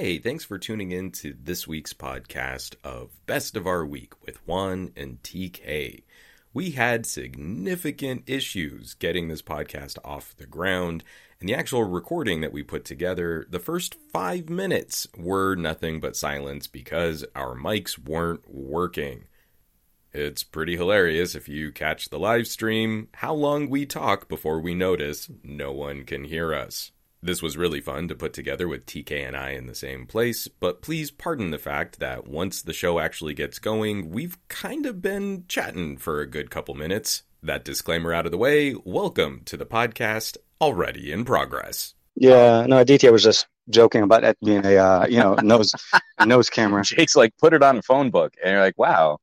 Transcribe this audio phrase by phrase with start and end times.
[0.00, 4.36] Hey, thanks for tuning in to this week's podcast of Best of Our Week with
[4.46, 6.04] Juan and TK.
[6.54, 11.02] We had significant issues getting this podcast off the ground,
[11.40, 16.14] and the actual recording that we put together, the first five minutes were nothing but
[16.14, 19.24] silence because our mics weren't working.
[20.12, 24.76] It's pretty hilarious if you catch the live stream how long we talk before we
[24.76, 26.92] notice no one can hear us.
[27.20, 30.46] This was really fun to put together with TK and I in the same place,
[30.46, 35.02] but please pardon the fact that once the show actually gets going, we've kind of
[35.02, 37.24] been chatting for a good couple minutes.
[37.42, 41.94] That disclaimer out of the way, welcome to the podcast already in progress.
[42.14, 45.72] Yeah, no, Aditya was just joking about that being a uh, you know nose
[46.24, 46.84] nose camera.
[46.84, 49.18] Jake's like, put it on a phone book, and you're like, wow.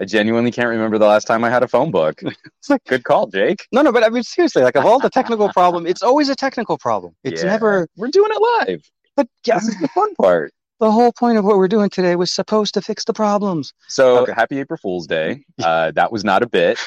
[0.00, 2.20] I genuinely can't remember the last time I had a phone book.
[2.58, 3.66] It's like good call, Jake.
[3.72, 6.34] No, no, but I mean seriously, like of all the technical problem, it's always a
[6.36, 7.14] technical problem.
[7.24, 7.50] It's Yeah.
[7.50, 7.88] never.
[7.96, 8.82] We're doing it live.
[9.16, 10.52] But yeah, This is the fun part.
[10.80, 13.72] the whole point of what we're doing today was supposed to fix the problems.
[13.88, 14.32] So Okay.
[14.32, 15.44] happy April Fool's Day.
[15.62, 16.78] Uh, that was not a bit.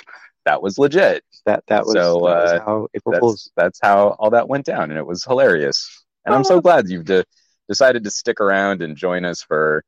[0.46, 1.24] That was legit.
[1.46, 3.52] That that was, So, that was uh, how April That's Fools.
[3.58, 6.06] that's how all that went down, and it was hilarious.
[6.26, 7.26] And I'm so glad you've de-
[7.68, 9.84] decided to stick around and join us for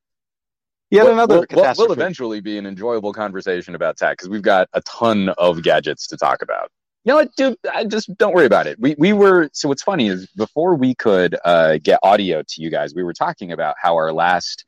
[0.94, 1.88] Yet what another catastrophe.
[1.88, 6.06] will eventually be an enjoyable conversation about tech because we've got a ton of gadgets
[6.08, 6.70] to talk about.
[7.04, 7.58] You know what, dude?
[7.74, 8.80] I just don't worry about it.
[8.80, 12.70] We we were so what's funny is before we could uh, get audio to you
[12.70, 14.66] guys, we were talking about how our last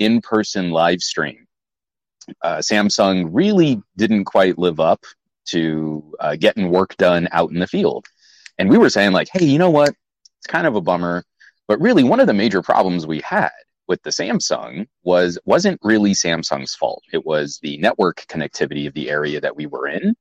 [0.00, 1.46] in-person live stream,
[2.42, 5.04] uh, Samsung really didn't quite live up
[5.50, 8.04] to uh, getting work done out in the field,
[8.58, 9.90] and we were saying like, hey, you know what?
[10.40, 11.22] It's kind of a bummer,
[11.68, 13.50] but really one of the major problems we had
[13.88, 17.02] with the Samsung was wasn't really Samsung's fault.
[17.12, 20.14] It was the network connectivity of the area that we were in.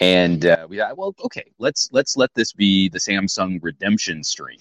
[0.00, 4.58] And uh, we thought, well, okay, let's let's let this be the Samsung redemption stream.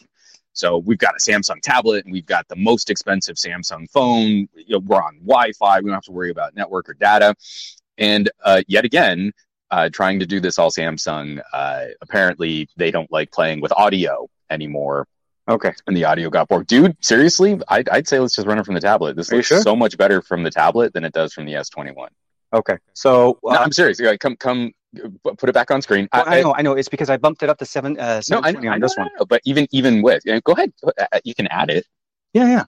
[0.54, 4.50] So we've got a Samsung tablet and we've got the most expensive Samsung phone.
[4.54, 5.80] You know, we're on Wi-Fi.
[5.80, 7.36] We don't have to worry about network or data.
[7.98, 9.32] And uh, yet again,
[9.72, 14.28] uh, trying to do this all Samsung, uh, apparently they don't like playing with audio
[14.50, 15.08] anymore
[15.52, 15.74] Okay.
[15.88, 16.68] and the audio got bored.
[16.68, 19.16] Dude, seriously, I'd, I'd say let's just run it from the tablet.
[19.16, 19.62] This Are looks sure?
[19.62, 22.08] so much better from the tablet than it does from the S21.
[22.54, 22.78] Okay.
[22.94, 24.00] So no, uh, I'm serious.
[24.20, 26.08] Come, come, uh, put it back on screen.
[26.14, 26.74] well, I know, I know.
[26.74, 28.00] It's because I bumped it up to seven.
[28.00, 29.10] Uh, No, I 720 know, I on this I one.
[29.20, 30.74] know, But even, even with, go ahead.
[30.86, 31.86] uh, You can add it,
[32.34, 32.64] Yeah, yeah.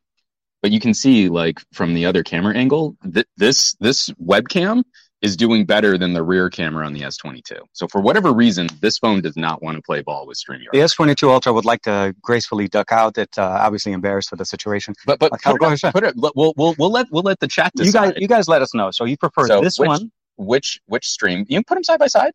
[0.61, 4.83] but you can see like from the other camera angle, th- this, this webcam
[5.23, 7.57] is doing better than the rear camera on the S22.
[7.71, 10.71] So for whatever reason, this phone does not want to play ball with StreamYard.
[10.73, 13.17] The S22 Ultra would like to gracefully duck out.
[13.17, 14.93] It uh, obviously embarrassed with the situation.
[15.05, 17.47] But, but Okay, put, go it, put it, we'll, we'll, we'll let, we'll let the
[17.47, 17.87] chat decide.
[17.87, 18.91] You guys, you guys, let us know.
[18.91, 20.11] So you prefer So this which- one?
[20.35, 22.33] which, which stream, you can put them side by side.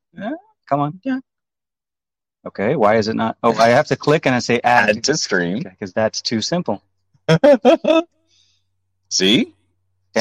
[0.69, 1.01] Come on.
[1.05, 1.19] Yeah.
[2.47, 2.75] Okay.
[2.75, 3.37] Why is it not?
[3.43, 4.89] Oh, I have to click and I say add.
[4.97, 5.63] add to stream.
[5.63, 6.83] because that's too simple.
[9.11, 9.55] See?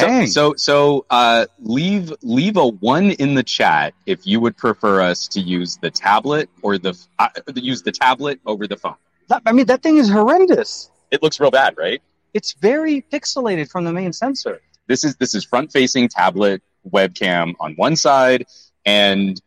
[0.00, 0.26] Dang.
[0.26, 5.00] So so so uh leave leave a one in the chat if you would prefer
[5.00, 8.96] us to use the tablet or the uh, use the tablet over the phone.
[9.28, 10.90] That- I mean, that thing is horrendous.
[11.10, 12.02] It looks real bad, right?
[12.34, 14.60] It's very pixelated from the main sensor.
[14.86, 18.46] This is this is front facing tablet webcam on one side
[18.86, 19.40] and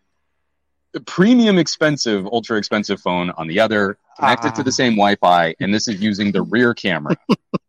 [1.06, 4.64] premium expensive ultra expensive phone on the other connected to Ah.
[4.64, 7.16] the same Wi-Fi and this is using the rear camera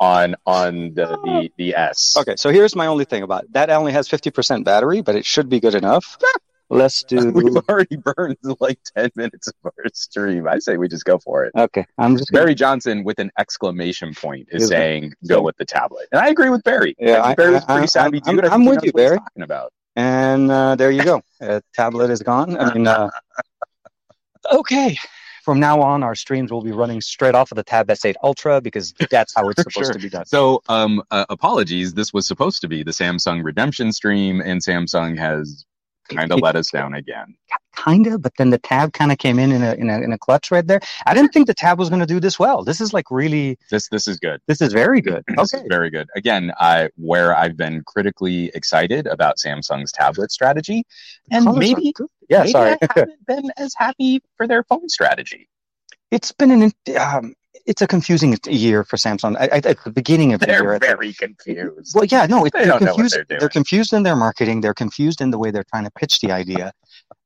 [0.00, 2.14] on on the the, the S.
[2.18, 3.52] Okay, so here's my only thing about it.
[3.52, 3.70] that.
[3.70, 6.16] Only has 50% battery, but it should be good enough.
[6.70, 7.30] Let's do.
[7.34, 10.48] We've already burned like 10 minutes of our stream.
[10.48, 11.52] I say we just go for it.
[11.56, 12.30] Okay, I'm just.
[12.32, 14.74] Gonna, Barry Johnson with an exclamation point is Is it?
[14.74, 16.08] saying go with the tablet.
[16.10, 16.96] And I agree with Barry.
[16.98, 18.44] Yeah, I I- think Barry's I- pretty I- savvy I'm- dude.
[18.46, 19.18] I I'm with knows you, what he's Barry.
[19.18, 19.72] talking about.
[19.96, 21.20] and uh, there you go.
[21.40, 22.56] Uh, tablet is gone.
[22.56, 23.10] I mean, uh,
[24.50, 24.96] okay.
[25.44, 28.62] From now on, our streams will be running straight off of the Tab S8 Ultra
[28.62, 29.92] because that's how it's supposed Sure.
[29.92, 30.24] to be done.
[30.24, 31.92] So, um, uh, apologies.
[31.92, 35.66] This was supposed to be the Samsung redemption stream, and Samsung has
[36.08, 37.34] kind of let us down again.
[37.76, 40.12] kind of, but then the tab kind of came in in a, in a in
[40.12, 40.80] a clutch right there.
[41.06, 42.62] I didn't think the tab was going to do this well.
[42.64, 44.40] This is like really, This this is good.
[44.46, 45.24] this is very good.
[45.28, 46.08] This Okay, is very good.
[46.16, 50.84] Again, I where I've been critically excited about Samsung's tablet strategy,
[51.30, 51.92] and maybe
[52.28, 52.40] yeah.
[52.40, 55.48] maybe sorry, I haven't been as happy for their phone strategy.
[56.10, 57.34] it's been an um,
[57.66, 59.36] it's a confusing year for Samsung.
[59.36, 61.92] I, I, at the beginning of the year, They're I thought- very confused.
[61.94, 63.14] Well, yeah, no, it, They they're don't know what confused.
[63.28, 63.50] they're doing.
[63.50, 64.60] confused in their marketing.
[64.60, 66.72] They're confused in the way they're trying to pitch the idea.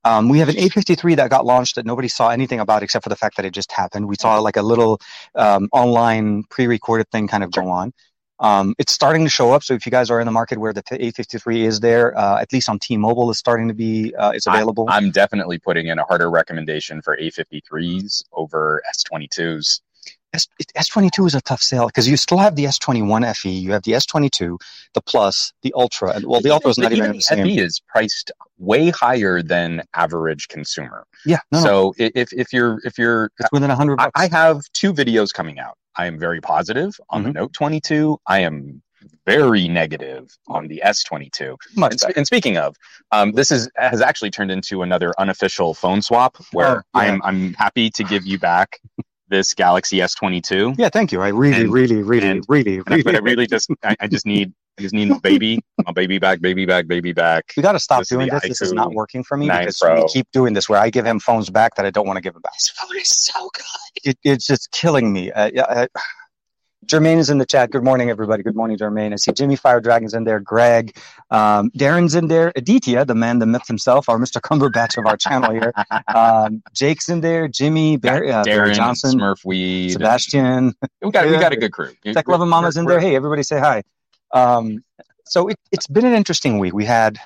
[0.05, 3.09] Um, we have an A53 that got launched that nobody saw anything about except for
[3.11, 4.07] the fact that it just happened.
[4.09, 5.01] We saw like a little
[5.35, 7.93] um, online pre-recorded thing kind of go on.
[8.41, 9.65] Um, it's starting to show up.
[9.65, 12.53] So if you guys are in the market where the A53 is there, uh, at
[12.53, 14.87] least on T-Mobile, it's starting to be uh, it's available.
[14.89, 19.81] I'm definitely putting in a harder recommendation for A53s over S22s.
[20.35, 20.47] S,
[20.77, 23.93] S22 is a tough sale because you still have the S21 FE, you have the
[23.93, 24.59] S22,
[24.95, 27.45] the Plus, the Ultra, and well, the Ultra is not even even the same.
[27.47, 31.07] FE is priced way higher than average consumer.
[31.25, 34.11] Yeah, no, no, so i if if you're if you're it's within a hundred I.
[34.15, 35.77] I have two videos coming out.
[35.97, 37.33] I am very positive on Mm-hmm.
[37.33, 38.19] the Note 22.
[38.27, 38.83] I am
[39.27, 41.57] very negative on the S22.
[41.77, 42.77] Much And, sp- and speaking of,
[43.13, 47.13] um, this is has actually turned into another unofficial phone swap where Oh, yeah.
[47.13, 48.81] I'm I'm happy to give you back
[49.29, 50.77] this Galaxy S22.
[50.79, 51.21] Yeah, thank you.
[51.23, 53.97] I really, And- really, really, and- really, And I, really, but I really just I,
[54.01, 57.53] I just need I just need my baby, my baby back, baby back, baby back.
[57.57, 58.49] we got to stop This doing the this.
[58.61, 59.97] This is not working for me because Pro.
[60.03, 62.21] we keep doing this where I give him phones back that I don't want to
[62.21, 62.53] give him back.
[62.55, 63.65] This phone is so good.
[64.05, 65.33] It, it's just killing me.
[65.33, 65.87] Uh, yeah, uh,
[66.87, 67.71] Jermaine is in the chat.
[67.71, 68.43] Good morning, everybody.
[68.43, 69.13] Good morning, Jermaine.
[69.13, 70.39] I see Jimmy Fire Dragon's in there.
[70.39, 70.97] Greg,
[71.31, 72.53] um, Darren's in there.
[72.55, 74.41] Aditya, the man, the myth himself, our Mr.
[74.41, 75.73] Cumberbatch of our channel here.
[76.15, 77.49] Um, Jake's in there.
[77.49, 79.91] Jimmy, Barry, uh, Barry Darren Johnson, Smurf Weed.
[79.91, 80.75] Sebastian.
[81.03, 81.93] We got we got a good crew.
[82.05, 83.01] Tech Loving Mama's in there.
[83.01, 83.83] Hey, everybody say hi.
[84.33, 84.83] Um,
[85.25, 86.75] so it, it's been an interesting week.
[86.75, 87.19] We had,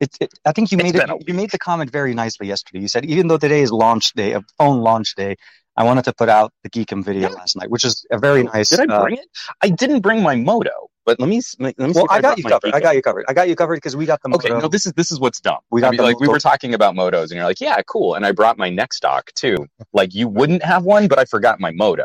[0.00, 2.80] it, it, I think you made it, you made the comment very nicely yesterday.
[2.80, 5.36] You said, even though today is launch day, a phone launch day,
[5.76, 7.34] I wanted to put out the Geekom video Yeah.
[7.36, 8.70] last night, which is a very nice.
[8.70, 9.26] Did I uh, bring it?
[9.62, 10.70] I didn't bring my moto,
[11.04, 11.98] but let me let me see.
[11.98, 12.74] well, if I got brought you my covered.
[12.74, 13.24] I got you covered.
[13.28, 14.60] I got you covered because we got the Okay, moto.
[14.62, 15.58] no, this is this is what's dumb.
[15.70, 17.80] We got I mean, the like we were talking about motos, and you're like, yeah,
[17.88, 18.14] cool.
[18.14, 19.66] And I brought my NexDock too.
[19.92, 22.04] Like you wouldn't have one, but I forgot my moto,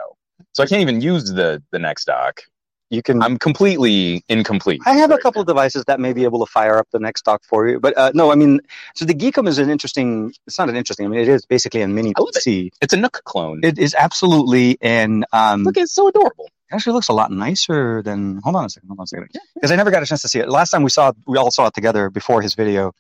[0.54, 2.40] so I can't even use the the NexDock.
[2.90, 3.22] You can.
[3.22, 4.82] I'm completely incomplete.
[4.86, 5.44] I have a couple now.
[5.44, 8.12] of devices that may be able to fire up the NexDock for you, but uh,
[8.16, 8.62] no, I mean,
[8.96, 10.34] so the Geekom is an interesting.
[10.48, 11.06] It's not an interesting.
[11.06, 12.42] I mean, it is basically a mini love it.
[12.44, 12.72] PC.
[12.82, 13.62] It's a Nook clone.
[13.64, 16.46] It is absolutely, and um, Look, it's so adorable.
[16.72, 18.40] It actually looks a lot nicer than.
[18.44, 18.90] Hold on a second.
[18.90, 19.30] Hold on a second.
[19.54, 20.50] Because I never got a chance to see it.
[20.50, 22.94] Last time we saw it, we all saw it together before his video.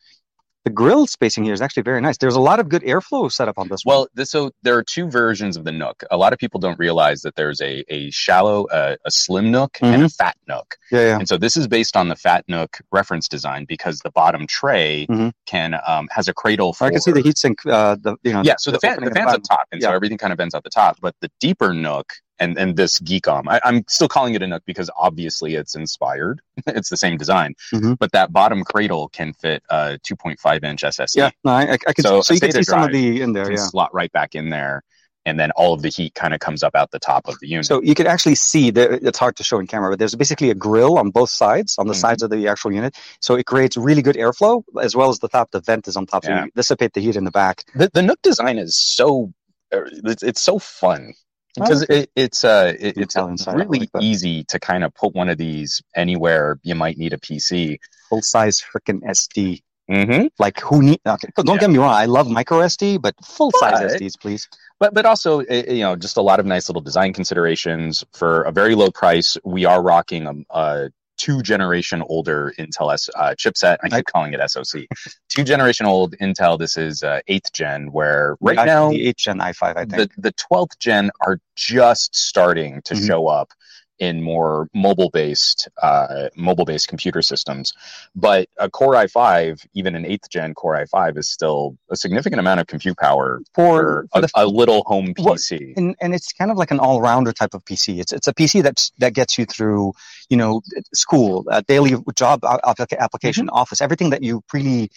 [0.65, 2.17] The grill spacing here is actually very nice.
[2.17, 3.95] There's a lot of good airflow set up on this one.
[3.95, 6.03] Well, this, so there are two versions of the Nook.
[6.11, 9.77] A lot of people don't realize that there's a a shallow, uh, a slim Nook,
[9.81, 10.75] and a fat Nook.
[10.91, 11.19] Yeah, yeah.
[11.19, 15.07] And so this is based on the Fat Nook reference design because the bottom tray
[15.09, 15.31] Mhm.
[15.45, 16.85] can um, has a cradle for.
[16.85, 17.55] I can see the heatsink.
[17.65, 18.41] Uh, the you know.
[18.43, 20.63] Yeah, so the fan the fan's up top, and so everything kind of bends out
[20.65, 20.97] the top.
[21.01, 24.63] But the deeper Nook and and this Geekom, I, I'm still calling it a Nook
[24.65, 26.41] because obviously it's inspired.
[26.67, 27.97] it's the same design, Mhm.
[27.99, 31.15] but that bottom cradle can fit a 2.5 inch SSD.
[31.15, 32.03] Yeah, no, I, I, can.
[32.03, 33.45] So So, so you can see some of the in there.
[33.45, 33.65] can Yeah.
[33.65, 34.83] slot right back in there,
[35.25, 37.47] and then all of the heat kind of comes up out the top of the
[37.47, 37.65] unit.
[37.65, 40.49] So you can actually see that it's hard to show in camera, but there's basically
[40.49, 41.97] a grill on both sides, on the Mhm.
[42.05, 42.95] sides of the actual unit.
[43.21, 45.51] So it creates really good airflow as well as the top.
[45.51, 46.45] The vent is on top, so Yeah.
[46.45, 47.63] you dissipate the heat in the back.
[47.75, 49.33] the, the Nook design is so
[49.71, 51.13] uh, it's, it's so fun
[51.59, 54.93] because it, it's uh it, it's tell inside, I really like easy to kind of
[54.93, 57.77] put one of these anywhere you might need a PC.
[58.09, 59.61] Full size freaking SD.
[59.89, 60.27] Mm-hmm.
[60.37, 60.99] Like who need?
[61.05, 61.57] Okay, don't Yeah.
[61.61, 61.93] get me wrong.
[61.93, 64.47] I love micro SD, but full size SDs, please.
[64.79, 68.43] But but also uh, you know just a lot of nice little design considerations for
[68.43, 69.35] a very low price.
[69.43, 73.77] We are rocking a, a two generation older Intel S, uh, chipset.
[73.83, 74.87] I keep calling it SoC.
[75.27, 76.57] two generation old Intel.
[76.57, 77.91] This is uh, eighth gen.
[77.91, 79.91] Where right The now the 8 Gen i5, I think.
[79.91, 83.05] the the twelfth gen are just starting to Mhm.
[83.07, 83.51] show up
[83.99, 87.73] in more mobile based uh, mobile based computer systems.
[88.15, 92.59] But a Core i5, even an eighth gen Core i5, is still a significant amount
[92.61, 95.73] of compute power for, for, a, the a little home Well, PC.
[95.77, 97.99] and and it's kind of like an all rounder type of PC.
[97.99, 99.93] It's it's a PC that's that gets you through,
[100.29, 100.61] you know,
[100.93, 103.55] school, uh, daily job applica- application, Mm-hmm.
[103.55, 104.89] office, everything that you really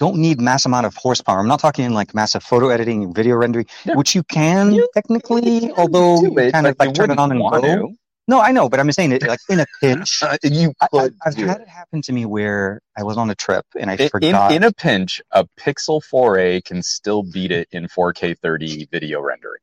[0.00, 1.40] don't need mass amount of horsepower.
[1.40, 3.94] I'm not talking in like massive photo editing, video rendering, Yeah.
[3.96, 7.40] which you can technically, You can although it, kind of like turn it on and
[7.40, 7.94] go.
[8.28, 10.22] No, I know, but I'm saying it like in a pinch.
[10.22, 11.62] Uh, you I, I, could I've do had it.
[11.62, 14.52] it happen to me where I was on a trip and I In, forgot.
[14.52, 19.20] in in a pinch, a Pixel 4a can still beat it in 4K 30 video
[19.20, 19.62] rendering.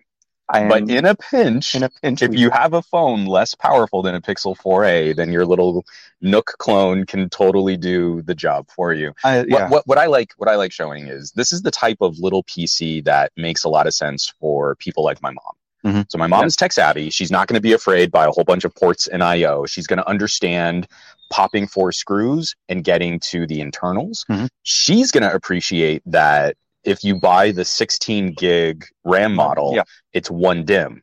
[0.50, 2.22] I am But in a pinch, in a pinch.
[2.22, 5.86] if you have a phone less powerful than a Pixel 4a, then your little
[6.22, 9.14] Nook clone can totally do the job for you.
[9.24, 11.72] I, What, yeah, what, what I like, what I like showing is this is the
[11.72, 15.54] type of little PC that makes a lot of sense for people like my mom.
[15.86, 16.06] Mhm.
[16.10, 17.10] So my mom is tech savvy.
[17.10, 19.66] She's not going to be afraid by a whole bunch of ports and I/O.
[19.68, 20.88] She's going to understand
[21.32, 24.26] popping four screws and getting to the internals.
[24.30, 24.48] Mhm.
[24.64, 29.84] She's going to appreciate that if you buy the 16 gig RAM model, Yeah.
[30.14, 31.02] it's one DIMM.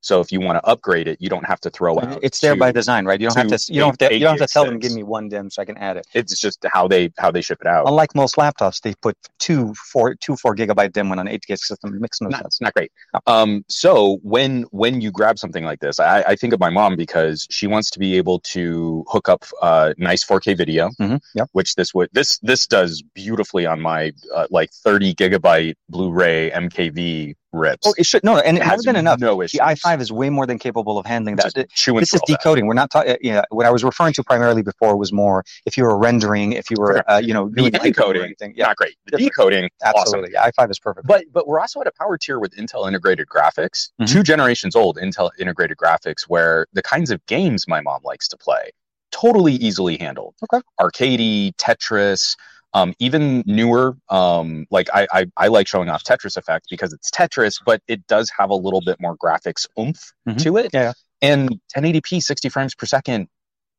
[0.00, 2.20] So if you want to upgrade it, you don't have to throw out.
[2.22, 3.20] it's there two- by design, right?
[3.20, 3.72] You don't have to.
[3.72, 4.14] You don't have to.
[4.14, 6.06] You don't have to tell them, give me one DIMM so I can add it.
[6.14, 7.86] It's just how they how they ship it out.
[7.88, 11.58] Unlike most laptops, they put two four two four gigabyte DIMM on an eight gig
[11.58, 11.94] system.
[11.94, 12.60] It makes no not, sense.
[12.60, 12.92] not great.
[13.26, 16.96] Um, so when when you grab something like this, I, I think of my mom
[16.96, 21.48] because she wants to be able to hook up uh, nice 4K video, Mhm, yep.
[21.52, 27.34] which this would this this does beautifully on my uh, like 30 gigabyte Blu-ray MKV
[27.52, 27.86] rips.
[27.86, 29.20] Oh, it should no, and it has been enough.
[29.20, 29.58] No issue.
[29.58, 31.54] The i5 is way more than capable of handling that.
[31.54, 32.26] This is all that.
[32.26, 32.66] decoding.
[32.66, 33.16] We're not talking.
[33.20, 36.70] Yeah, what I was referring to primarily before was more if you were rendering, if
[36.70, 38.52] you were, uh, you know, The doing lighting encoding, anything.
[38.56, 38.96] Yeah, Not great.
[39.06, 39.32] The Different.
[39.32, 40.00] decoding, awesome.
[40.00, 40.34] absolutely.
[40.38, 41.06] i5 is perfect.
[41.06, 44.08] But but we're also at a power tier with Intel integrated graphics, Mhm.
[44.08, 48.36] two generations old Intel integrated graphics, where the kinds of games my mom likes to
[48.36, 48.70] play
[49.10, 50.34] totally easily handled.
[50.44, 50.62] Okay.
[50.78, 52.36] Arcadey, Tetris,
[52.74, 53.96] um, even newer.
[54.10, 58.06] Um, like I, I I like showing off Tetris Effect because it's Tetris, but it
[58.06, 60.42] does have a little bit more graphics oomph Mhm.
[60.42, 60.70] to it.
[60.72, 60.92] Yeah.
[61.22, 63.28] And 1080p, 60 frames per second.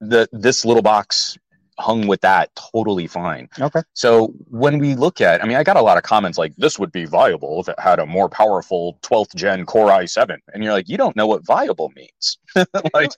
[0.01, 1.37] The this little box
[1.79, 3.49] hung with that totally fine.
[3.59, 3.81] okay.
[3.93, 6.77] So when we look at, I mean, I got a lot of comments like, this
[6.77, 10.37] would be viable if it had a more powerful 12th gen Core i7.
[10.53, 12.37] And you're like, you don't know what viable means.
[12.93, 13.11] like,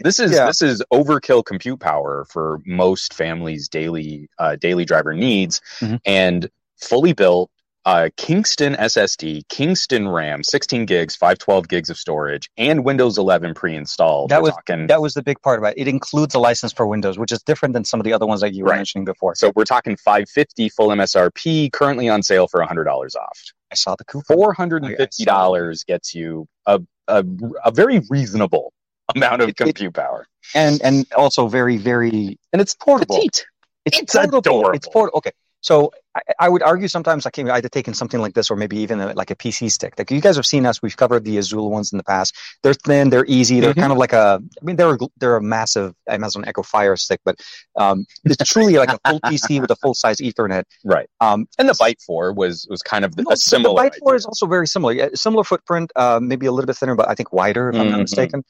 [0.00, 0.46] this is Yeah.
[0.46, 6.00] this is overkill compute power for most families' daily uh, daily driver needs, Mhm.
[6.04, 7.50] and fully built.
[7.88, 14.28] Uh, Kingston SSD, Kingston RAM, 16 gigs, 512 gigs of storage, and Windows 11 pre-installed.
[14.28, 15.80] That We're was- talking, That was the big part about it.
[15.80, 18.42] It includes a license for Windows, which is different than some of the other ones
[18.42, 18.76] that you were Right.
[18.76, 19.34] mentioning before.
[19.36, 23.38] so we're talking 550 full MSRP, currently on sale for $100 off.
[23.72, 24.36] I saw the coupon.
[24.36, 27.24] four hundred and fifty dollars gets you a, a
[27.64, 28.72] a very reasonable
[29.14, 33.16] amount of It- it- compute power, and and also very very and it's portable.
[33.16, 33.46] petite.
[33.86, 34.38] It's, It's portable.
[34.40, 34.70] adorable.
[34.72, 35.18] It's portable.
[35.18, 35.32] Okay.
[35.60, 38.76] So I, I would argue sometimes like maybe either taking something like this or maybe
[38.78, 39.94] even a, like a PC stick.
[39.98, 42.34] Like you guys have seen us, we've covered the Azul ones in the past.
[42.62, 43.80] They're thin, they're easy, they're Mhm.
[43.80, 44.40] kind of like a.
[44.40, 47.40] I mean, they're a, they're a massive Amazon Echo Fire stick, but
[47.76, 50.62] um, it's truly like a full PC with a full size Ethernet.
[50.84, 53.82] Right, Um, and the Byte Four was was kind of no, a similar.
[53.82, 54.16] The Byte Four idea.
[54.18, 54.92] is also very similar.
[54.92, 57.90] Yeah, similar footprint, uh, maybe a little bit thinner, but I think wider if I'm
[57.90, 58.02] not Mhm.
[58.02, 58.44] mistaken.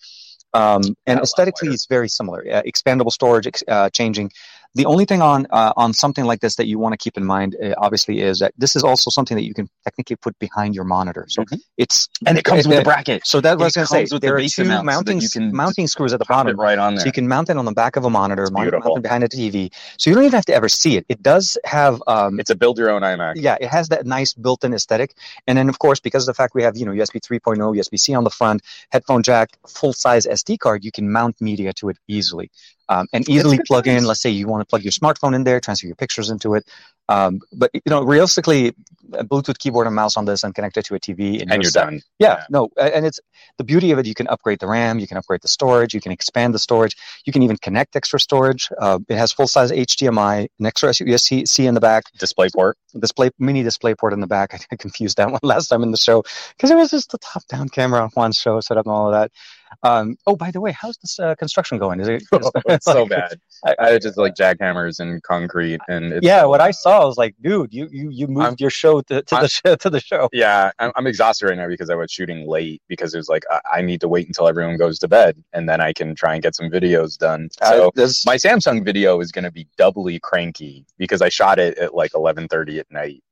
[0.55, 1.75] Um, and aesthetically, wider.
[1.75, 2.43] it's very similar.
[2.51, 4.31] Uh, expandable storage, ex- uh, changing.
[4.75, 7.25] The only thing on uh, on something like this that you want to keep in
[7.25, 10.75] mind, uh, obviously, is that this is also something that you can technically put behind
[10.75, 11.27] your monitor.
[11.29, 11.61] So Mhm.
[11.79, 13.27] it's and it comes with uh, the bracket.
[13.27, 14.03] So that was It going to say.
[14.03, 15.21] with the There are two amount so mounting
[15.53, 16.57] mounting screws at the bottom.
[16.61, 17.03] right on there.
[17.03, 19.03] So you can mount it on the back of a monitor, It's mount it it
[19.03, 19.71] behind a TV.
[19.99, 21.07] So you don't even have to ever see it.
[21.09, 23.33] It does have um, it's a build your own iMac.
[23.37, 25.15] yeah, it has that nice built-in aesthetic.
[25.47, 28.15] And then, of course, because of the fact we have, you know, USB 3.0, USB-C
[28.15, 32.51] on the front, headphone jack, full-size SD card, you can mount media to it easily.
[32.89, 35.61] Um, and easily plug in, let's say you want to plug your smartphone in there,
[35.61, 36.65] transfer your pictures into it.
[37.11, 38.75] Um, but, you know, realistically,
[39.15, 41.63] a Bluetooth keyboard and mouse on this and connect it to a TV and, and
[41.63, 41.85] you're set.
[41.85, 42.01] done.
[42.19, 42.45] Yeah, Yeah.
[42.51, 43.19] no, and it's
[43.57, 44.07] the beauty of it.
[44.07, 46.95] You can upgrade the RAM, you can upgrade the storage, you can expand the storage,
[47.25, 48.69] you can even connect extra storage.
[48.79, 52.77] Uh, it has full-size HDMI, an extra USB-C in the back, Display port.
[52.99, 54.53] display mini display port in the back.
[54.55, 56.23] I, I confused that one last time in the show
[56.57, 59.07] because it was just the top down camera on Juan's show set up and all
[59.07, 59.31] of that.
[59.83, 62.01] Um, oh, by the way, how's this uh, construction going?
[62.01, 62.23] Is it?
[62.33, 63.39] is- it's so bad.
[63.67, 67.05] I- I just like jackhammers and concrete, and it's yeah, so what I saw, I
[67.05, 69.91] was like, dude, you you you moved I'm- your show to, to the show to
[69.91, 70.29] the show.
[70.33, 73.45] Yeah, I'm, I'm exhausted right now because I was shooting late because it was like
[73.51, 76.35] I, I need to wait until everyone goes to bed and then I can try
[76.35, 77.49] and get some videos done.
[77.63, 81.59] So Uh, this- my Samsung video is going to be doubly cranky because I shot
[81.59, 83.23] it at like 11:30 at night,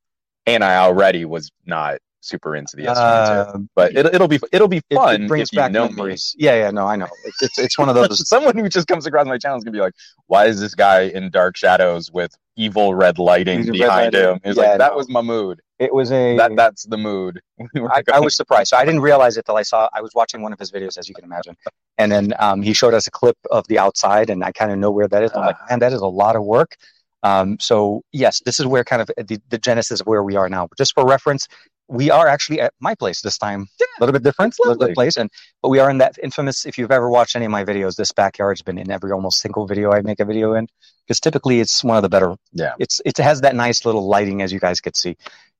[0.46, 3.54] and I already was not super into the S22.
[3.54, 6.34] uh, but it, it'll be it'll be fun it brings back know memories.
[6.38, 7.08] Yeah, yeah, no, I know.
[7.24, 8.28] It's it's, it's one of those.
[8.28, 9.94] Someone who just comes across my channel is gonna be like,
[10.26, 14.20] "Why is this guy in dark shadows with evil red lighting Red behind lighting.
[14.34, 14.96] him?" He's Yeah, like, "That no.
[14.96, 15.60] was my mood.
[15.78, 16.36] It was a.
[16.36, 17.40] That that's the mood."
[17.76, 18.68] I, I was surprised.
[18.70, 19.88] So I didn't realize it till I saw.
[19.92, 21.56] I was watching one of his videos, as you can imagine,
[21.98, 24.78] and then um, he showed us a clip of the outside, and I kind of
[24.78, 25.30] know where that is.
[25.32, 25.66] I'm like, Ah.
[25.70, 26.76] man, that is a lot of work.
[27.22, 30.48] Um, so yes, this is where kind of the, the genesis of where we are
[30.48, 30.66] now.
[30.66, 31.48] But just for reference,
[31.88, 33.68] we are actually at my place this time.
[33.78, 35.30] Yeah, a little bit different, a little bit place, and
[35.62, 36.66] but we are in that infamous.
[36.66, 39.66] If you've ever watched any of my videos, this backyard's been in every almost single
[39.66, 40.66] video I make a video in
[41.06, 42.34] because typically it's one of the better.
[42.52, 42.74] Yeah.
[42.78, 45.16] It's it has that nice little lighting as you guys could see,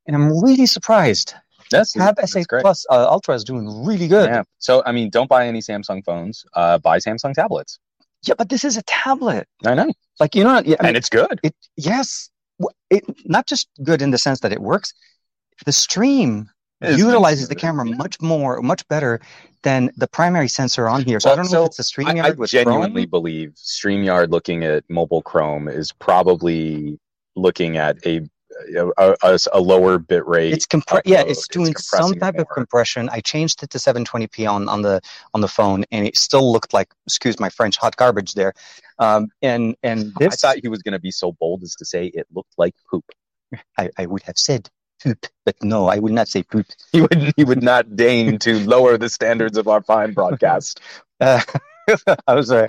[0.06, 1.34] and I'm really surprised.
[1.70, 2.62] That's Tab that's S8 great.
[2.62, 4.28] Plus uh, Ultra is doing really good.
[4.28, 4.42] Yeah.
[4.58, 6.44] So I mean, don't buy any Samsung phones.
[6.54, 7.78] Uh, buy Samsung tablets.
[8.26, 9.46] Yeah, but this is a tablet.
[9.64, 11.38] I know, Like you know, yeah, I mean, and it's good.
[11.42, 12.30] it yes,
[12.90, 14.92] it not just good in the sense that it works.
[15.64, 19.20] The stream It's- utilizes the camera much more, much better
[19.62, 21.18] than the primary sensor on here.
[21.18, 23.10] So I don't know so if it's the stream I, I yard with genuinely Chrome.
[23.10, 26.98] believe StreamYard looking at mobile Chrome is probably
[27.34, 28.20] looking at a
[28.96, 30.52] a, a, a lower bit rate.
[30.52, 31.28] It's compre- yeah, upload.
[31.30, 33.08] it's It's doing some compressing it type of compression.
[33.10, 35.00] I changed it to 720p on, on the
[35.34, 38.54] on the phone, and it still looked like, excuse my French, hot garbage there.
[38.98, 42.06] Um, and and I thought he was going to be so bold as to say
[42.06, 43.04] it looked like poop.
[43.76, 44.72] I, I would have said poop,
[45.04, 46.66] but no, I would not say poop.
[46.92, 50.80] He would he would not deign to lower the standards of our fine broadcast.
[51.18, 51.40] Uh,
[52.26, 52.66] I was uh,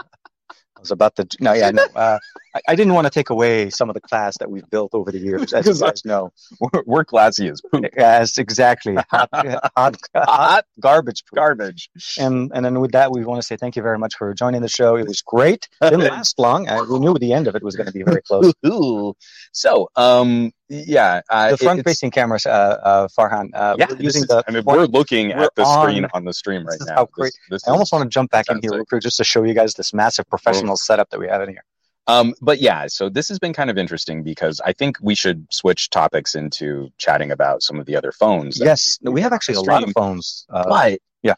[0.50, 2.18] I was about to no yeah no uh,
[2.58, 5.12] I, I didn't want to take away some of the class that we've built over
[5.12, 6.32] the years, as you I- guys know.
[6.60, 7.86] We're, we're classy as poop.
[7.96, 8.96] Yes, exactly.
[9.12, 9.30] Hot,
[9.76, 11.24] hot, hot garbage.
[11.26, 11.36] poop.
[11.36, 11.90] Garbage.
[12.20, 14.62] And and then with that, we want to say thank you very much for joining
[14.62, 14.96] the show.
[14.96, 15.68] It was great.
[15.82, 16.68] Didn't last long.
[16.68, 18.52] Uh, we knew the end of it was going to be very close.
[18.66, 19.14] Ooh.
[19.52, 24.28] So, um, yeah, uh, The front-facing cameras, uh, uh, Farhan, uh, yeah, we're using is-
[24.28, 24.44] the.
[24.48, 26.96] I mean, we're looking we're at the screen on- the stream right this now.
[26.96, 29.24] how great- this I almost want to jump back in here real quick just to
[29.24, 31.64] show you guys this massive professional setup that we have in here.
[32.08, 35.46] Um, but yeah, so this has been kind of interesting because I think we should
[35.52, 38.60] switch topics into chatting about some of the other phones.
[38.60, 40.46] Yes, we have actually a lot of phones.
[40.50, 41.34] Uh, but yeah.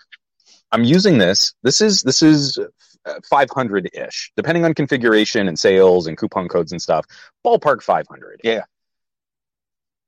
[0.71, 1.55] I'm using this.
[1.63, 2.59] This is this is
[3.29, 7.05] 500 ish, depending on configuration and sales and coupon codes and stuff.
[7.45, 8.41] Ballpark 500.
[8.43, 8.63] Yeah.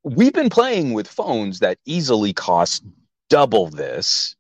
[0.03, 2.83] We've been playing with phones that easily cost
[3.29, 4.35] double this,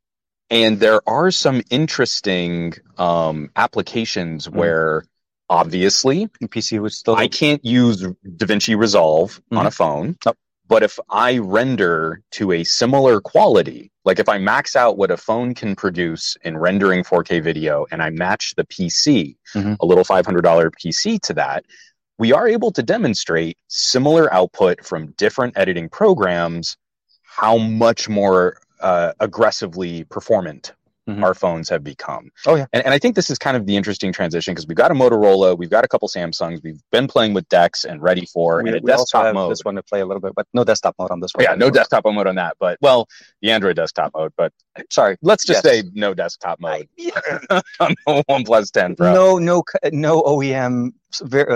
[0.49, 4.53] and there are some interesting um, applications Mhm.
[4.53, 5.05] where
[5.51, 7.15] obviously PC was still.
[7.15, 10.17] I can't use DaVinci Resolve on a phone.
[10.25, 10.37] Nope.
[10.67, 15.17] But if I render to a similar quality, like if I max out what a
[15.17, 19.75] phone can produce in rendering 4K video and I match the PC, Mhm.
[19.81, 21.65] a little $500 PC to that,
[22.17, 26.77] we are able to demonstrate similar output from different editing programs,
[27.23, 30.71] how much more uh, aggressively performant
[31.17, 31.23] Mhm.
[31.23, 32.29] our phones have become.
[32.47, 32.65] Oh, yeah.
[32.73, 34.93] And, and I think this is kind of the interesting transition because we've got a
[34.93, 38.69] Motorola, we've got a couple Samsungs, we've been playing with Dex and Ready for we,
[38.69, 39.51] and a desktop have mode.
[39.51, 41.43] this one to play a little bit, but no desktop mode on this one.
[41.43, 43.07] yeah, no desktop mode on that, but well,
[43.41, 44.33] the Android desktop mode.
[44.37, 44.53] But
[44.89, 45.83] Sorry, let's just Yes.
[45.83, 46.87] say no desktop mode
[47.49, 49.13] on the OnePlus 10 Pro.
[49.13, 50.91] no, no, no OEM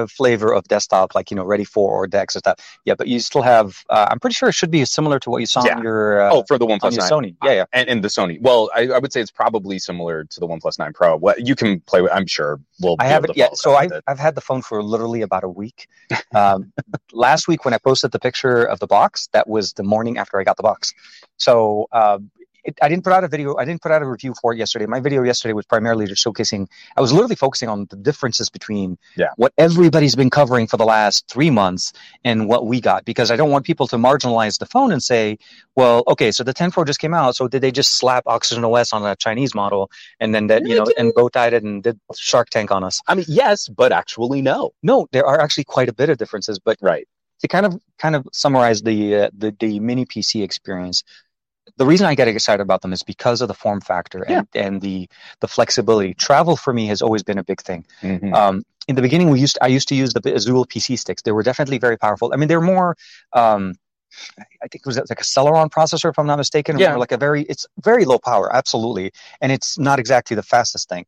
[0.07, 2.59] flavor of desktop like you know Ready for or Dex or stuff.
[2.85, 3.83] Yeah, but you still have.
[3.89, 5.77] Uh, I'm pretty sure it should be similar to what you saw Yeah.
[5.77, 6.21] on your.
[6.21, 7.11] Uh, oh, for the on OnePlus your 9.
[7.11, 7.35] Sony.
[7.43, 7.65] Yeah, yeah.
[7.73, 8.41] And, and the Sony.
[8.41, 11.17] Well, I, I would say it's probably similar to the OnePlus 9 Pro.
[11.17, 12.59] What you can play with, I'm sure.
[12.81, 12.95] We'll.
[12.99, 13.57] I haven't yet.
[13.57, 13.91] So I've.
[14.07, 15.87] I've had the phone for literally about a week.
[16.33, 16.71] Um,
[17.13, 20.39] last week when I posted the picture of the box, that was the morning after
[20.39, 20.93] I got the box.
[21.37, 22.29] So um,
[22.65, 23.55] it, I didn't put out a video.
[23.57, 24.85] I didn't put out a review for it yesterday.
[24.85, 26.67] My video yesterday was primarily just showcasing.
[26.97, 29.29] I was literally focusing on the differences between Yeah.
[29.37, 33.35] what everybody's been covering for the last three months and what we got, because I
[33.35, 35.37] don't want people to marginalize the phone and say,
[35.75, 38.65] "Well, okay, so the 10 Pro just came out, so did they just slap Oxygen
[38.65, 41.83] OS on a Chinese model and then that you know and bow tied it and
[41.83, 44.71] did Shark Tank on us?" I mean, yes, but actually, no.
[44.83, 47.07] No, there are actually quite a bit of differences, but Right.
[47.41, 51.03] to kind of kind of summarize the uh, the the mini PC experience,
[51.77, 54.81] the reason I get excited about them is because of the form factor and, and
[54.81, 55.09] the
[55.41, 56.13] the flexibility.
[56.13, 57.85] Travel for me has always been a big thing.
[58.01, 58.33] Mhm.
[58.33, 61.21] Um, in the beginning, we used I used to use the Azul PC sticks.
[61.23, 62.31] They were definitely very powerful.
[62.33, 62.95] I mean, they're more.
[63.33, 63.75] Um,
[64.63, 66.77] I think it was like a Celeron processor, if I'm not mistaken.
[66.77, 66.93] Yeah.
[66.93, 70.87] Or like a very, it's very low power, absolutely, and it's not exactly the fastest
[70.87, 71.05] thing.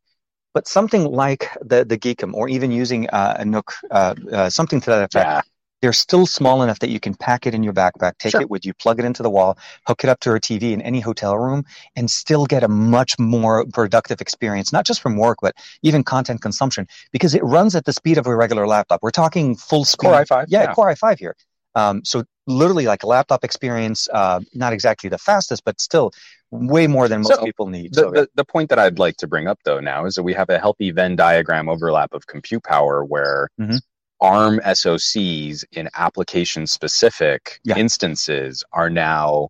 [0.54, 4.80] But something like the the Geekom, or even using uh, a Nook, uh, uh, something
[4.80, 5.42] to that effect, Yeah.
[5.80, 8.40] They're still small enough that you can pack it in your backpack, take Sure.
[8.40, 10.82] it with you, plug it into the wall, hook it up to a TV in
[10.82, 11.64] any hotel room,
[11.96, 16.42] and still get a much more productive experience, not just from work, but even content
[16.42, 19.02] consumption, because it runs at the speed of a regular laptop.
[19.02, 20.06] We're talking full speed.
[20.08, 20.46] Core i5.
[20.48, 21.36] Yeah, Core i5 here.
[21.74, 26.10] Um, so literally like a laptop experience, uh, not exactly the fastest, but still
[26.50, 27.92] way more than most So, people need.
[27.94, 30.22] The, So, the, the point that I'd like to bring up though now is that
[30.24, 33.80] we have a healthy Venn diagram overlap of compute power where Mhm.
[34.20, 37.76] ARM SoCs in application specific Yeah.
[37.76, 39.48] instances are now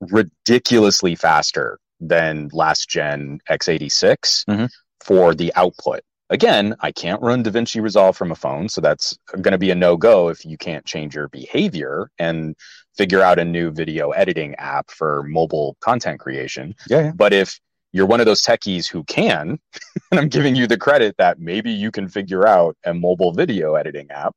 [0.00, 4.70] ridiculously faster than last gen x86 Mhm.
[5.04, 6.00] for the output.
[6.30, 9.74] Again, I can't run DaVinci Resolve from a phone, so that's going to be a
[9.74, 12.56] no go if you can't change your behavior and
[12.96, 16.74] figure out a new video editing app for mobile content creation.
[16.88, 17.12] yeah, yeah.
[17.14, 17.60] But if
[17.94, 19.60] you're one of those techies who can,
[20.10, 23.76] and I'm giving you the credit that maybe you can figure out a mobile video
[23.76, 24.34] editing app,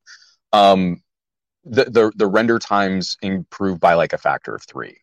[0.52, 1.02] um,
[1.64, 4.98] the, the the render times improve by like a factor of three.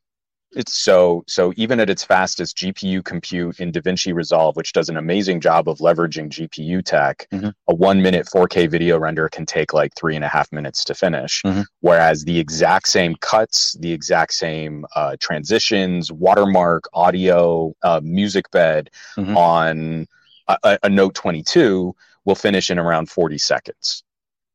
[0.52, 4.96] It's so so even at its fastest GPU compute in DaVinci Resolve, which does an
[4.96, 7.54] amazing job of leveraging GPU tech, Mhm.
[7.68, 10.94] a one minute 4K video render can take like three and a half minutes to
[10.94, 11.42] finish.
[11.46, 11.66] Mhm.
[11.82, 18.90] Whereas the exact same cuts, the exact same uh, transitions, watermark, audio, uh, music bed
[19.18, 19.36] Mhm.
[19.36, 20.08] on
[20.48, 24.04] a- a Note 22 will finish in around 40 seconds.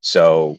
[0.01, 0.57] So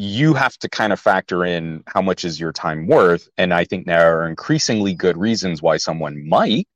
[0.00, 3.28] you have to kind of factor in how much is your time worth.
[3.36, 6.68] And I think there are increasingly good reasons why someone might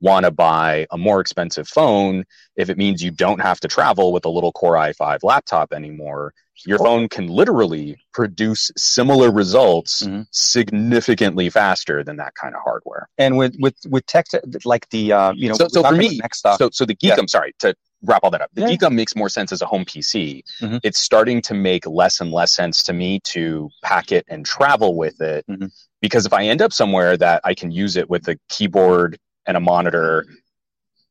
[0.00, 2.22] want to buy a more expensive phone
[2.54, 6.34] if it means you don't have to travel with a little Core i5 laptop anymore.
[6.66, 10.26] Your phone can literally produce similar results Mhm.
[10.30, 13.08] significantly faster than that kind of hardware.
[13.16, 14.26] And with with with tech,
[14.64, 16.42] like the uh, you know, So- so for me- next.
[16.58, 17.16] So, so the geek, Yeah.
[17.18, 18.50] I'm sorry to wrap all that up.
[18.54, 18.88] The Yeah.
[18.88, 20.42] Makes more sense as a home PC.
[20.60, 20.80] Mhm.
[20.82, 24.94] It's starting to make less and less sense to me to pack it and travel
[24.96, 25.70] with it Mhm.
[26.00, 29.56] because if I end up somewhere that I can use it with a keyboard and
[29.56, 30.24] a monitor,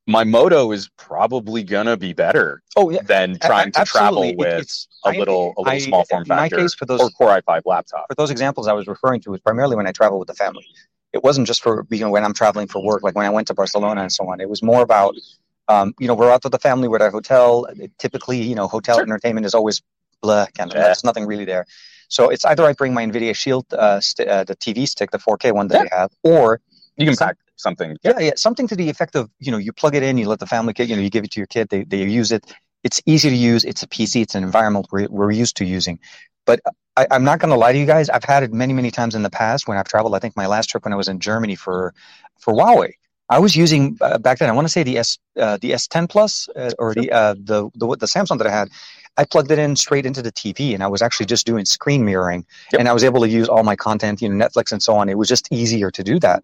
[0.08, 4.88] my Moto is probably gonna be better Oh yeah, than trying to travel with it's,
[5.04, 7.64] a I- little a little I- small form factor case, for those or Core i5
[7.66, 8.06] laptop.
[8.08, 10.66] for those examples I was referring to was primarily when I travel with the family.
[11.14, 13.48] It wasn't just for you know when I'm traveling for work, like when I went
[13.48, 14.40] to Barcelona and so on.
[14.42, 15.16] It was more about
[15.68, 17.68] um, you know we're out with the family, we're at a hotel.
[17.98, 19.04] Typically, you know, hotel Sure.
[19.04, 19.82] entertainment is always
[20.22, 20.76] blah, kind of.
[20.78, 20.84] Yeah.
[20.86, 21.66] There's nothing really there.
[22.08, 25.18] So it's either I bring my Nvidia Shield, uh, st- uh, the TV stick, the
[25.18, 26.62] 4K one that I have, or
[26.98, 27.98] You can Some- pack something.
[28.04, 30.40] yeah, yeah, something to the effect of you know you plug it in, you let
[30.40, 32.44] the family kid, you know, you give it to your kid, they they use it.
[32.84, 33.64] It's easy to use.
[33.66, 34.22] It's a PC.
[34.22, 35.98] It's an environment we're, we're used to using.
[36.46, 36.60] But
[36.96, 38.08] I, I'm not going to lie to you guys.
[38.10, 40.14] I've had it many many times in the past when I've traveled.
[40.16, 41.94] I think my last trip when I was in Germany for
[42.40, 42.92] for Huawei,
[43.30, 44.50] I was using uh, back then.
[44.50, 47.70] I want to say the S uh, the S10 Plus uh, or the uh, the
[47.76, 48.70] the the Samsung that I had.
[49.18, 52.04] I plugged it in straight into the TV, and I was actually just doing screen
[52.04, 52.80] mirroring, Yep.
[52.80, 55.08] and I was able to use all my content, you know, Netflix and so on.
[55.10, 56.44] It was just easier to do that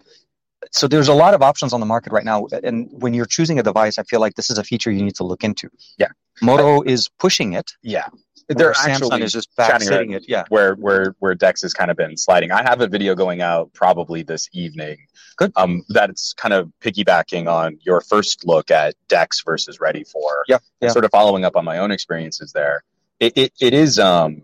[0.72, 3.58] so there's a lot of options on the market right now and when you're choosing
[3.58, 6.10] a device i feel like this is a feature you need to look into Yeah.
[6.42, 8.08] moto is pushing it Yeah,
[8.48, 11.92] they're samsung actually is just back sitting it yeah where where where Dex has kind
[11.92, 12.52] of been sliding.
[12.52, 14.98] I have a video going out probably this evening.
[15.38, 15.52] Good.
[15.56, 20.44] Um, that's kind of piggybacking on your first look at Dex versus Ready for.
[20.48, 20.90] Yeah, yeah.
[20.90, 22.84] Sort of following up on my own experiences there.
[23.20, 24.44] It it, it is um,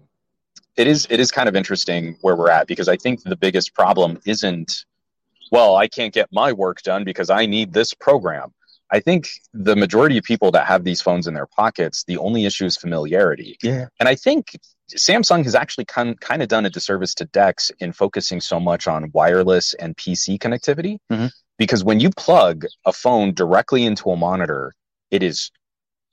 [0.76, 3.74] it is it is kind of interesting where we're at because I think the biggest
[3.74, 4.86] problem isn't,
[5.52, 8.54] well, I can't get my work done because I need this program.
[8.90, 12.46] I think the majority of people that have these phones in their pockets, the only
[12.46, 13.58] issue is familiarity.
[13.62, 14.58] yeah And I think
[14.96, 18.88] Samsung has actually kind kind of done a disservice to Dex in focusing so much
[18.88, 21.00] on wireless and PC connectivity.
[21.12, 21.32] Mhm.
[21.58, 24.74] Because when you plug a phone directly into a monitor,
[25.12, 25.52] it is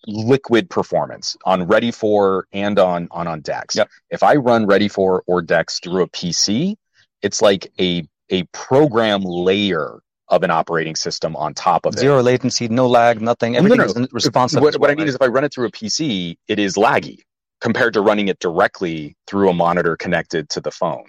[0.06, 3.76] liquid performance on Ready for and on on on Dex.
[3.76, 3.88] Yep.
[4.10, 6.76] If I run Ready for or Dex through a PC,
[7.22, 11.98] it's like a a program layer of an operating system on top of it.
[11.98, 13.84] zero latency no lag nothing no, everything no.
[13.84, 15.08] is responsive What, as what I well, mean right?
[15.08, 17.18] is, if I run it through a PC, it is laggy
[17.60, 21.04] compared to running it directly through a monitor connected to the phone.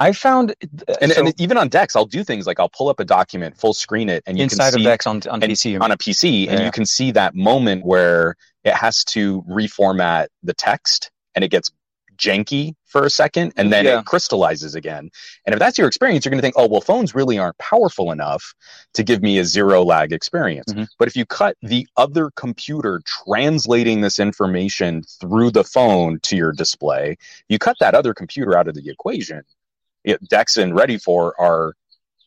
[0.00, 0.52] i found
[0.88, 3.04] uh, And, so and even on Dex, I'll do things like I'll pull up a
[3.04, 5.80] document, full screen it, and you inside can of see dex on, on and- pc
[5.80, 10.54] on a PC, and you can see that moment where it has to reformat the
[10.54, 11.70] text, and it gets
[12.20, 14.00] janky for a second, and then Yeah.
[14.00, 15.10] it crystallizes again.
[15.46, 18.12] And if that's your experience, you're going to think, oh, well, phones really aren't powerful
[18.12, 18.54] enough
[18.94, 20.72] to give me a zero lag experience.
[20.72, 20.88] Mhm.
[20.98, 26.52] But if you cut the other computer translating this information through the phone to your
[26.52, 27.16] display,
[27.48, 29.42] you cut that other computer out of the equation.
[30.04, 31.74] It, Dex and Ready for are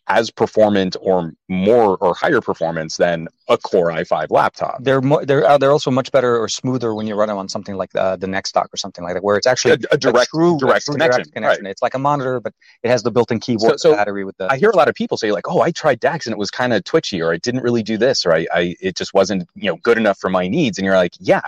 [0.07, 4.83] as performant or more or higher performance than a Core i5 laptop.
[4.83, 7.47] they're more they're uh, they're also much better or smoother when you run them on
[7.47, 10.29] something like uh, the NexDock or something like that where it's actually A, a direct,
[10.31, 11.23] true, direct connection.
[11.31, 11.65] connection.
[11.65, 14.51] It's like a monitor, but it has the built-in keyboard, So- so battery with the.
[14.51, 16.51] I hear a lot of people say like, "Oh, I tried Dex and it was
[16.51, 19.47] kind of twitchy, or I didn't really do this, or I, I, it just wasn't,
[19.55, 21.41] you know, good enough for my needs." And you're like, "Yeah,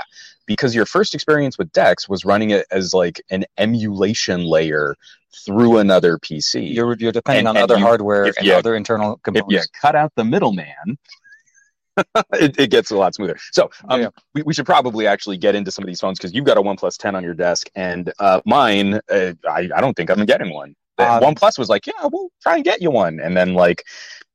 [0.46, 4.96] because your first experience with Dex was running it as like an emulation layer
[5.46, 6.74] through another PC.
[6.74, 9.54] you're you're depending And- on and other you- hardware and you- other internal if components.
[9.54, 10.98] you cut out the middleman."
[12.34, 13.38] it, it gets a lot smoother.
[13.54, 14.08] So um, Yeah.
[14.34, 16.62] we, we should probably actually get into some of these phones because you've got a
[16.62, 20.54] One 10 on your desk, and uh, mine, uh, I, I don't think I'm getting
[20.54, 20.76] one.
[20.98, 23.84] Um, OnePlus was like, yeah, we'll try and get you one, and then like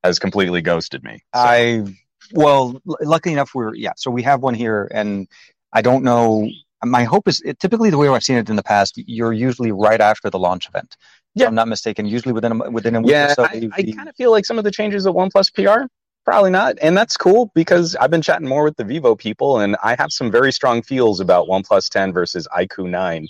[0.05, 1.19] has completely ghosted me.
[1.35, 1.85] So- I
[2.33, 3.93] well, l- luckily enough, we're yeah.
[3.97, 5.27] So we have one here, and
[5.73, 6.49] I don't know.
[6.85, 8.95] My hope is it, typically the way I've seen it in the past.
[8.97, 10.97] You're usually right after the launch event.
[11.35, 11.47] If Yeah.
[11.49, 12.07] I'm not mistaken.
[12.07, 13.45] Usually within a, within a week yeah, or so.
[13.45, 15.87] I, I kind of feel like some of the changes at OnePlus PR
[16.25, 19.77] probably not, and that's cool because I've been chatting more with the Vivo people, and
[19.83, 23.27] I have some very strong feels about OnePlus 10 versus iQOO 9.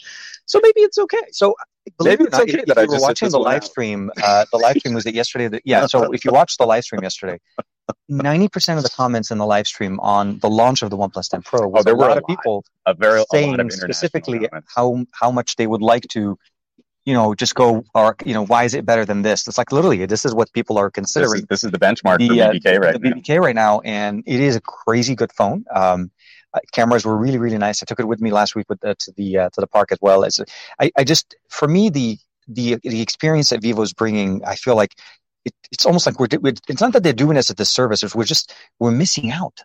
[0.46, 1.22] So maybe it's okay.
[1.30, 1.54] So
[1.98, 3.62] believe Maybe it's not, okay if, that if I you were just watching the live
[3.62, 3.64] out.
[3.64, 5.48] stream, uh, the live stream was it yesterday?
[5.48, 5.86] That, yeah.
[5.86, 7.38] So if you watched the live stream yesterday,
[8.08, 11.28] ninety percent of the comments in the live stream on the launch of the OnePlus
[11.28, 13.28] 10 Pro was Oh, there a were lot a of people A very a lot
[13.30, 14.72] saying international specifically comments.
[14.74, 16.38] how how much they would like to,
[17.04, 19.46] you know, just go or you know why is it better than this?
[19.48, 22.26] It's like literally this is what people are This considering is, this is the benchmark
[22.26, 23.10] for the, uh, BBK right the now.
[23.10, 25.64] BBK right now, and it is a crazy good phone.
[25.74, 26.10] Um,
[26.54, 27.82] uh, cameras were really really nice.
[27.82, 29.92] I took it with me last week with uh, to the uh, to the park
[29.92, 30.24] as well.
[30.24, 30.40] As
[30.80, 34.74] I, I just for me the the the experience that Vivo is bringing, I feel
[34.76, 34.94] like
[35.44, 38.14] it, it's almost like we're, we're it's not that they're doing us a disservice.
[38.14, 39.60] We're just we're missing out.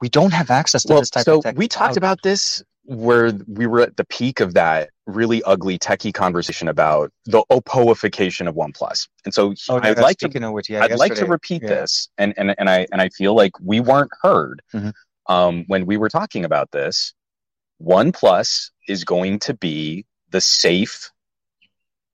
[0.00, 1.56] We don't have access to Well, this type so of tech.
[1.58, 1.96] we talked out.
[1.96, 7.12] about this where we were at the peak of that really ugly techie conversation about
[7.26, 9.08] the opoification of OnePlus.
[9.26, 11.68] And so Oh, I'd like to which, yeah, I'd like to repeat yeah.
[11.68, 14.62] this, and, and and I and I feel like we weren't heard.
[14.72, 14.92] Mhm.
[15.26, 17.12] um, when we were talking about this,
[17.82, 21.10] OnePlus is going to be the safe,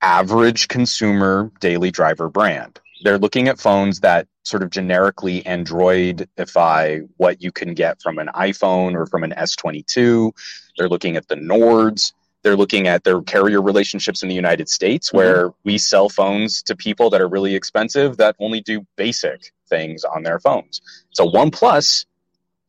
[0.02, 2.80] average consumer daily driver brand.
[3.04, 8.28] They're looking at phones that sort of generically Androidify what you can get from an
[8.34, 10.32] iPhone or from an S22.
[10.78, 12.14] They're looking at the Nords.
[12.42, 15.56] They're looking at their carrier relationships in the United States, where mm-hmm.
[15.64, 20.22] we sell phones to people that are really expensive that only do basic things on
[20.22, 20.80] their phones.
[21.10, 22.06] So OnePlus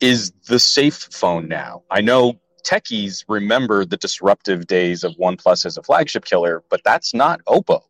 [0.02, 1.84] is the safe phone now.
[1.90, 7.14] I know techies remember the disruptive days of OnePlus as a flagship killer, but that's
[7.14, 7.84] not Oppo.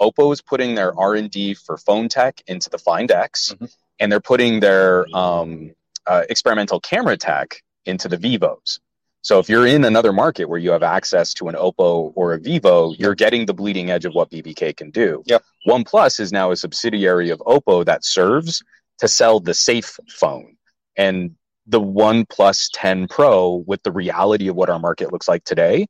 [0.00, 3.66] Oppo is putting their R and D for phone tech into the Find X, mm-hmm.
[3.98, 5.72] and they're putting their um,
[6.06, 8.80] uh, experimental camera tech into the Vivos.
[9.22, 12.38] So if you're in another market where you have access to an Oppo or a
[12.38, 15.24] Vivo, you're getting the bleeding edge of what BBK can do.
[15.26, 15.42] Yep.
[15.66, 18.62] OnePlus is now a subsidiary of Oppo that serves
[18.98, 20.56] to sell the safe phone.
[20.96, 21.34] And
[21.66, 25.88] the OnePlus 10 Pro with the reality of what our market looks like today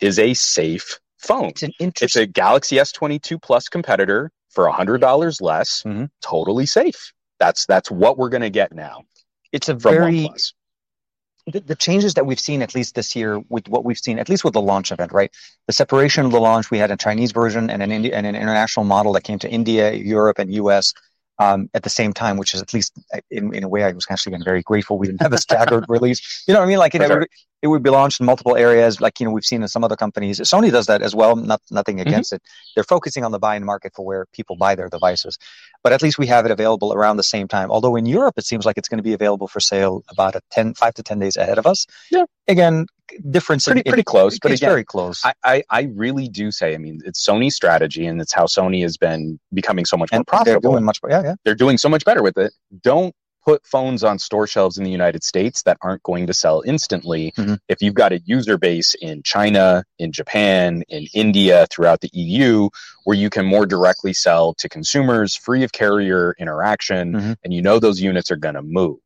[0.00, 1.46] is a safe phone.
[1.46, 2.22] It's, an interesting.
[2.22, 6.06] it's a Galaxy S22 Plus competitor for $100 less, mm-hmm.
[6.22, 7.12] totally safe.
[7.38, 9.04] That's that's what we're going to get now.
[9.52, 10.28] It's a very
[11.46, 14.28] the, the, changes that we've seen at least this year with what we've seen at
[14.28, 15.30] least with the launch event, right?
[15.66, 18.34] The separation of the launch, we had a Chinese version and an Indi- and an
[18.34, 20.92] international model that came to India, Europe, and US
[21.38, 22.92] um, at the same time, which is at least
[23.30, 25.84] in, in a way I was actually been very grateful we didn't have a staggered
[25.88, 26.44] release.
[26.46, 26.78] You know what I mean?
[26.78, 27.24] Like, you know,
[27.62, 29.96] it would be launched in multiple areas, like you know we've seen in some other
[29.96, 30.38] companies.
[30.40, 31.36] Sony does that as well.
[31.36, 32.08] Not nothing mm-hmm.
[32.08, 32.36] against mm-hmm.
[32.36, 32.74] it.
[32.74, 35.38] They're focusing on the buy-in market for where people buy their devices,
[35.82, 37.70] but at least we have it available around the same time.
[37.70, 40.40] Although in Europe it seems like it's going to be available for sale about a
[40.50, 41.86] 10, five to ten days ahead of us.
[42.10, 42.24] Yeah.
[42.46, 42.86] Again,
[43.30, 45.22] difference pretty, in, pretty close, but it's again, very close.
[45.24, 48.82] I, I, I really do say, I mean, it's Sony's strategy, and it's how Sony
[48.82, 50.60] has been becoming so much more profitable.
[50.60, 51.34] They're doing much, yeah, yeah.
[51.44, 52.52] They're doing so much better with it.
[52.82, 53.14] Don't
[53.48, 57.32] put phones on store shelves in the United States that aren't going to sell instantly.
[57.38, 57.54] Mm-hmm.
[57.66, 62.68] If you've got a user base in China, in Japan, in India, throughout the EU,
[63.04, 67.32] where you can more directly sell to consumers free of carrier interaction, mm-hmm.
[67.42, 68.98] and you know those units are going to move.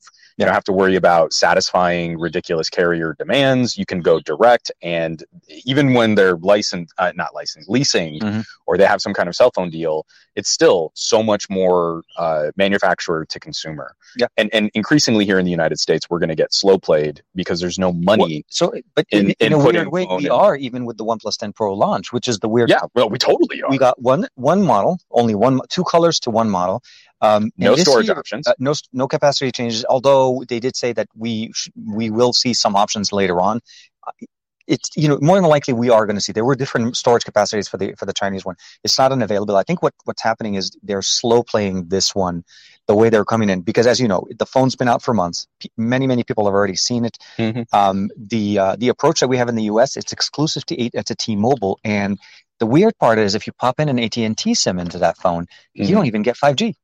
[0.43, 3.77] You don't have to worry about satisfying ridiculous carrier demands.
[3.77, 5.23] You can go direct, and
[5.65, 8.41] even when they're licensed, uh, not licensed, leasing, mm-hmm.
[8.67, 12.51] or they have some kind of cell phone deal, it's still so much more uh,
[12.57, 13.95] manufacturer to consumer.
[14.17, 17.23] Yeah, and and increasingly here in the United States, we're going to get slow played
[17.35, 18.21] because there's no money.
[18.21, 20.33] Well, so, but in, in, in a weird way, we in.
[20.33, 22.71] are even with the OnePlus 10 Pro launch, which is the weird.
[22.71, 23.71] Yeah, well, we totally are.
[23.71, 26.83] We got one one model, only one, two colors to one model.
[27.23, 28.47] Um, no storage year, options.
[28.47, 29.85] Uh, no, no capacity changes.
[29.89, 33.61] Although they did say that we sh- we will see some options later on.
[34.07, 34.27] Uh,
[34.69, 37.25] it's you know more than likely we are going to see there were different storage
[37.25, 38.57] capacities for the for the Chinese one.
[38.85, 39.57] It's not unavailable.
[39.57, 42.45] I think what what's happening is they're slow playing this one
[42.89, 45.47] the way they're coming in because as you know the phone's been out for months.
[45.61, 47.19] P- many many people have already seen it.
[47.39, 47.63] Mm-hmm.
[47.73, 49.97] Um, the uh, the approach that we have in the U.S.
[49.97, 52.19] it's exclusive to eight to T-Mobile and
[52.63, 55.83] the weird part is if you pop in an AT&T SIM into that phone, mm-hmm.
[55.83, 56.75] you don't even get 5G.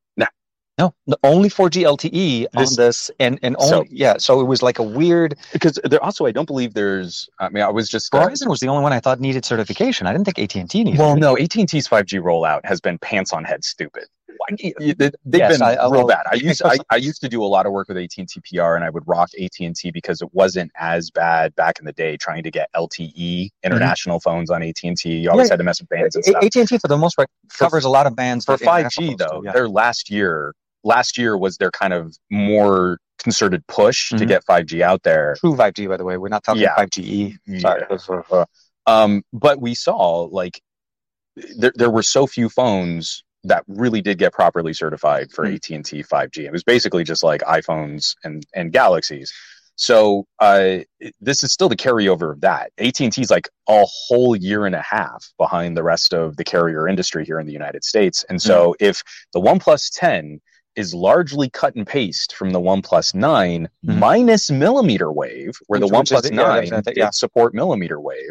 [0.78, 4.16] No, only 4G LTE this, on this, and and only so, yeah.
[4.18, 7.28] So it was like a weird because there also I don't believe there's.
[7.40, 10.06] I mean, I was just Verizon uh, was the only one I thought needed certification.
[10.06, 11.00] I didn't think AT and T needed.
[11.00, 11.20] Well, it.
[11.20, 14.04] no, AT and T's 5G rollout has been pants on head stupid.
[14.48, 16.24] They've yes, been I, real bad.
[16.30, 18.40] I used I, I, used to do a lot of work with AT and T
[18.40, 21.84] PR, and I would rock AT and T because it wasn't as bad back in
[21.84, 23.46] the day trying to get LTE mm-hmm.
[23.66, 24.30] international mm-hmm.
[24.30, 25.16] phones on AT and T.
[25.18, 26.42] You always yeah, had to mess with bands and stuff.
[26.42, 29.18] AT and T for the most part covers for, a lot of bands for 5G
[29.18, 29.42] though.
[29.44, 29.52] Yeah.
[29.52, 30.54] Their last year
[30.88, 34.18] last year was their kind of more concerted push mm-hmm.
[34.18, 35.37] to get 5G out there.
[35.38, 36.16] True 5G, by the way.
[36.16, 36.74] We're not talking yeah.
[36.77, 37.61] 5GE.
[37.61, 37.83] Sorry.
[38.33, 38.44] Yeah.
[38.87, 40.61] Um, but we saw like
[41.57, 45.77] there, there were so few phones that really did get properly certified for mm-hmm.
[45.77, 46.38] AT&T 5G.
[46.44, 49.33] It was basically just like iPhones and, and Galaxies.
[49.77, 50.79] So uh,
[51.20, 52.72] this is still the carryover of that.
[52.79, 56.88] AT&T is like a whole year and a half behind the rest of the carrier
[56.88, 58.24] industry here in the United States.
[58.29, 58.85] And so mm-hmm.
[58.85, 60.40] if the OnePlus 10
[60.78, 63.98] is largely cut and paste from the OnePlus 9 mm-hmm.
[63.98, 67.10] minus millimeter wave, where which, the OnePlus 9 yeah, did yeah.
[67.10, 68.30] support millimeter wave,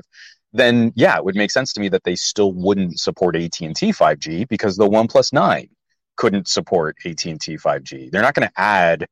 [0.53, 4.47] then yeah, it would make sense to me that they still wouldn't support AT&T 5G
[4.47, 5.67] because the OnePlus 9
[6.15, 8.11] couldn't support AT&T 5G.
[8.11, 9.07] They're not going to add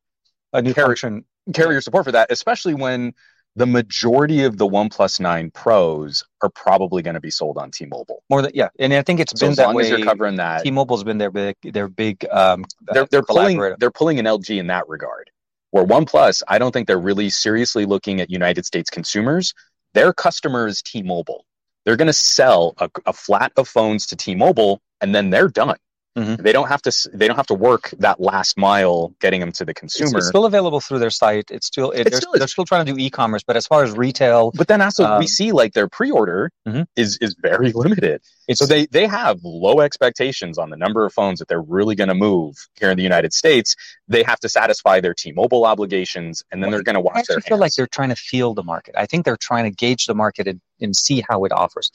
[0.54, 3.14] a new function carrier support for that, especially when
[3.56, 8.22] the majority of the OnePlus 9 Pros are probably going to be sold on T-Mobile.
[8.30, 9.84] More than yeah, and I think it's so been as that long way.
[9.84, 12.26] As you're covering that, T-Mobile's been their big, their big.
[12.30, 15.30] Um, they're they're pulling they're pulling an LG in that regard.
[15.72, 19.54] Where OnePlus, I don't think they're really seriously looking at United States consumers.
[19.94, 21.46] Their customer is T-Mobile.
[21.84, 25.76] They're going to sell a, a flat of phones to T-Mobile, and then they're done.
[26.18, 26.38] Mhm.
[26.42, 27.10] They don't have to.
[27.14, 30.20] They don't have to work that last mile getting them to the consumer.
[30.20, 31.52] it's still available through their site.
[31.52, 33.92] It's still it, they're, still they're still trying to do e-commerce, but as far as
[33.92, 36.88] retail, but then also Um, we see like their pre-order Mhm.
[36.96, 38.22] is is very limited.
[38.48, 41.96] it's So they they have low expectations on the number of phones that they're really
[41.96, 43.76] going to move here in the United States.
[44.08, 47.36] They have to satisfy their T-Mobile obligations, and then they're going to I watch actually
[47.36, 48.96] their feel like they're trying to feel the market.
[48.98, 51.92] I think they're trying to gauge the market and, and see how it offers.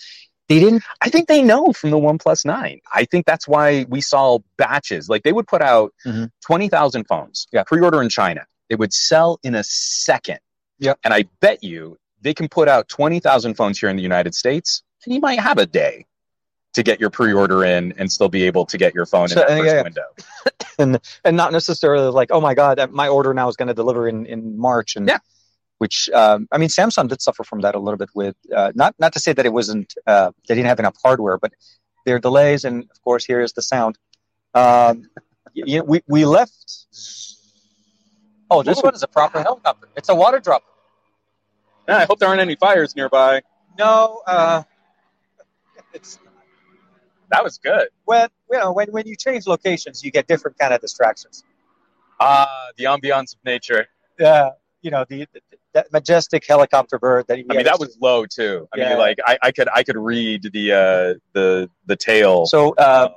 [0.51, 0.83] They didn't.
[1.01, 2.81] I think they know from the OnePlus Nine.
[2.93, 5.09] I think that's why we saw batches.
[5.09, 6.29] Like they would put out Mhm.
[6.45, 7.63] twenty thousand phones, Yeah.
[7.63, 8.45] pre-order in China.
[8.69, 10.41] It would sell in a second.
[10.81, 10.99] Yep.
[11.05, 14.35] And I bet you they can put out twenty thousand phones here in the United
[14.35, 16.07] States, and you might have a day
[16.75, 19.47] to get your pre-order in and still be able to get your phone So, in
[19.47, 19.83] that uh, first yeah.
[19.83, 20.07] window.
[20.81, 24.09] and and not necessarily like oh my god my order now is going to deliver
[24.09, 25.19] in in march and Yeah.
[25.83, 28.93] Which um, i mean samsung did suffer from that a little bit with uh, not
[29.05, 31.53] not to say that it wasn't uh, they didn't have enough hardware but
[32.05, 33.95] there are delays and of course here is the sound
[34.63, 34.95] um,
[35.55, 36.67] you know, we we left
[38.51, 38.83] oh this Ooh.
[38.89, 40.65] one is a proper helicopter it's a water dropper.
[41.89, 43.33] Yeah, I hope there aren't any fires nearby.
[43.79, 44.63] no uh
[45.97, 46.19] it's
[47.33, 47.87] That was good.
[48.11, 51.37] when you know when, when you change locations you get different kind of distractions
[52.21, 53.83] Ah, the ambiance of nature.
[54.31, 54.51] uh,
[54.83, 55.41] you know the, the
[55.75, 58.67] that majestic helicopter bird that I mean, that was low too.
[58.75, 58.89] I Yeah.
[58.91, 62.47] mean, like I, I could I could read the uh, the the tail.
[62.47, 63.15] so uh, um,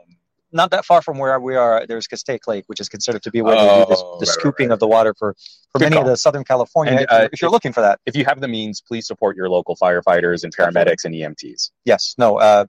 [0.55, 3.41] not that far from where we are, there's Castaic Lake, which is considered to be
[3.41, 5.33] where they do this, Oh, the right, scooping right, of the water for,
[5.71, 6.03] for Good many call.
[6.03, 6.93] of the Southern California.
[6.93, 9.49] And, uh, if you're looking for that, if you have the means, please support your
[9.49, 11.71] local firefighters and paramedics and EMTs.
[11.85, 12.65] yes, no, uh,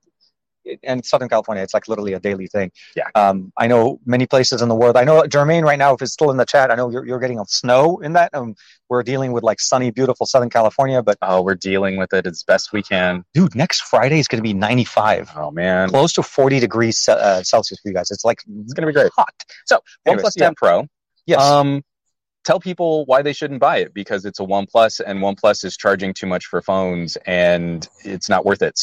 [0.82, 2.70] and Southern California, it's like literally a daily thing.
[2.96, 3.08] Yeah.
[3.14, 4.96] Um, I know many places in the world.
[4.96, 7.18] I know Jermaine right now, if it's still in the chat, I know you're, you're
[7.18, 8.30] getting snow in that.
[8.34, 8.54] Um,
[8.88, 12.42] we're dealing with like sunny, beautiful Southern California, but Oh, we're dealing with it as
[12.42, 13.24] best we can.
[13.34, 17.42] dude, next Friday is going to be 95, Oh man, close to 40 degrees uh,
[17.42, 18.10] Celsius for you guys.
[18.10, 19.10] It's like it's gonna be great.
[19.16, 19.32] hot.
[19.66, 20.44] So Anyways, OnePlus yeah.
[20.46, 20.86] 10 Pro.
[21.26, 21.40] Yes.
[21.42, 21.82] Um,
[22.44, 26.12] tell people why they shouldn't buy it because it's a OnePlus and OnePlus is charging
[26.12, 28.78] too much for phones and it's not worth it.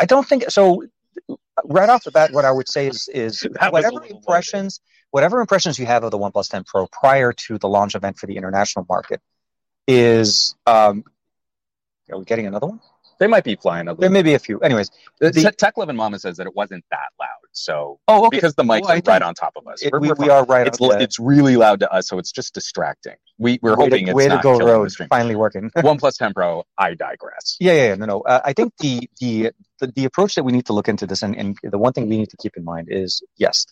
[0.00, 0.82] I don't think so.
[1.64, 4.80] Right off the bat, what I would say is is That was a whatever impressions,
[5.10, 8.26] whatever impressions you have of the OnePlus 10 Pro prior to the launch event for
[8.26, 9.20] the international market
[9.86, 10.54] is.
[10.66, 11.04] Um,
[12.10, 12.80] are we getting another one?
[13.18, 14.00] They might be flying a little.
[14.00, 14.58] There may be a few.
[14.60, 17.28] Anyways, The, the- Tech Love and Mama says that it wasn't that loud.
[17.52, 20.00] So oh okay, because the mics Well, are right on top of us, It- We're-
[20.00, 20.66] we, we're we are right.
[20.66, 23.14] it's on it's really loud to us, so it's just distracting.
[23.38, 24.92] We we're way hoping to, it's way to not go, killing the road.
[25.08, 25.70] Finally working.
[25.76, 26.64] OnePlus 10 Pro.
[26.78, 27.56] I digress.
[27.60, 28.20] Yeah, yeah, yeah, no, no.
[28.20, 31.22] Uh, I think the, the the the approach that we need to look into this,
[31.22, 33.66] and, and the one thing we need to keep in mind is, yes,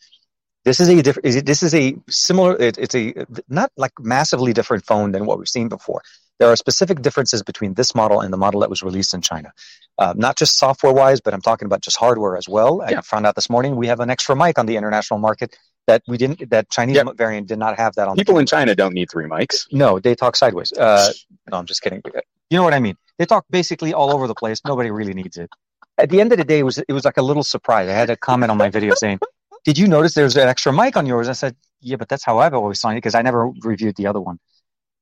[0.64, 1.46] this is a different.
[1.46, 2.56] This is a similar.
[2.56, 6.02] It, it's a not like massively different phone than what we've seen before.
[6.42, 9.52] There are specific differences between this model and the model that was released in China,
[9.96, 12.82] uh, not just software wise, but I'm talking about just hardware as well.
[12.90, 12.98] Yeah.
[12.98, 16.02] I found out this morning we have an extra mic on the international market that
[16.08, 16.50] we didn't.
[16.50, 17.14] That Chinese Yep.
[17.16, 18.16] variant did not have that on.
[18.16, 18.46] the People in.
[18.46, 19.68] China don't need three mics.
[19.70, 20.72] No, they talk sideways.
[20.72, 21.12] Uh,
[21.48, 22.02] no, I'm just kidding.
[22.50, 22.96] You know what I mean?
[23.20, 24.60] They talk basically all over the place.
[24.66, 25.48] Nobody really needs it.
[25.96, 27.88] At the end of the day, it was it was like a little surprise.
[27.88, 29.20] I had a comment on my video saying,
[29.64, 32.38] "Did you notice there's an extra mic on yours?" I said, "Yeah, but that's how
[32.38, 34.38] I've always signed it because I never reviewed the other one."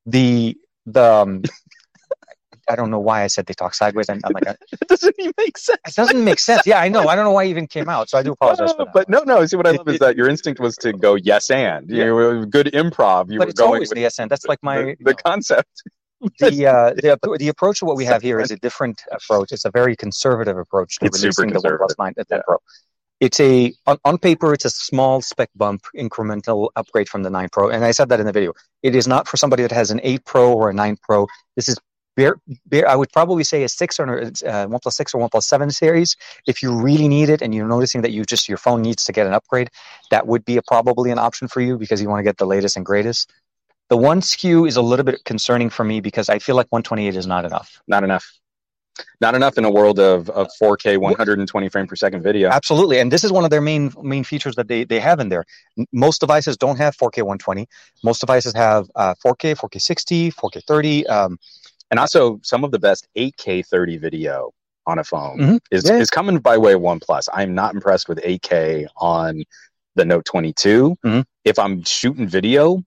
[0.05, 0.57] The
[0.93, 1.43] the um,
[2.69, 4.09] I don't know why I said they talk sideways.
[4.09, 5.81] I'm, I'm like, It doesn't even make sense.
[5.89, 6.63] it doesn't make sense.
[6.67, 7.09] Yeah, I know.
[7.09, 8.09] I don't know why it even came out.
[8.09, 8.93] So I do apologize for that.
[8.93, 9.45] but no, no.
[9.47, 11.91] See, what I love is that your instinct was to go yes and.
[11.91, 12.05] Yeah.
[12.05, 13.31] You were good improv.
[13.31, 14.31] You but were it's going always with the yes and.
[14.31, 15.83] That's like my the, the concept.
[16.39, 19.51] the uh, the the approach of what we have here is a different approach.
[19.53, 21.99] It's a very conservative approach to It's releasing the OnePlus conservative.
[21.99, 22.57] 9 10 Yeah.
[23.21, 27.49] It's a on, on paper, it's a small spec bump, incremental upgrade from the 9
[27.53, 28.55] Pro, and I said that in the video.
[28.83, 31.27] It is not for somebody that has an 8 Pro or a 9 Pro.
[31.55, 31.77] This is
[32.17, 35.71] bare, bare, I would probably say a six or uh, OnePlus six or 1 seven
[35.71, 36.17] series.
[36.47, 39.13] If you really need it and you're noticing that you just your phone needs to
[39.13, 39.71] get an upgrade,
[40.11, 42.47] that would be a, probably an option for you because you want to get the
[42.47, 43.33] latest and greatest.
[43.91, 47.17] The one SKU is a little bit concerning for me because I feel like 128
[47.17, 47.83] is not enough.
[47.89, 48.40] Not enough.
[49.21, 52.49] Not enough in a world of, of 4K 120 frame per second video.
[52.51, 55.29] Absolutely, and this is one of their main main features that they, they have in
[55.29, 55.45] there.
[55.93, 57.67] Most devices don't have 4K 120.
[58.05, 61.07] Most devices have uh, 4K, 4K 60, 4K 30.
[61.07, 61.39] Um,
[61.91, 64.53] And also, some of the best 8K 30 video
[64.87, 65.59] on a phone Mhm.
[65.71, 65.99] is, Yeah.
[65.99, 67.29] is coming by way of OnePlus.
[67.33, 69.43] I'm not impressed with 8K on
[69.97, 70.97] the Note 22.
[71.05, 71.25] Mhm.
[71.45, 72.83] If I'm shooting video,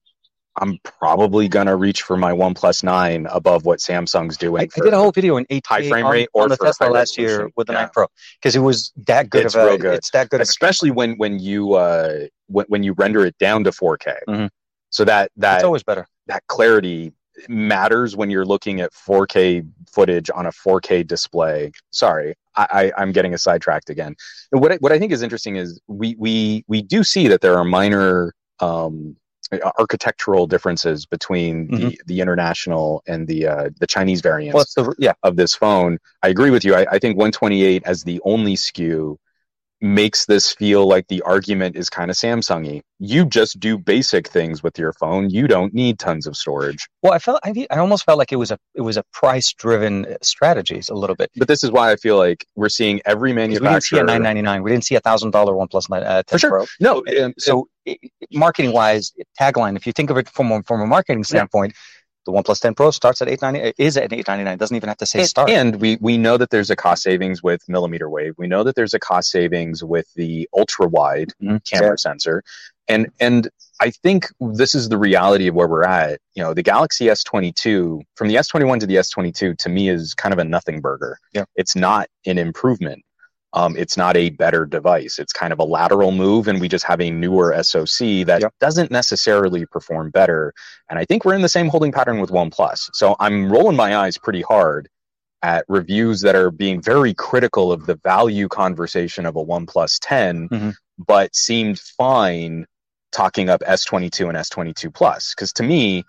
[0.57, 4.61] I'm probably going to reach for my OnePlus 9 above what Samsung's doing.
[4.61, 6.87] I, I did a whole video in 8K high frame on, rate on the Tesla
[6.87, 7.81] last year with the Yeah.
[7.81, 8.05] 9 Pro
[8.39, 9.65] because it was that good It's of a.
[9.65, 9.95] real good.
[9.95, 10.41] It's that good.
[10.41, 14.15] Especially when when you uh when, when you render it down to 4K.
[14.27, 14.49] Mhm.
[14.91, 16.07] So that that it's always better.
[16.27, 17.13] that clarity
[17.49, 21.71] matters when you're looking at 4K footage on a 4K display.
[21.89, 24.15] Sorry, I, I, I'm getting a sidetracked again.
[24.51, 27.41] And what I, what I think is interesting is we we we do see that
[27.41, 29.15] there are minor um,
[29.77, 35.13] architectural differences between the, the international and the uh, the Chinese variants Well, the, yeah.
[35.23, 35.97] of this phone.
[36.21, 36.75] I agree with you.
[36.75, 39.17] I, I think 128 as the only SKU
[39.81, 42.81] makes this feel like the argument is kind of Samsung-y.
[42.99, 45.29] You just do basic things with your phone.
[45.29, 46.87] You don't need tons of storage.
[47.01, 49.51] Well, I felt I, I almost felt like it was a it was a price
[49.51, 51.31] driven strategies a little bit.
[51.35, 54.03] But this is why I feel like we're seeing every 'Cause We didn't see a
[54.05, 54.63] nine ninety nine.
[54.63, 56.49] We didn't see a thousand dollar OnePlus nine, uh, 10 For sure.
[56.49, 56.65] Pro.
[56.79, 57.67] no, um, So,
[58.31, 59.75] marketing wise, tagline.
[59.75, 61.73] If you think of it from a, from a marketing standpoint,
[62.25, 63.73] the OnePlus 10 Pro starts at eight ninety.
[63.77, 64.57] Is at eight ninety nine.
[64.57, 65.49] Doesn't even have to say and, start.
[65.49, 68.33] and we we know that there's a cost savings with millimeter wave.
[68.37, 71.69] We know that there's a cost savings with the ultra wide Mhm.
[71.69, 72.41] camera sensor,
[72.87, 73.49] and and
[73.81, 76.21] I think this is the reality of where we're at.
[76.33, 80.31] You know, the Galaxy S22 from the S21 to the S22 to me is kind
[80.31, 81.17] of a nothing burger.
[81.33, 81.43] Yeah.
[81.55, 83.03] it's not an improvement.
[83.55, 85.19] Um, it's not a better device.
[85.19, 88.47] It's kind of a lateral move, and we just have a newer SoC that Yeah.
[88.59, 90.53] doesn't necessarily perform better.
[90.89, 92.89] And I think we're in the same holding pattern with OnePlus.
[92.93, 94.89] So I'm rolling my eyes pretty hard
[95.43, 100.49] at reviews that are being very critical of the value conversation of a OnePlus 10,
[100.49, 100.73] Mhm.
[100.97, 102.65] but seemed fine
[103.11, 105.35] talking up S22 and S22 Plus.
[105.35, 106.03] Because to me,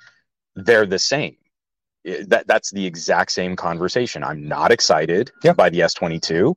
[0.57, 1.36] they're the same.
[2.26, 4.22] That that's the exact same conversation.
[4.22, 5.53] I'm not excited Yeah.
[5.55, 6.55] by the S22.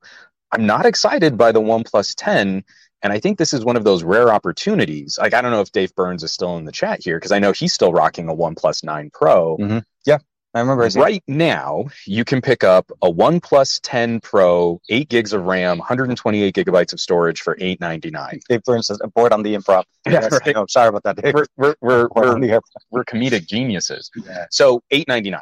[0.52, 2.64] I'm not excited by the OnePlus 10.
[3.04, 5.18] And I think this is one of those rare opportunities.
[5.22, 7.40] Like I don't know if Dave Burns is still in the chat here because I
[7.40, 9.58] know he's still rocking a OnePlus 9 Pro.
[9.58, 9.80] Mm-hmm.
[10.06, 10.18] Yeah.
[10.56, 10.90] I remember.
[10.90, 15.78] seeing- Right now, you can pick up a OnePlus 10 Pro, 8 gigs of RAM,
[15.78, 18.40] 128 gigabytes of storage for 899.
[18.50, 19.84] Dave Burns says board on the improv.
[20.10, 20.56] Yeah, right.
[20.56, 20.66] know.
[20.68, 21.34] Sorry about that, Dave.
[21.36, 24.10] We're, we're, we're, we're, on the air- we're comedic geniuses.
[24.26, 24.46] Yeah.
[24.50, 25.42] So 899.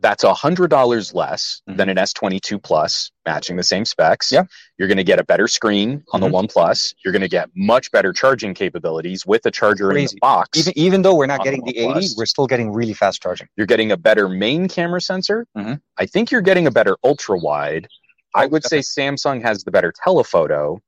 [0.00, 1.76] That's $100 less Mhm.
[1.78, 4.30] than an S22 Plus, matching the same specs.
[4.30, 4.42] Yeah.
[4.78, 6.24] You're going to get a better screen on Mhm.
[6.24, 6.94] the OnePlus.
[7.02, 10.58] You're going to get much better charging capabilities with a charger in the box.
[10.58, 13.48] Even even though we're not getting the the 80, we're still getting really fast charging.
[13.56, 15.46] You're getting a better main camera sensor.
[15.56, 15.80] Mhm.
[15.96, 17.88] I think you're getting a better ultra wide.
[18.34, 20.78] I would say Samsung has the better telephoto,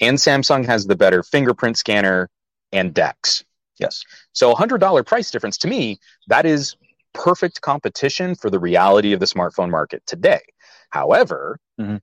[0.00, 2.28] and Samsung has the better fingerprint scanner
[2.72, 3.44] and DeX.
[3.78, 4.02] Yes.
[4.32, 6.74] So a hundred dollar price difference to me, that is
[7.16, 10.40] perfect competition for the reality of the smartphone market today.
[10.90, 12.00] However, Mhm.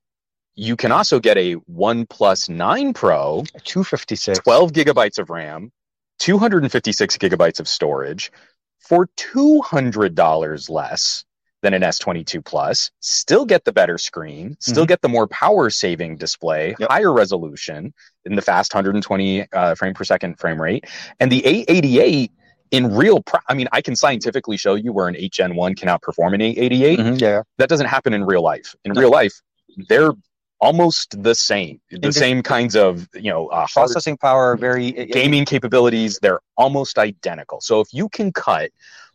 [0.56, 4.40] you can also get a OnePlus 9 Pro 256.
[4.40, 5.72] 12 gigabytes of RAM,
[6.20, 8.32] 256 gigabytes of storage
[8.80, 11.24] for $200 less
[11.62, 12.92] than an S22 Plus.
[13.00, 14.90] Still get the better screen, still Mhm.
[14.90, 16.90] get the more power saving display, Yep.
[16.90, 17.94] higher resolution
[18.26, 20.86] in the fast 120 uh, frame per second frame rate.
[21.22, 22.32] And the 888
[22.74, 25.76] in real, pra- I mean, I can scientifically show you where an 8 Gen 1
[25.76, 27.42] can outperform an 888 Mhm, yeah.
[27.60, 28.76] that doesn't happen in real life.
[28.84, 29.02] In No.
[29.02, 29.42] real life,
[29.88, 30.12] they're
[30.60, 31.80] almost the same.
[31.92, 37.62] The same kinds of, you know, uh, Processing power, very gaming capabilities, they're almost identical.
[37.62, 38.72] So if you can cut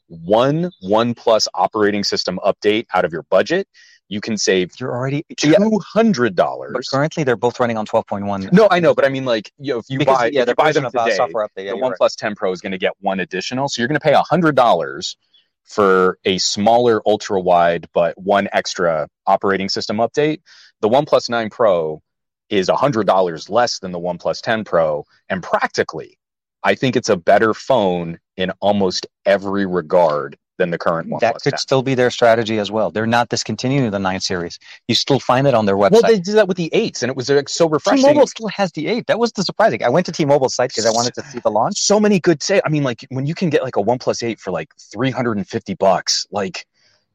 [0.09, 3.67] one one plus operating system update out of your budget,
[4.09, 5.25] you can save You're already.
[5.37, 5.55] Two
[5.85, 6.89] hundred but dollars.
[6.89, 8.53] currently they're both running on 12.1.
[8.53, 10.49] No, I know, but I mean, like, you know, if you because, buy, yeah, if
[10.49, 11.65] you buy them today, software update.
[11.65, 12.13] Yeah, the you're right.
[12.17, 13.69] 10 Pro is going to get one additional.
[13.69, 15.17] So you're going to pay hundred dollars
[15.65, 20.41] for a smaller ultra wide, but one extra operating system update.
[20.81, 22.03] The OnePlus 9 Pro
[22.49, 26.19] is hundred dollars less than the OnePlus 10 Pro, and practically,
[26.63, 31.21] I think it's a better phone in almost every regard than the current one.
[31.21, 31.59] that could 10.
[31.59, 32.91] still be their strategy as well.
[32.91, 34.59] They're not discontinuing the 9 series.
[34.89, 35.91] You still find it on their website.
[35.93, 38.05] Well, they did that with the eights, and it was uh, so refreshing.
[38.05, 39.07] T-Mobile still has the 8.
[39.07, 39.83] That was the surprising.
[39.83, 41.79] I went to T-Mobile's site because I wanted to see the launch.
[41.81, 44.39] so many good say i mean like when you can get like a OnePlus 8
[44.41, 46.67] for like 350 bucks like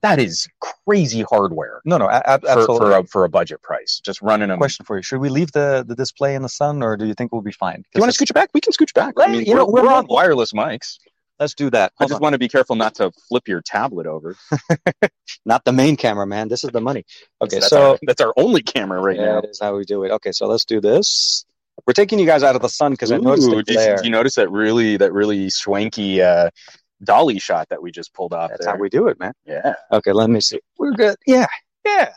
[0.01, 2.77] that is crazy hardware No, no, a- a- for, absolutely.
[2.77, 5.51] for, a, for a budget price just running them Question for you: Should we leave
[5.51, 7.83] the, the display in the sun, or do you think we'll be fine?
[7.93, 9.65] you want to scooch it back we can scooch back i Right, mean you know,
[9.65, 10.97] we're, we're we're on wireless mics
[11.39, 11.91] Let's do that.
[11.99, 12.21] i just on.
[12.21, 14.35] want to be careful not to flip your tablet over
[15.45, 16.47] Not the main camera, man.
[16.47, 17.05] This is the money.
[17.41, 19.83] Okay, that's so our, that's our only camera right yeah, now that is how we
[19.83, 20.11] do it.
[20.11, 21.45] Okay, so let's do this.
[21.85, 23.95] We're taking you guys out of the sun because I noticed Ooh, the did, you-
[23.95, 26.49] did you notice that really that really swanky uh
[27.03, 29.33] dolly shot that we just pulled off That's there how we do it, man.
[29.45, 30.59] yeah Okay, let me see.
[30.77, 31.15] We're good.
[31.25, 31.47] Yeah,
[31.85, 32.13] yeah.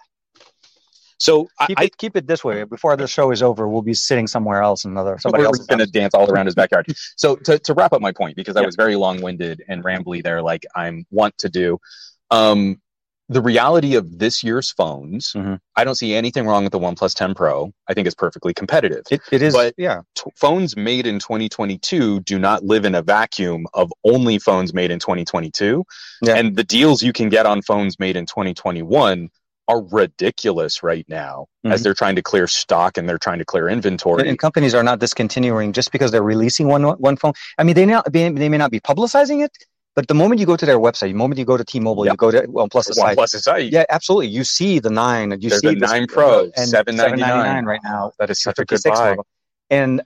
[1.19, 2.65] So I, Keep I it, keep it this way.
[2.65, 5.79] Before the show is over, we'll be sitting somewhere else, another somebody else is going
[5.79, 6.87] to dance all around his backyard.
[7.17, 10.23] So to, to wrap up my point, because I was very long winded and rambly
[10.23, 11.79] there, like I'm want to do.
[12.31, 12.81] Um,
[13.29, 15.59] the reality of this year's phones, Mhm.
[15.75, 17.73] I don't see anything wrong with the OnePlus 10 Pro.
[17.89, 19.03] I think it's perfectly competitive.
[19.11, 20.03] It, it is, But- yeah.
[20.15, 24.93] T- phones made in 2022 do not live in a vacuum of only phones made
[24.93, 25.85] in 2022.
[26.23, 26.35] Yeah.
[26.37, 29.29] And the deals you can get on phones made in 2021
[29.69, 31.73] are ridiculous right now Mhm.
[31.73, 34.29] as they're trying to clear stock and they're trying to clear inventory.
[34.29, 37.33] And, companies are not discontinuing just because they're releasing one one phone.
[37.59, 39.53] I mean, they not they, may not be publicizing it,
[39.97, 42.13] but the moment you go to their website, the moment you go to T-Mobile, Yep.
[42.13, 43.17] you go to OnePlus's site.
[43.17, 43.73] OnePlus is site.
[43.73, 44.29] Yeah, absolutely.
[44.29, 45.33] You see the nine.
[45.41, 48.13] You There's see the the 9 Pro, and $799 right now.
[48.19, 48.91] That is such a good buy.
[49.11, 49.27] model.
[49.71, 50.01] And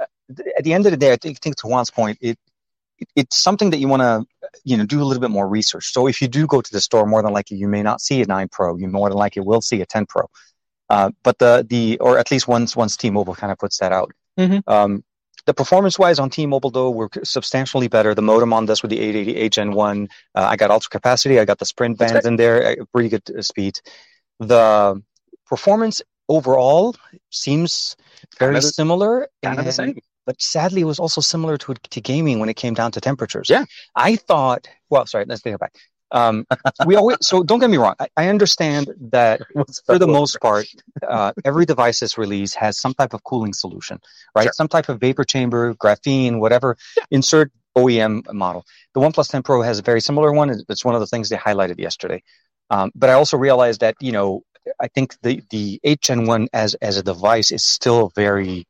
[0.56, 2.38] at the end of the day, I think, think to Juan's point, it
[3.16, 5.92] it's something that you want to you know do a little bit more research.
[5.92, 8.22] So if you do go to the store, more than likely you may not see
[8.22, 8.76] a nine Pro.
[8.76, 10.28] You more than likely will see a 10 Pro.
[10.88, 14.12] Uh, but the the or at least once once T-Mobile kind of puts that out.
[14.38, 14.62] Mhm.
[14.66, 15.04] Um,
[15.46, 18.14] the performance wise on T-Mobile though were substantially better.
[18.14, 21.38] The modem on this with the 888 Gen One, uh, I got ultra capacity.
[21.38, 23.78] I got the Sprint bands in there, pretty good uh, speed.
[24.40, 25.00] The
[25.46, 26.94] performance overall
[27.30, 27.96] seems
[28.38, 29.98] very Kinda similar, Kind of the same.
[30.30, 33.48] But sadly, it was also similar to to gaming when it came down to temperatures.
[33.50, 33.64] Yeah.
[33.96, 34.68] I thought.
[34.88, 35.74] Well, sorry, let's take it back.
[36.12, 36.46] Um,
[36.86, 37.96] we always so don't get me wrong.
[37.98, 38.84] I, I understand
[39.16, 39.40] that
[39.86, 40.66] for the most part,
[41.16, 43.98] uh, every device's release has some type of cooling solution,
[44.36, 44.44] right?
[44.44, 44.52] Sure.
[44.52, 46.76] Some type of vapor chamber, graphene, whatever.
[47.10, 48.64] Insert OEM model.
[48.94, 50.50] The OnePlus 10 Pro has a very similar one.
[50.50, 52.22] It's- one of the things they highlighted yesterday.
[52.70, 54.44] Um, but I also realized that you know
[54.80, 58.68] I think the the 8 Gen 1 as as a device is still very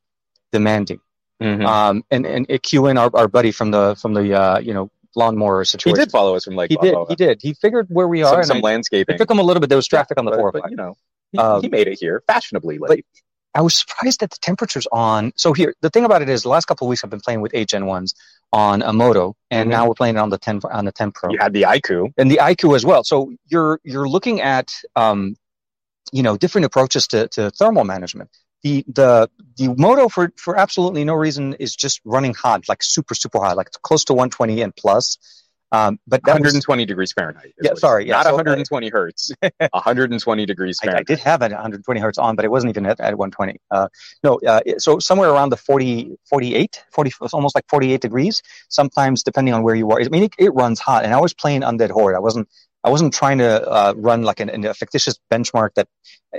[0.53, 1.01] demanding.
[1.41, 1.67] Mhm.
[1.67, 5.65] Um, and and QN, our, our buddy from the from the uh, you know lawnmower
[5.65, 5.99] situation.
[5.99, 8.29] he did follow us from Lake he did he did he figured where we are.
[8.31, 9.15] some, and some I- landscaping.
[9.15, 9.69] it took him a little bit.
[9.69, 10.53] There was traffic on the but, four.
[10.53, 10.97] but, you know,
[11.33, 13.07] he, Um, he made it here fashionably late.
[13.53, 15.33] I was surprised that the temperatures on.
[15.35, 17.41] So here, the thing about it is, the last couple of weeks I've been playing
[17.41, 18.15] with 8 Gen ones
[18.53, 19.73] on a Moto, and Mhm.
[19.73, 22.13] now we're playing it on the 10 on the 10 Pro You had the IQ.
[22.17, 23.03] and the IQ as well.
[23.03, 25.35] So you're you're looking at um,
[26.13, 28.31] you know different approaches to, to thermal management.
[28.63, 33.15] The the the Moto for for absolutely no reason is just running hot, like super
[33.15, 35.19] super hot, like close to 120 and plus.
[35.73, 37.55] Um, but that was, 120 degrees Fahrenheit.
[37.63, 39.31] Yeah, sorry, yeah, not so, uh, 120 hertz.
[39.59, 42.99] 120 degrees I, I did have at 120 hertz on, but it wasn't even at,
[42.99, 43.61] at 120.
[43.71, 43.87] Uh,
[44.25, 48.43] no, uh, so somewhere around the 40, 48, 40, it's almost like 48 degrees.
[48.69, 51.05] Sometimes, depending on where you are, I mean, it, it runs hot.
[51.05, 52.17] And I was playing Undead Horde.
[52.17, 52.49] I wasn't,
[52.83, 55.87] I wasn't trying to uh, run like an, an, a fictitious benchmark that,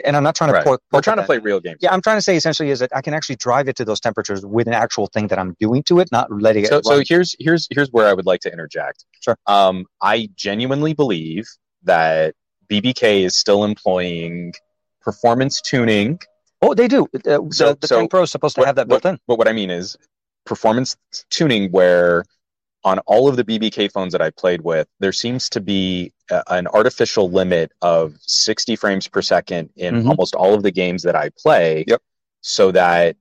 [0.04, 0.54] and I'm not trying to.
[0.58, 0.80] Right.
[0.92, 1.80] We're trying to at play real games.
[1.82, 4.00] Yeah, I'm trying to say essentially is that I can actually drive it to those
[4.00, 6.70] temperatures with an actual thing that I'm doing to it, not letting it.
[6.70, 9.06] So, so here's here's here's where I would like to interject.
[9.22, 9.38] Sure.
[9.46, 11.46] Um, I genuinely believe
[11.84, 12.34] that
[12.70, 14.54] BBK is still employing
[15.02, 16.20] performance tuning.
[16.64, 17.08] oh, they do.
[17.26, 19.20] Uh, So- the the so 10 Pro is supposed to what- have that built in.
[19.28, 19.96] But what I mean is
[20.46, 20.98] performance
[21.30, 22.24] tuning where
[22.84, 26.44] on all of the BBK phones that I played with, there seems to be a,
[26.52, 30.10] an artificial limit of 60 frames per second in Mhm.
[30.10, 31.86] almost all of the games that I play.
[31.88, 32.02] Yep.
[32.42, 33.18] So that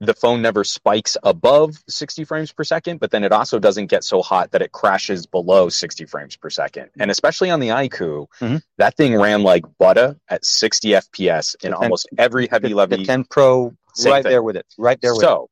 [0.00, 4.04] the phone never spikes above 60 frames per second, but then it also doesn't get
[4.04, 6.88] so hot that it crashes below 60 frames per second.
[7.00, 8.62] And especially on the iQOO, Mhm.
[8.78, 12.74] that thing ran like butter at 60 FPS in The 10 almost every heavy The,
[12.76, 13.74] levy the 10 Pro,
[14.04, 14.30] right thing.
[14.30, 14.66] there with it.
[14.78, 15.26] Right there with it.
[15.26, 15.50] so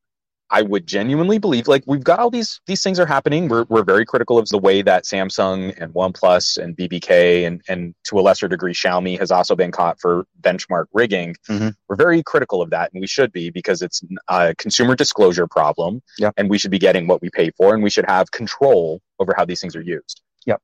[0.50, 3.48] I would genuinely believe like we've got all these these things are happening.
[3.48, 7.94] We're we're very critical of the way that Samsung and OnePlus and BBK and and
[8.04, 11.34] to a lesser degree Xiaomi has also been caught for benchmark rigging.
[11.48, 11.74] Mhm.
[11.88, 16.00] We're very critical of that, and we should be because it's a consumer disclosure problem.
[16.18, 16.30] Yeah.
[16.36, 19.34] and we should be getting what we pay for, and we should have control over
[19.36, 20.22] how these things are used.
[20.46, 20.60] Yep.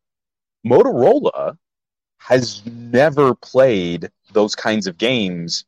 [0.67, 1.57] Motorola
[2.19, 5.65] has never played those kinds of games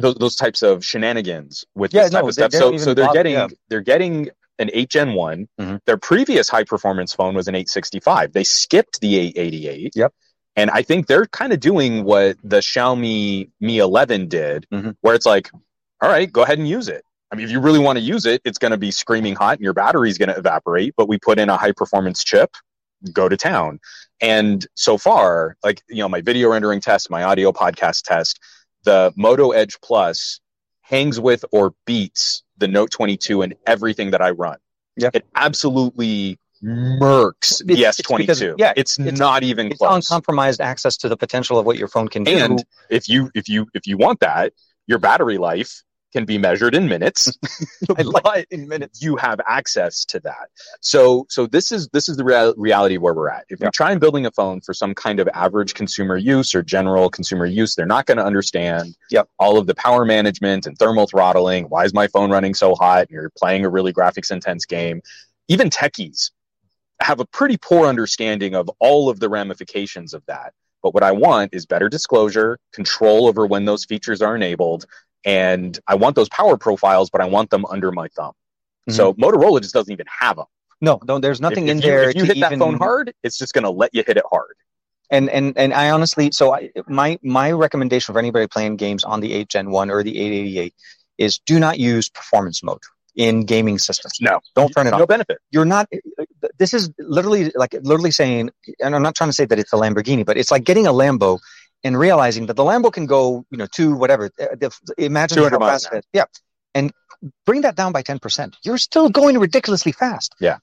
[0.00, 2.52] those, those types of shenanigans with Yeah, this type no, of stuff.
[2.52, 3.48] So so they're bother- getting yeah.
[3.68, 5.80] they're getting an 8 Gen one Mhm.
[5.86, 8.32] Their previous high performance phone was an 865.
[8.32, 9.92] They skipped the 888.
[9.96, 10.12] Yep.
[10.56, 14.96] And I think they're kind of doing what the Xiaomi Mi 11 did, Mhm.
[15.00, 15.50] where it's like,
[16.02, 17.04] all right, go ahead and use it.
[17.32, 19.58] I mean, if you really want to use it, it's going to be screaming hot
[19.58, 22.50] and your battery's going to evaporate, but we put in a high performance chip,
[23.12, 23.78] go to town.
[24.20, 28.40] And so far, like, you know, my video rendering test, my audio podcast test,
[28.84, 30.40] the Moto Edge Plus
[30.80, 34.58] hangs with or beats the Note 22 in everything that I run.
[34.96, 35.10] Yeah.
[35.14, 38.18] It absolutely murks the It's- it's S22.
[38.18, 39.94] because- yeah, it's, it's- not even It's close.
[40.10, 42.32] uncompromised access to the potential of what your phone can do.
[42.36, 44.52] And if you if you if you want that,
[44.86, 45.82] your battery life
[46.12, 47.32] can be measured in minutes.
[48.22, 49.02] But in minutes.
[49.02, 50.48] you have access to that.
[50.80, 53.44] So so this is this is the real, reality where we're at.
[53.48, 53.66] If Yeah.
[53.66, 57.10] you try and building a phone for some kind of average consumer use or general
[57.10, 59.28] consumer use, they're not going to understand Yep.
[59.38, 61.64] all of the power management and thermal throttling.
[61.64, 63.02] Why is my phone running so hot?
[63.02, 65.02] And you're playing a really graphics intense game.
[65.48, 66.30] Even techies
[67.00, 70.52] have a pretty poor understanding of all of the ramifications of that.
[70.82, 74.86] But what I want is better disclosure, control over when those features are enabled,
[75.24, 78.32] and I want those power profiles, but I want them under my thumb.
[78.88, 80.46] So Motorola just doesn't even have them.
[80.80, 81.42] No, no, there's Mm-hmm.
[81.42, 82.02] nothing if, in if you, there.
[82.10, 84.54] If you hit that phone hard, it's just going to let you hit it hard.
[85.10, 89.20] And and and I honestly, so I, my my recommendation for anybody playing games on
[89.20, 90.74] the 8 Gen 1 or the 888
[91.18, 92.78] is do not use performance mode
[93.16, 94.18] in gaming systems.
[94.20, 95.06] No, Don't turn it no on.
[95.06, 95.38] benefit.
[95.50, 95.88] You're not.
[96.58, 98.50] This is literally like literally saying,
[98.80, 100.92] and I'm not trying to say that it's a Lamborghini, but it's like getting a
[100.92, 101.40] Lambo
[101.84, 104.30] and realizing that the Lambo can go, you know, to whatever.
[104.40, 106.24] uh, the- Imagine how fast it- Yeah,
[106.74, 106.92] and
[107.46, 108.56] bring that down by 10%.
[108.64, 110.34] You're still going ridiculously fast.
[110.40, 110.58] Yeah.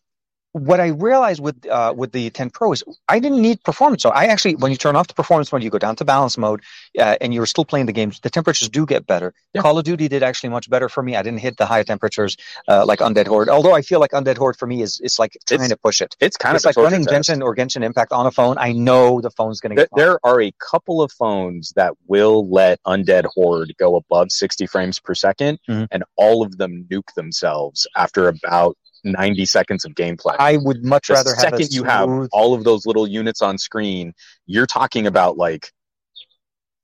[0.54, 4.14] What I realized with uh, with the 10 Pro is I didn't need performance mode.
[4.16, 6.64] I actually, when you turn off the performance mode, you go down to balance mode,
[6.98, 8.20] uh, and you're still playing the games.
[8.22, 9.34] The temperatures do get better.
[9.54, 9.62] Yeah.
[9.62, 11.16] Call of Duty did actually much better for me.
[11.16, 12.38] I didn't hit the high temperatures
[12.68, 13.50] uh, like Undead Horde.
[13.50, 16.02] Although I feel like Undead Horde for me is it's like trying It's to push
[16.02, 16.16] it.
[16.22, 17.30] It's kind it's of like running test.
[17.30, 18.58] Genshin or Genshin Impact on a phone.
[18.58, 21.94] I know the phone's going to There, get there are a couple of phones that
[22.08, 25.88] will let Undead Horde go above 60 frames per 2nd Mhm.
[25.92, 28.76] and all of them nuke themselves after about
[29.12, 30.36] 90 seconds of gameplay.
[30.40, 33.42] I would much the rather have a second you have all of those little units
[33.42, 34.14] on screen,
[34.46, 35.72] you're talking about like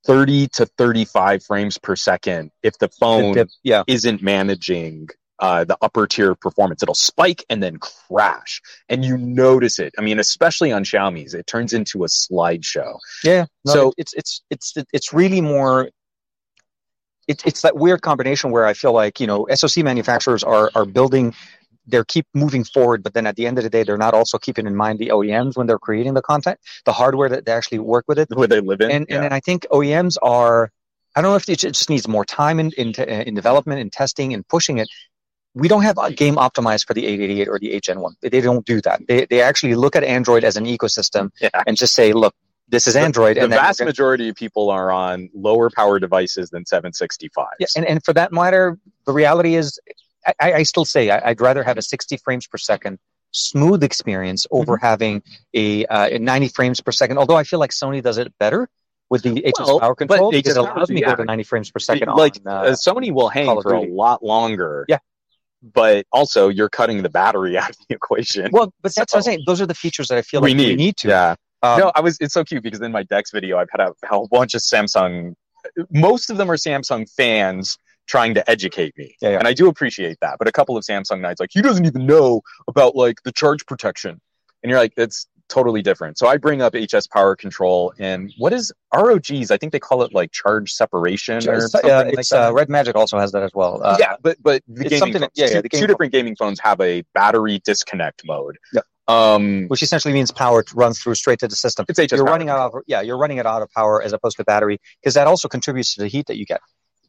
[0.06, 3.84] 30 to 35 frames per second if the phone dip- yeah.
[3.86, 5.08] isn't managing
[5.38, 6.82] uh, the upper tier performance.
[6.82, 9.92] It'll spike and then crash, and you notice it.
[9.98, 12.98] I mean, especially on Xiaomi's, it turns into a slideshow.
[13.24, 13.46] Yeah.
[13.64, 15.90] No, So- it- it's it's it's it's really more.
[17.26, 20.84] It's it's that weird combination where I feel like you know SoC manufacturers are are
[20.84, 21.34] building,
[21.86, 24.38] they keep moving forward, but then at the end of the day, they're not also
[24.38, 27.78] keeping in mind the OEMs when they're creating the content, the hardware that they actually
[27.78, 29.16] work with it, Where they live in, and Yeah.
[29.16, 30.70] and then I think OEMs are.
[31.16, 34.34] I don't know if it just needs more time in in, in development and testing
[34.34, 34.88] and pushing it.
[35.54, 38.14] We don't have a game optimized for the 888 or the 8 Gen 1.
[38.22, 39.06] They don't do that.
[39.06, 41.50] They, they actually look at Android as an ecosystem Yeah.
[41.68, 42.34] and just say, look,
[42.68, 43.36] this is Android.
[43.36, 47.46] the and the vast gonna- majority of people are on lower power devices than 765.
[47.60, 48.76] Yeah, and, and for that matter,
[49.06, 49.78] the reality is,
[50.40, 52.98] I, I still say I, I'd rather have a 60 frames per second
[53.32, 54.86] smooth experience over Mm-hmm.
[54.86, 55.22] having
[55.54, 57.18] a, uh, a 90 frames per second.
[57.18, 58.68] Although I feel like Sony does it better
[59.10, 61.10] with the HS Well, power control because it allows me to yeah.
[61.10, 62.08] go to 90 frames per second.
[62.14, 64.86] like on, uh, uh, Sony will hang for a lot longer.
[64.88, 64.98] Yeah.
[65.62, 68.50] But also, you're cutting the battery out of the equation.
[68.52, 69.42] well, but that's what I'm saying.
[69.46, 70.68] Those are the features that I feel we like need.
[70.68, 71.08] we need to.
[71.08, 71.34] Yeah.
[71.62, 72.18] Um, no, I was.
[72.20, 74.60] It's so cute because in my DeX video, I've had a, a whole bunch of
[74.60, 75.34] Samsung.
[75.90, 79.38] Most of them are Samsung fans trying to educate me, Yeah, yeah.
[79.38, 80.36] and I do appreciate that.
[80.38, 83.66] But a couple of Samsung knights, like he doesn't even know about like the charge
[83.66, 84.20] protection,
[84.62, 86.18] and you're like, it's totally different.
[86.18, 89.50] So I bring up HS power control and what is ROGs?
[89.50, 92.48] I think they call it like charge separation or something uh, like it's that.
[92.48, 93.80] uh, Red Magic also has that as well.
[93.82, 96.36] Uh, yeah, but but the gaming phones, yeah, yeah, two, the two gaming different gaming
[96.36, 98.58] phones have a battery disconnect mode.
[98.72, 98.80] Yeah.
[99.06, 101.84] Um, which essentially means power runs through straight to the system.
[101.90, 104.14] it's HS you're power running out of yeah, you're running it out of power as
[104.14, 106.60] opposed to battery because that also contributes to the heat that you get.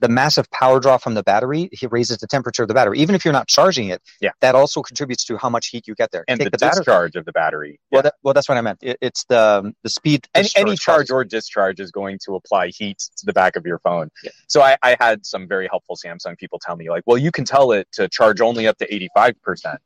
[0.01, 3.15] The massive power draw from the battery it raises the temperature of the battery, even
[3.15, 4.01] if you're not charging it.
[4.21, 4.31] Yeah.
[4.41, 6.25] that also contributes to how much heat you get there.
[6.27, 6.79] and Take the, battery.
[6.79, 7.79] discharge of the battery.
[7.91, 8.79] Well, that, well, that's what I meant.
[8.81, 10.27] It, it's the um, the speed.
[10.33, 11.11] any, any charge process.
[11.11, 14.09] or discharge is going to apply heat to the back of your phone.
[14.23, 14.31] Yeah.
[14.47, 17.45] So I, I had some very helpful Samsung people tell me like, well, you can
[17.45, 19.77] tell it to charge only up to 85%.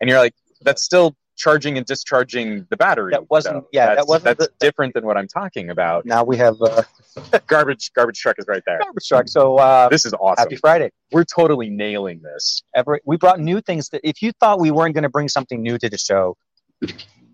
[0.00, 3.12] And you're like, that's still charging and discharging the battery.
[3.12, 3.68] That wasn't- though.
[3.72, 6.06] yeah, that wasn't That's the- different than what I'm talking about.
[6.06, 6.82] Now we have uh,
[7.46, 8.78] Garbage, garbage truck is right there.
[8.82, 9.28] garbage truck.
[9.28, 10.42] So uh, This is awesome.
[10.42, 10.90] happy Friday.
[11.12, 12.62] We're totally nailing this.
[12.74, 15.62] Every, we brought new things that if you thought we weren't going to bring something
[15.62, 16.36] new to the show,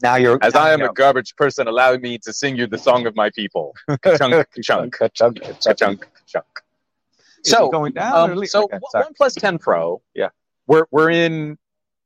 [0.03, 0.87] now you're As now I you am know.
[0.87, 3.75] a garbage person, allow me to sing you the song of my people.
[4.17, 5.41] chunk, chunk, ka-chunk.
[5.61, 6.47] chunk, chunk.
[7.45, 8.31] So, going down.
[8.33, 10.01] Um, so okay, One- OnePlus 10 Pro.
[10.15, 10.29] Yeah.
[10.67, 11.59] we're we're in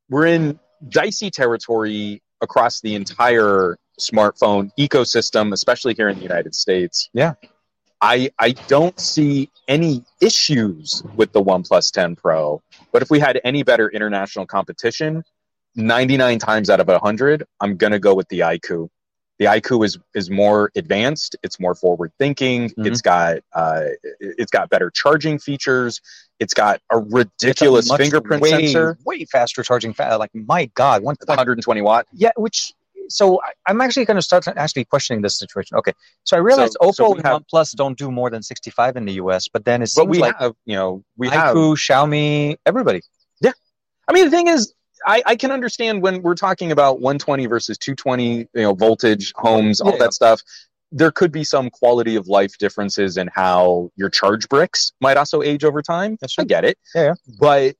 [0.09, 0.59] we're in
[0.89, 7.09] dicey territory across the entire smartphone ecosystem, especially here in the United States.
[7.13, 7.33] Yeah.
[8.01, 12.61] I I don't see any issues with the OnePlus 10 Pro,
[12.91, 15.23] but if we had any better international competition,
[15.75, 18.89] 99 times out of 100, I'm going to go with the iQOO.
[19.39, 22.87] The iQOO is is more advanced, it's more forward thinking, Mhm.
[22.87, 23.83] it's got uh
[24.19, 26.01] it's got better charging features,
[26.39, 29.93] it's got a ridiculous a fingerprint way, sensor, way faster charging.
[29.93, 32.07] Fa- like my God, one it's 120 watt.
[32.13, 32.31] yeah.
[32.35, 32.73] Which
[33.09, 35.77] so I, I'm actually going to start actually questioning this situation.
[35.77, 35.93] Okay,
[36.25, 39.05] so I realize So- Oppo so and have- OnePlus don't do more than 65 in
[39.05, 41.75] the US, but then it But seems we like have, you know, we have iQOO,
[41.77, 43.01] Xiaomi, everybody.
[43.39, 43.51] Yeah,
[44.09, 44.73] I mean, the thing is,
[45.05, 49.81] I, I can understand when we're talking about 120 versus 220, you know, voltage, homes,
[49.81, 49.97] all Yeah.
[49.99, 50.41] that stuff.
[50.91, 55.41] There could be some quality of life differences in how your charge bricks might also
[55.41, 56.17] age over time.
[56.21, 56.77] That's I get it.
[56.95, 57.13] Yeah.
[57.39, 57.75] But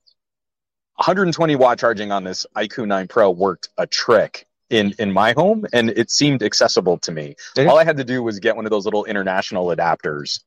[0.96, 5.66] 120 watt charging on this iQOO 9 Pro worked a trick in in my home,
[5.72, 7.36] and it seemed accessible to me.
[7.58, 10.40] All I had to do was get one of those little international adapters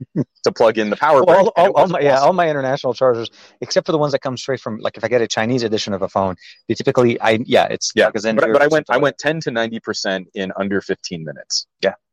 [0.44, 1.24] to plug in the power.
[1.24, 3.30] Well, all, all, all my, yeah, all my international chargers,
[3.62, 5.94] except for the ones that come straight from, like if I get a Chinese edition
[5.94, 6.36] of a phone,
[6.68, 9.80] they typically, I yeah, it's Yeah, but, but I went I went 10 to 90
[9.80, 11.68] percent in under 15 minutes.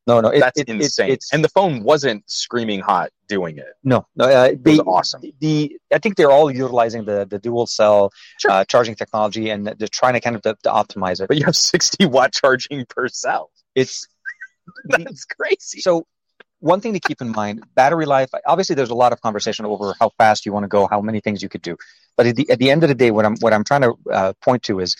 [0.08, 1.10] No, no, it, That's it- it- insane.
[1.14, 3.72] it's and the phone wasn't screaming hot doing it.
[3.92, 5.20] no, no, uh, It was the, awesome.
[5.44, 8.00] the I think they're all utilizing the the dual cell
[8.42, 8.50] Sure.
[8.52, 11.28] uh, charging technology, and they're trying to kind of to, to optimize it.
[11.28, 13.50] But you have 60 watt charging per cell.
[13.74, 13.94] It's
[14.92, 15.80] That's crazy.
[15.88, 15.92] so
[16.60, 18.30] one thing to keep in mind: battery life.
[18.52, 21.20] Obviously, there's a lot of conversation over how fast you want to go, how many
[21.20, 21.74] things you could do.
[22.16, 23.92] But at the at the end of the day, what I'm what I'm trying to
[24.18, 24.96] uh, point to is.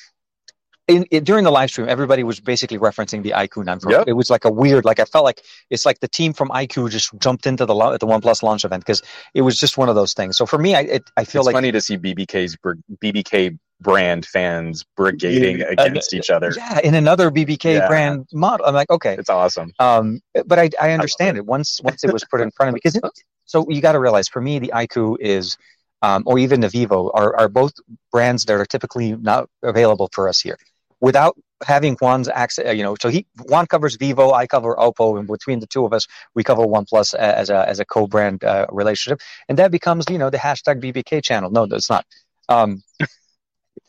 [0.89, 4.05] In, in, during the live stream, everybody was basically referencing the IQ 9 Yep.
[4.09, 6.91] It was like a weird, like I felt like it's like the team from IQ
[6.91, 9.03] just jumped into the the OnePlus launch event because
[9.35, 10.37] it was just one of those things.
[10.39, 12.57] So for me, I it, I feel like it's like funny to see BBK's
[13.03, 16.53] BBK brand fans brigading against each other.
[16.57, 17.87] yeah, in another BBK Yeah.
[17.87, 18.67] brand model.
[18.67, 19.73] I'm like, okay, It's awesome.
[19.79, 22.81] Um, but I, I understand it once once it was put in front of me
[22.83, 22.99] because
[23.45, 25.57] so you got to realize for me the IQ is
[26.03, 27.75] um, or even the Vivo are are both
[28.11, 30.57] brands that are typically not available for us here
[31.01, 31.37] without
[31.67, 32.77] having Juan's access.
[32.77, 35.93] You know, so he Juan covers Vivo, I cover Oppo, and between the two of
[35.93, 40.19] us we cover OnePlus as a as a co-brand uh, relationship, and that becomes you
[40.19, 41.51] know the hashtag BBK channel.
[41.51, 42.05] No, it's not.
[42.49, 42.83] Um,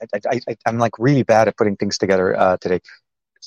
[0.01, 2.80] I, I, I, I'm like really bad at putting things together uh, today.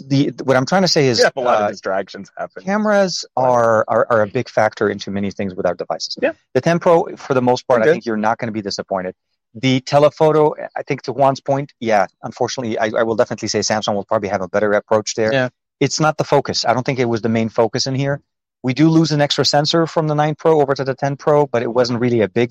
[0.06, 2.62] The what I'm trying to say is Yeah, a lot uh, of distractions happen.
[2.64, 6.16] cameras are, are are a big factor into many things with our devices.
[6.22, 6.32] Yeah.
[6.54, 7.90] The 10 Pro, for the most part, Okay.
[7.90, 9.14] I think you're not going to be disappointed.
[9.55, 13.94] The telephoto, I think to Juan's point, yeah, unfortunately, I, I will definitely say Samsung
[13.94, 15.32] will probably have a better approach there.
[15.32, 15.48] Yeah.
[15.80, 16.64] It's not the focus.
[16.64, 18.22] I don't think it was the main focus in here.
[18.62, 21.46] We do lose an extra sensor from the 9 Pro over to the 10 Pro,
[21.46, 22.50] but it wasn't really a big,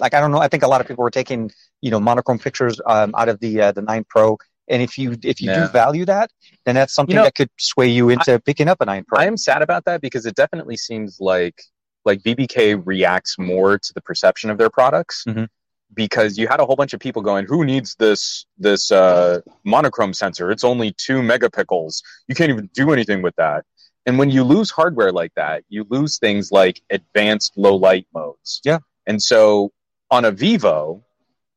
[0.00, 0.38] like, I don't know.
[0.38, 1.50] I think a lot of people were taking,
[1.82, 4.38] you know, monochrome pictures um, out of the uh, the 9 Pro.
[4.66, 5.66] And if you if you Yeah.
[5.66, 6.30] do value that,
[6.64, 9.18] then that's something You know, that could sway you into picking up a 9 Pro.
[9.20, 11.62] I am sad about that because it definitely seems like
[12.06, 15.24] like BBK reacts more to the perception of their products.
[15.28, 15.48] Mhm.
[15.94, 20.14] Because you had a whole bunch of people going, "Who needs this this uh, monochrome
[20.14, 20.50] sensor?
[20.50, 22.02] It's only two megapixels.
[22.28, 23.64] You can't even do anything with that."
[24.06, 28.60] And when you lose hardware like that, you lose things like advanced low light modes.
[28.64, 28.78] Yeah.
[29.06, 29.72] And so
[30.10, 31.02] on a Vivo,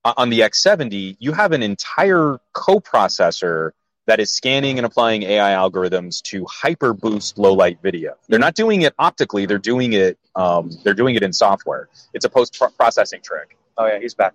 [0.04, 3.72] on the X70, you have an entire coprocessor
[4.06, 8.14] that is scanning and applying AI algorithms to hyper boost low light video.
[8.30, 10.18] They're not doing it optically; they're doing it.
[10.36, 11.90] Um, they're doing it in software.
[12.14, 13.58] It's a post processing trick.
[13.78, 14.34] Oh yeah, he's back.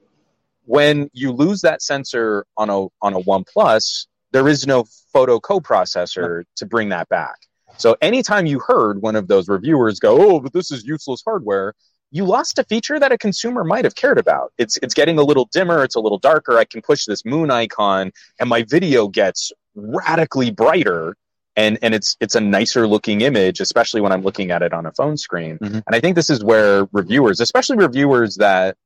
[0.65, 6.45] When you lose that sensor on a on a OnePlus, there is no photo coprocessor
[6.57, 7.37] to bring that back.
[7.79, 11.75] So anytime you heard one of those reviewers go, "Oh, but this is useless hardware,"
[12.11, 14.53] you lost a feature that a consumer might have cared about.
[14.59, 16.59] It's it's getting a little dimmer, it's a little darker.
[16.59, 21.17] I can push this moon icon, and my video gets radically brighter.
[21.55, 24.87] And, and it's it's a nicer looking image, especially when I'm looking at it on
[24.87, 25.59] a phone screen.
[25.59, 25.83] Mhm.
[25.87, 28.79] And I think this is where reviewers, especially reviewers that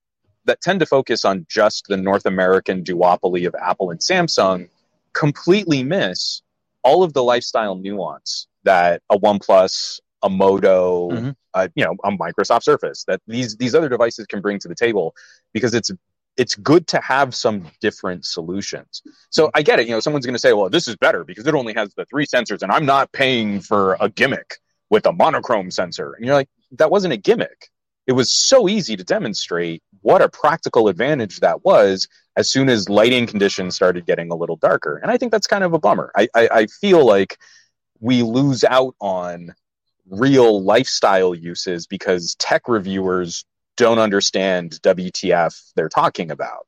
[0.47, 4.69] that tend to focus on just the North American duopoly of Apple and Samsung,
[5.13, 6.43] completely miss
[6.83, 11.37] all of the lifestyle nuance that a OnePlus, a Moto, Mhm.
[11.55, 14.75] uh, you know, a Microsoft Surface that these these other devices can bring to the
[14.75, 15.15] table
[15.53, 15.91] because it's
[16.37, 19.01] it's good to have some different solutions.
[19.31, 19.87] So I get it.
[19.87, 22.05] You know, someone's going to say, "Well, this is better because it only has the
[22.05, 24.59] three sensors, and I'm not paying for a gimmick
[24.91, 27.71] with a monochrome sensor." And you're like, "That wasn't a gimmick.
[28.07, 32.89] It was so easy to demonstrate what a practical advantage that was." As soon as
[32.89, 36.13] lighting conditions started getting a little darker, and I think that's kind of a bummer.
[36.15, 37.39] I, I, I feel like
[37.99, 39.55] we lose out on
[40.09, 43.45] real lifestyle uses because tech reviewers
[43.77, 46.67] don't understand WTF they're talking about.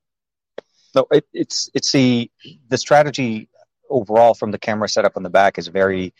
[0.94, 2.30] No, it, it's it's the
[2.68, 3.48] the strategy
[3.90, 6.14] overall from the camera setup on the back is very.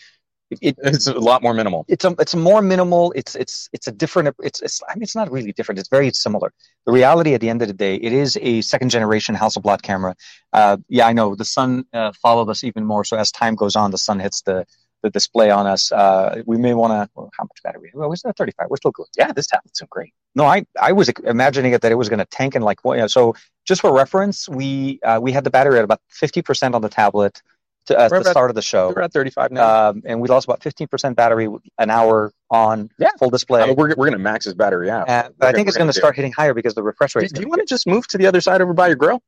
[0.50, 1.84] It, it It's a lot more minimal.
[1.88, 3.12] it's a it's more minimal.
[3.14, 4.34] It's it's it's a different.
[4.42, 5.78] It's it's I mean it's not really different.
[5.78, 6.52] It's very similar.
[6.86, 10.14] The reality at the end of the day, it is a second generation Hasselblad camera.
[10.52, 13.04] Uh, yeah, I know the sun uh, followed us even more.
[13.04, 14.64] So as time goes on, the sun hits the
[15.02, 15.92] the display on us.
[15.92, 17.10] Uh, we may want to.
[17.14, 17.90] Well, how much battery?
[17.94, 18.66] Well, still 35.
[18.70, 19.06] We're still good.
[19.16, 20.12] Yeah, this tablet's so great.
[20.34, 22.96] No, I, I was imagining it that it was going to tank and like, well,
[22.96, 23.34] yeah, so
[23.64, 27.42] just for reference, we, uh, we had the battery at about 50% on the tablet
[27.88, 28.92] to, at We're the about- start of the show.
[28.94, 29.88] We're at 35 now.
[29.90, 33.10] Um, and we lost about 15% battery an hour on Yeah.
[33.18, 33.62] full display.
[33.62, 35.08] I mean, we're, we're going to max his battery out.
[35.08, 37.30] Uh, but we're I think it's going gonna start hitting higher because the refresh rate.
[37.32, 39.20] do you want to just move to the other side over by your grill?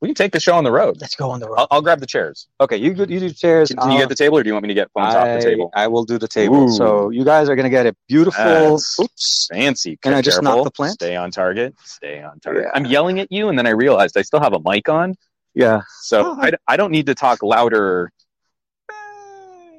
[0.00, 0.98] We can take the show on the road.
[1.00, 1.56] Let's go on the road.
[1.60, 2.46] I'll, I'll grab the chairs.
[2.60, 3.68] Okay, you do, you do chairs.
[3.68, 5.26] Can, can you get the table, or do you want me to get phones off
[5.26, 5.70] I, the table?
[5.74, 6.64] I will do the table.
[6.64, 6.72] Ooh.
[6.76, 8.44] So you guys are going to get a beautiful.
[8.44, 9.48] That's oops.
[9.50, 9.96] Fancy.
[9.96, 10.94] Can I just knock the plant?
[10.94, 11.74] Stay on target.
[11.84, 12.64] Stay on target.
[12.64, 12.70] Yeah.
[12.74, 15.14] I'm yelling at you, and then I realized I still have a mic on,
[15.54, 15.82] Yeah.
[16.00, 16.38] so Oh.
[16.40, 18.10] I, I don't need to talk louder.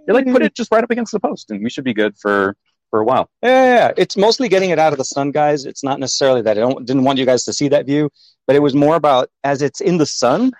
[0.08, 2.16] You're like, put it just right up against the post, and we should be good
[2.18, 2.56] for
[2.92, 3.30] for a while.
[3.42, 3.92] Yeah, yeah, yeah.
[3.98, 5.66] it's mostly getting it out of the sun, guys.
[5.66, 8.12] It's not necessarily that I don't didn't want you guys to see that view,
[8.46, 10.52] but it was more about as it's in the sun,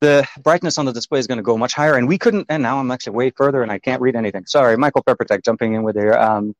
[0.00, 1.96] the brightness on the display is going to go much higher.
[1.96, 4.46] And we couldn't, and now I'm actually way further and I can't read anything.
[4.46, 6.20] Sorry, Michael Peppertech jumping in with there.
[6.20, 6.54] Um,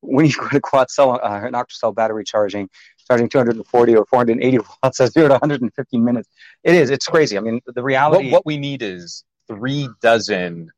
[0.00, 2.70] when you go to quad cell, uh, an octacell battery charging,
[3.08, 6.28] charging 240 or 480 watts at zero to 150 minutes.
[6.62, 7.36] It is, it's crazy.
[7.36, 8.26] I mean, the reality.
[8.26, 10.70] What, what we need is three dozen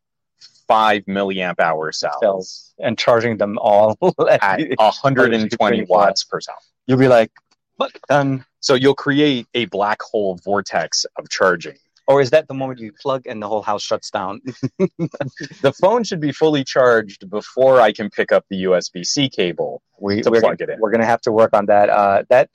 [0.69, 3.99] five milliamp hour cells, cells and charging them all
[4.31, 6.59] at 120 watts per cell.
[6.87, 7.33] You'll be like,
[7.79, 8.45] look, done.
[8.61, 11.77] So you'll create a black hole vortex of charging.
[12.07, 14.41] Or is that the moment you plug and the whole house shuts down?
[14.79, 19.83] the phone should be fully charged before I can pick up the USB C cable
[20.01, 20.81] we, to we're, plug it in.
[20.81, 21.89] We're going to have to work on that.
[21.89, 22.51] Uh, that,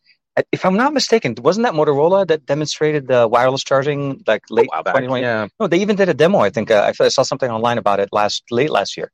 [0.51, 5.21] if I'm not mistaken, wasn't that Motorola that demonstrated the wireless charging like late 2020?
[5.21, 5.47] Yeah.
[5.59, 6.39] No, they even did a demo.
[6.39, 9.11] I think uh, I saw something online about it last late last year.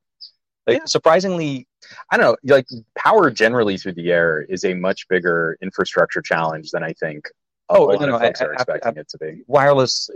[0.66, 0.86] Like, yeah.
[0.86, 1.68] Surprisingly,
[2.12, 2.56] I don't know.
[2.56, 2.66] Like
[2.98, 7.30] power generally through the air is a much bigger infrastructure challenge than I think
[7.72, 9.44] Oh, no, no, folks I, are expecting I, it to be.
[9.48, 10.10] wireless.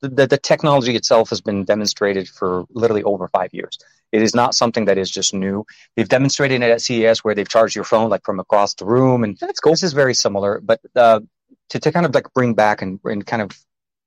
[0.00, 3.78] The, the, technology itself has been demonstrated for literally over five years.
[4.12, 5.64] It is not something that is just new.
[5.96, 9.24] They've demonstrated it at CES where they've charged your phone like from across the room,
[9.24, 9.72] and that's cool.
[9.72, 11.20] This is very similar, but uh,
[11.70, 13.50] to to kind of like bring back and, and kind of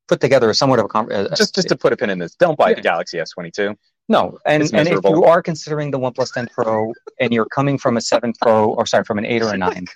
[0.08, 2.36] put together a somewhat of a just just to put a pin in this.
[2.36, 2.76] Don't buy yeah.
[2.76, 3.76] the Galaxy S22.
[4.08, 7.98] No, and and if you are considering the OnePlus 10 Pro and you're coming from
[7.98, 9.88] a 7 Pro or sorry from an 8 or a 9,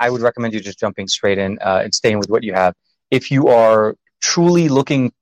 [0.00, 2.74] I would recommend you just jumping straight in uh, and staying with what you have.
[3.10, 5.12] If you are truly looking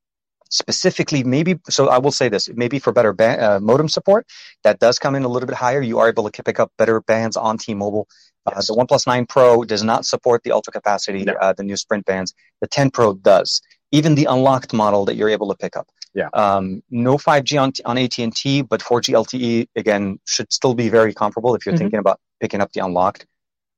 [0.50, 4.26] specifically, maybe so, I will say this: maybe for better ba- uh, modem support,
[4.64, 5.80] that does come in a little bit higher.
[5.80, 8.08] You are able to pick up better bands on T-Mobile.
[8.46, 8.68] Uh, yes.
[8.68, 11.32] the OnePlus 9 Pro does not support the ultra capacity, no.
[11.34, 12.32] uh, the new Sprint bands.
[12.60, 13.60] The 10 Pro does.
[13.90, 15.88] Even the unlocked model that you're able to pick up.
[16.14, 16.28] Yeah.
[16.32, 21.54] Um, no 5G on, on AT&T, but 4G LTE again should still be very comparable
[21.54, 21.84] if you're mm-hmm.
[21.84, 23.26] thinking about picking up the unlocked.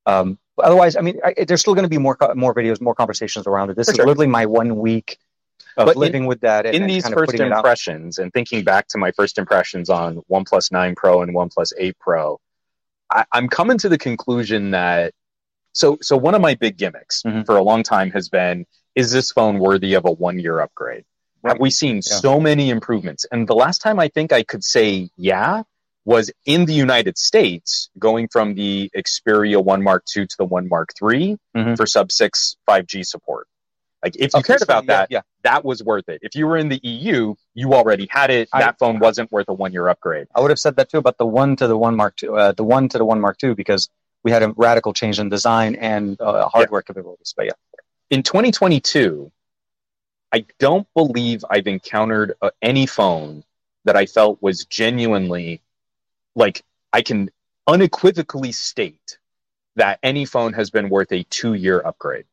[0.08, 3.46] Um, otherwise, I mean, I, there's still going to be more more videos, more conversations
[3.46, 3.76] around it.
[3.76, 4.06] This For is sure.
[4.06, 5.18] literally my one week
[5.76, 6.64] of but living in, with that.
[6.66, 10.72] And, in and these first impressions, and thinking back to my first impressions on OnePlus
[10.72, 12.40] 9 Pro and OnePlus 8 Pro,
[13.10, 15.12] I, I'm coming to the conclusion that
[15.72, 17.42] so so one of my big gimmicks mm-hmm.
[17.42, 21.04] for a long time has been: is this phone worthy of a one year upgrade?
[21.42, 21.52] Right.
[21.52, 22.16] Have we seen yeah.
[22.16, 23.26] so many improvements?
[23.30, 25.64] And the last time I think I could say yeah
[26.08, 30.66] was in the United States, going from the Xperia One Mark II to the One
[30.66, 31.74] Mark III mm-hmm.
[31.74, 33.46] for sub six 5G support.
[34.02, 35.22] Like if you okay, cared about so, that, yeah, yeah.
[35.42, 36.20] that was worth it.
[36.22, 38.48] If you were in the EU, you already had it.
[38.54, 40.28] I, that phone wasn't worth a one year upgrade.
[40.34, 42.52] I would have said that too about the one to the One Mark II, uh,
[42.52, 43.90] the one to the One Mark II, because
[44.24, 46.86] we had a radical change in design and uh, hardware yeah.
[46.86, 47.34] capabilities.
[47.36, 47.52] But yeah,
[48.08, 49.30] in 2022,
[50.32, 53.44] I don't believe I've encountered uh, any phone
[53.84, 55.60] that I felt was genuinely
[56.38, 56.62] like
[56.92, 57.30] I can
[57.66, 59.18] unequivocally state
[59.76, 62.24] that any phone has been worth a two year upgrade.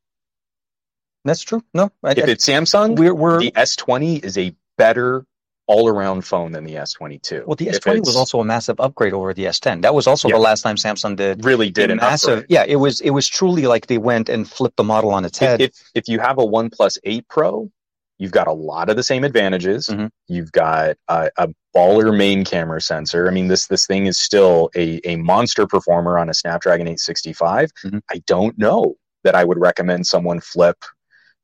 [1.25, 1.63] That's true.
[1.73, 5.25] No, I, if it's Samsung, we're, we're, the S20 is a better
[5.67, 7.47] all around phone than the S22.
[7.47, 9.81] Well, the S20 was also a massive upgrade over the S10.
[9.81, 12.39] That was also yeah, the last time Samsung did really did a massive.
[12.39, 12.51] Upgrade.
[12.51, 15.39] Yeah, it was it was truly like they went and flipped the model on its
[15.39, 15.61] head.
[15.61, 17.71] If if, if you have a OnePlus 8 Pro,
[18.17, 19.87] you've got a lot of the same advantages.
[19.87, 20.07] Mm-hmm.
[20.27, 23.27] You've got a, a, baller main camera sensor.
[23.27, 27.71] I mean, this this thing is still a, a monster performer on a Snapdragon 865.
[27.83, 27.97] Mm-hmm.
[28.09, 28.95] I don't know
[29.25, 30.77] that I would recommend someone flip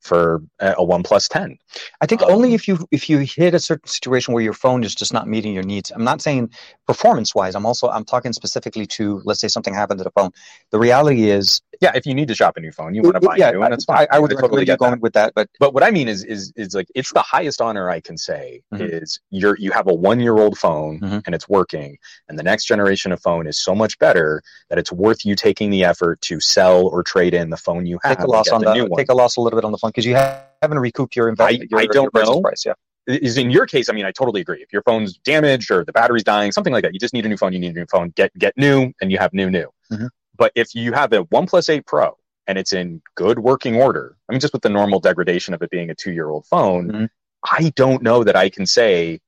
[0.01, 1.57] for a one plus 10
[2.01, 4.83] i think um, only if you if you hit a certain situation where your phone
[4.83, 6.49] is just not meeting your needs i'm not saying
[6.87, 10.31] performance wise i'm also i'm talking specifically to let's say something happened to the phone
[10.71, 13.21] the reality is yeah if you need to shop a new phone you want to
[13.21, 15.01] buy yeah, new and fine i, I would I totally get going that.
[15.01, 17.89] with that but but what i mean is is is like it's the highest honor
[17.89, 18.83] i can say mm-hmm.
[18.83, 21.19] is you're you have a one year old phone mm-hmm.
[21.25, 21.97] and it's working
[22.27, 25.69] and the next generation of phone is so much better that it's worth you taking
[25.69, 28.61] the effort to sell or trade in the phone you have take a loss on
[28.61, 31.15] the, the take a loss a little bit on the phone because you haven't recouped
[31.15, 31.63] your investment.
[31.63, 32.41] I, your, I don't know.
[32.41, 32.73] Price, yeah.
[33.07, 34.61] Is in your case, I mean, I totally agree.
[34.61, 37.29] If your phone's damaged or the battery's dying, something like that, you just need a
[37.29, 37.51] new phone.
[37.51, 38.11] You need a new phone.
[38.15, 39.69] Get get new, and you have new new.
[39.91, 40.07] Mm-hmm.
[40.37, 42.17] But if you have a OnePlus 8 Pro
[42.47, 45.69] and it's in good working order, I mean, just with the normal degradation of it
[45.71, 47.05] being a two year old phone, mm-hmm.
[47.49, 49.19] I don't know that I can say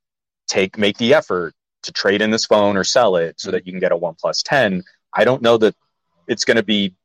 [0.47, 3.53] take make the effort to trade in this phone or sell it so mm-hmm.
[3.53, 4.83] that you can get a OnePlus 10.
[5.13, 5.75] I don't know that
[6.27, 6.95] it's going to be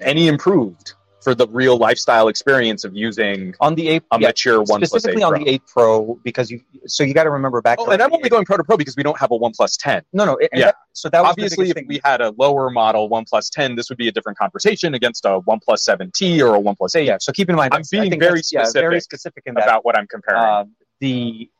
[0.00, 4.62] any improved for the real lifestyle experience of using on the 8 a yeah, mature
[4.62, 7.78] one specifically on the 8 Pro because you so you got to remember back.
[7.80, 9.76] Oh, and I'm only going Pro to Pro because we don't have a One Plus
[9.76, 10.02] 10.
[10.12, 10.66] No, no, yeah.
[10.66, 11.86] That, so that obviously if thing.
[11.88, 15.24] we had a lower model One Plus 10, this would be a different conversation against
[15.24, 17.04] a One Plus 7T or a One Plus 8.
[17.04, 17.16] Yeah.
[17.20, 19.64] So keep in mind, I'm being very specific, yeah, very specific in that.
[19.64, 20.42] about what I'm comparing.
[20.42, 20.64] Uh,
[21.00, 21.50] the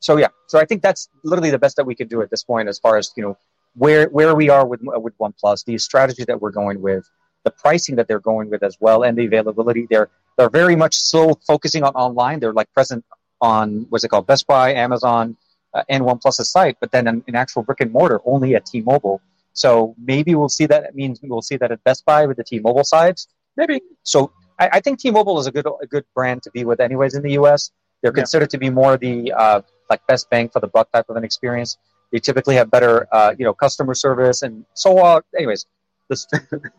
[0.00, 2.44] so yeah, so I think that's literally the best that we could do at this
[2.44, 3.38] point as far as you know
[3.74, 7.08] where where we are with with One Plus, the strategy that we're going with
[7.44, 9.86] the pricing that they're going with as well and the availability.
[9.90, 12.40] They're They're very much still focusing on online.
[12.40, 13.04] They're like present
[13.40, 15.36] on what's it called, Best Buy, Amazon,
[15.74, 19.20] uh, and OnePlus's site, but then in, in actual brick and mortar only at T-Mobile.
[19.52, 20.84] So maybe we'll see that.
[20.84, 23.28] It means we'll see that at Best Buy with the T-Mobile sides.
[23.56, 23.80] Maybe.
[24.02, 27.14] So I, I think T-Mobile is a good a good brand to be with, anyways,
[27.14, 27.70] in the U.S.
[28.02, 28.22] They're Yeah.
[28.22, 31.24] considered to be more the uh, like best bang for the buck type of an
[31.24, 31.76] experience.
[32.12, 35.22] They typically have better, uh, you know, customer service and so on.
[35.36, 35.66] Anyways,
[36.08, 36.26] this,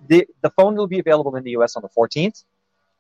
[0.07, 1.75] the the phone will be available in the U.S.
[1.75, 2.43] on the 14th.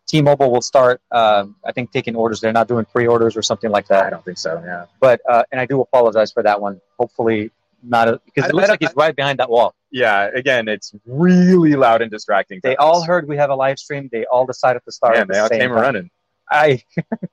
[0.07, 2.39] T-Mobile will start, um, I think, taking orders.
[2.39, 4.05] They're not doing pre-orders or something like that.
[4.05, 4.61] I don't think so.
[4.63, 4.85] Yeah.
[4.99, 6.79] But uh, and I do apologize for that one.
[6.99, 7.49] Hopefully,
[7.81, 9.73] not a, because it looks like he's right behind that wall.
[9.91, 10.29] Yeah.
[10.33, 12.59] Again, it's really loud and distracting.
[12.61, 13.07] They all us.
[13.07, 14.09] heard we have a live stream.
[14.11, 15.15] They all decided to start.
[15.15, 15.71] Yeah, the they all came time.
[15.71, 16.09] running.
[16.51, 16.83] I.
[17.11, 17.27] I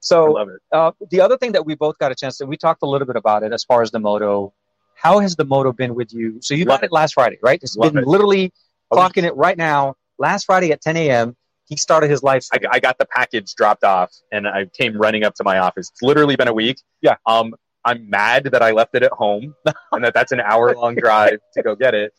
[0.00, 0.60] so love it.
[0.72, 3.06] uh, the other thing that we both got a chance to, we talked a little
[3.06, 4.54] bit about it as far as the moto.
[5.00, 6.38] How has the moto been with you?
[6.42, 7.58] So you Love got it last Friday, right?
[7.62, 8.06] It's Love been it.
[8.08, 8.52] literally
[8.92, 9.94] clocking it right now.
[10.18, 11.36] Last Friday at 10 a.m.
[11.66, 12.44] He started his life.
[12.52, 12.58] I.
[12.70, 15.88] I got the package dropped off and I came running up to my office.
[15.90, 16.78] It's literally been a week.
[17.00, 17.16] Yeah.
[17.26, 19.54] Um, I'm mad that I left it at home
[19.92, 22.12] and that that's an hour long drive to go get it.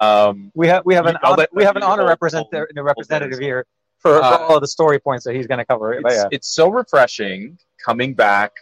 [0.00, 2.86] Um, we have we have an honor, let we have an honor hold- representative hold-
[2.86, 3.66] representative hold here
[4.00, 5.94] for, for Uh, all of the story points that he's going to cover.
[5.94, 6.24] It's, yeah.
[6.30, 8.52] it's so refreshing coming back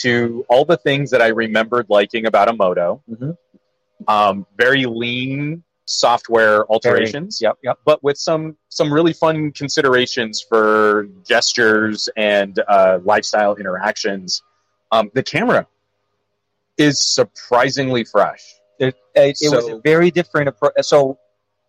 [0.00, 3.02] to all the things that I remembered liking about a moto.
[3.10, 3.36] Mhm.
[4.08, 7.40] Um, very lean software alterations.
[7.40, 7.78] Yep, yep.
[7.84, 14.42] but with some some really fun considerations for gestures and uh, lifestyle interactions.
[14.92, 15.66] Um, the camera
[16.76, 18.54] is surprisingly fresh.
[18.78, 20.74] It, it, it was a very different approach.
[20.82, 21.18] So,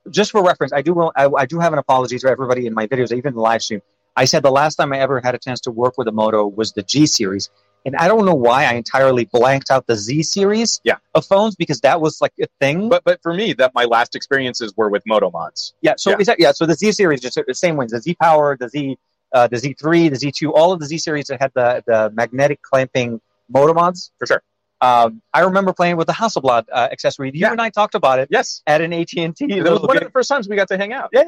[0.09, 2.73] just for reference, I do will- I, I do have an apology to everybody in
[2.73, 3.81] my videos, even the live stream.
[4.15, 6.45] I said the last time I ever had a chance to work with a moto
[6.47, 7.49] was the G series,
[7.87, 10.97] and I don't know why I entirely blanked out the Z series Yeah.
[11.15, 12.89] of phones because that was like a thing.
[12.89, 15.73] But but for me, that my last experiences were with Moto mods.
[15.81, 16.17] yeah, so yeah.
[16.17, 18.97] that- yeah, so the Z series just the same ones, the Z Power, the Z,
[19.33, 21.83] uh, the Z three, the Z two, all of the Z series that had the
[21.87, 23.19] the magnetic clamping
[23.49, 24.11] Moto mods.
[24.19, 24.43] For sure.
[24.79, 27.31] Um, I remember playing with the Hasselblad uh, accessory.
[27.33, 27.51] You Yeah.
[27.51, 29.45] and I talked about it Yes, at an AT and T.
[29.49, 31.09] it was one of the first times we got to hang out.
[31.13, 31.23] Yeah.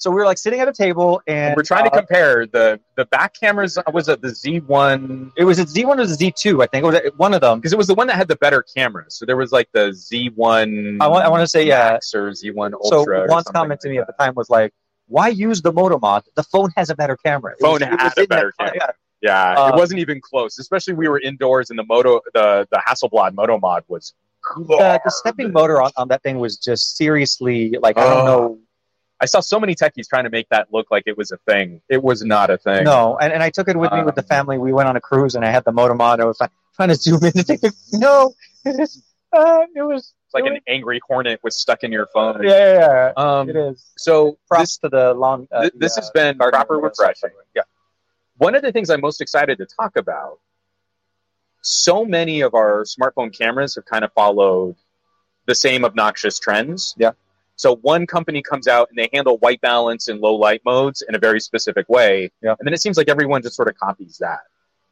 [0.00, 2.80] So we were like sitting at a table, and We're trying to uh, compare the
[2.96, 3.76] the back cameras.
[3.92, 5.32] Was it the Z1?
[5.36, 6.84] It was a Z one or the Z two, I think.
[6.84, 7.58] It was one of them.
[7.58, 9.14] Because it was the one that had the better cameras.
[9.16, 10.98] So there was like the Z1.
[11.00, 11.96] I want, I want to say, yeah.
[12.14, 12.80] Or Z1 Ultra.
[12.90, 14.72] So Juan's something comment to like me at the time was like,
[15.08, 16.22] "Why use the Moto mod?
[16.36, 17.52] The phone has a better camera.
[17.54, 18.94] It Phone was- had a better camera.
[19.20, 20.60] Yeah, Uh, it wasn't even close.
[20.60, 24.14] Especially we were indoors, and the moto, the the Hasselblad Moto Mod was.
[24.56, 28.24] The, the stepping motor on, on that thing was just seriously like I don't Oh.
[28.26, 28.58] know.
[29.20, 31.80] I saw so many techies trying to make that look like it was a thing.
[31.88, 32.84] It was not a thing.
[32.84, 34.58] No, and, and I took it with me with the Um, family.
[34.58, 36.20] We went on a cruise, and I had the Moto mod.
[36.20, 36.38] I was
[36.76, 38.34] trying to zoom in to take a no.
[38.64, 39.02] It is.
[39.30, 42.42] Uh, it was it's like it an angry hornet was stuck in your phone.
[42.42, 43.12] yeah, yeah, yeah.
[43.18, 43.92] Um, it is.
[43.98, 45.46] So Props to the long.
[45.52, 47.28] Uh, th- this the, has been proper refreshing.
[47.54, 47.64] Yeah.
[48.38, 50.38] One of the things I'm most excited to talk about.
[51.60, 54.76] So many of our smartphone cameras have kind of followed
[55.44, 56.94] the same obnoxious trends.
[56.96, 57.10] Yeah.
[57.58, 61.16] So one company comes out and they handle white balance and low light modes in
[61.16, 62.30] a very specific way.
[62.40, 62.54] Yeah.
[62.56, 64.40] And then it seems like everyone just sort of copies that.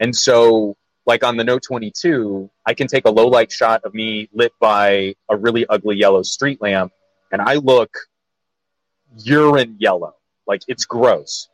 [0.00, 3.94] And so like on the Note 22, I can take a low light shot of
[3.94, 6.92] me lit by a really ugly yellow street lamp
[7.30, 7.96] and I look
[9.18, 10.16] urine yellow.
[10.48, 11.48] Like it's gross.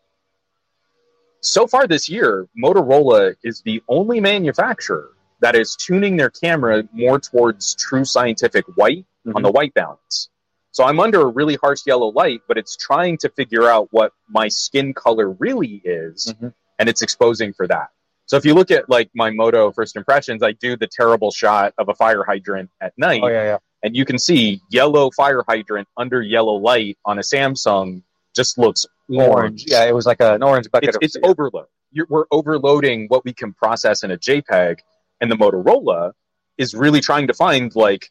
[1.42, 5.10] So far this year, Motorola is the only manufacturer
[5.40, 9.42] that is tuning their camera more towards true scientific white on mm-hmm.
[9.42, 10.30] the white balance.
[10.73, 14.12] So I'm under a really harsh yellow light, but it's trying to figure out what
[14.29, 16.53] my skin color really is, Mhm.
[16.79, 17.89] and it's exposing for that.
[18.27, 21.75] So if you look at like my Moto first impressions, I do the terrible shot
[21.77, 23.59] of a fire hydrant at night, Oh yeah, yeah.
[23.83, 28.03] and you can see yellow fire hydrant under yellow light on a Samsung
[28.35, 29.64] just looks Orange.
[29.66, 30.89] Yeah, it was like a, an orange bucket.
[30.89, 31.66] it's, of, it's overload.
[31.91, 34.79] You're, we're overloading what we can process in a JPEG,
[35.20, 36.12] and the Motorola
[36.57, 38.11] is really trying to find like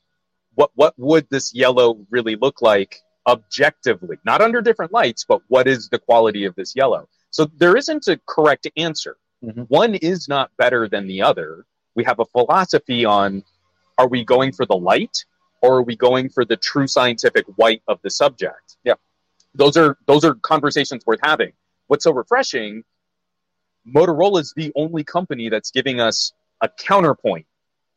[0.56, 5.68] what what would this yellow really look like objectively, not under different lights, but what
[5.68, 7.08] is the quality of this yellow?
[7.30, 9.18] So there isn't a correct answer.
[9.44, 9.68] Mhm.
[9.70, 11.66] One is not better than the other.
[11.96, 13.44] We have a philosophy on
[13.98, 15.26] are we going for the light
[15.62, 18.78] or are we going for the true scientific white of the subject?
[18.84, 18.96] Yeah.
[19.54, 21.54] Those are those are conversations worth having.
[21.88, 22.84] What's so refreshing,
[23.88, 27.46] Motorola is the only company that's giving us a counterpoint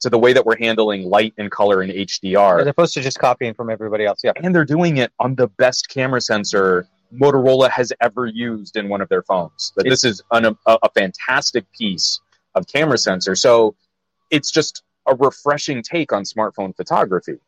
[0.05, 3.19] to the way that we're handling light and color in HDR as opposed to just
[3.19, 4.21] copying from everybody else.
[4.23, 4.33] Yeah.
[4.37, 9.01] and they're doing it on the best camera sensor Motorola has ever used in one
[9.01, 9.73] of their phones.
[9.77, 12.21] That this is an, a, a fantastic piece
[12.55, 13.35] of camera sensor.
[13.35, 13.77] So
[14.31, 17.39] it's just a refreshing take on smartphone photography.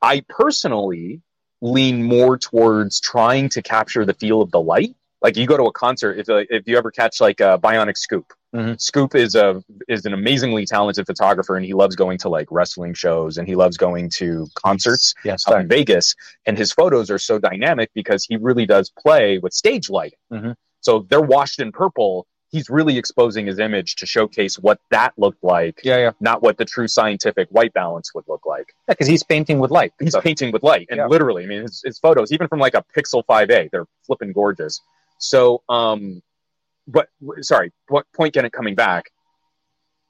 [0.00, 1.20] I personally
[1.60, 5.64] lean more towards trying to capture the feel of the light Like you go to
[5.64, 8.80] a concert, if if you ever catch like a Bionic Scoop, Mhm.
[8.80, 12.94] Scoop is a is an amazingly talented photographer, and he loves going to like wrestling
[12.94, 15.46] shows, and he loves going to concerts Yes.
[15.48, 16.14] out in Vegas.
[16.46, 20.18] And his photos are so dynamic because he really does play with stage lighting.
[20.32, 20.54] Mhm.
[20.80, 22.26] So they're washed in purple.
[22.50, 26.10] He's really exposing his image to showcase what that looked like, Yeah, yeah.
[26.20, 28.72] not what the true scientific white balance would look like.
[28.88, 29.92] Yeah, because he's painting with light.
[30.00, 31.06] He's So- painting with light, and Yeah.
[31.08, 34.80] literally, I mean, his, his photos, even from like a Pixel 5a, they're flipping gorgeous.
[35.18, 36.22] So, um,
[36.86, 37.08] but
[37.40, 39.10] sorry, what point getting coming back?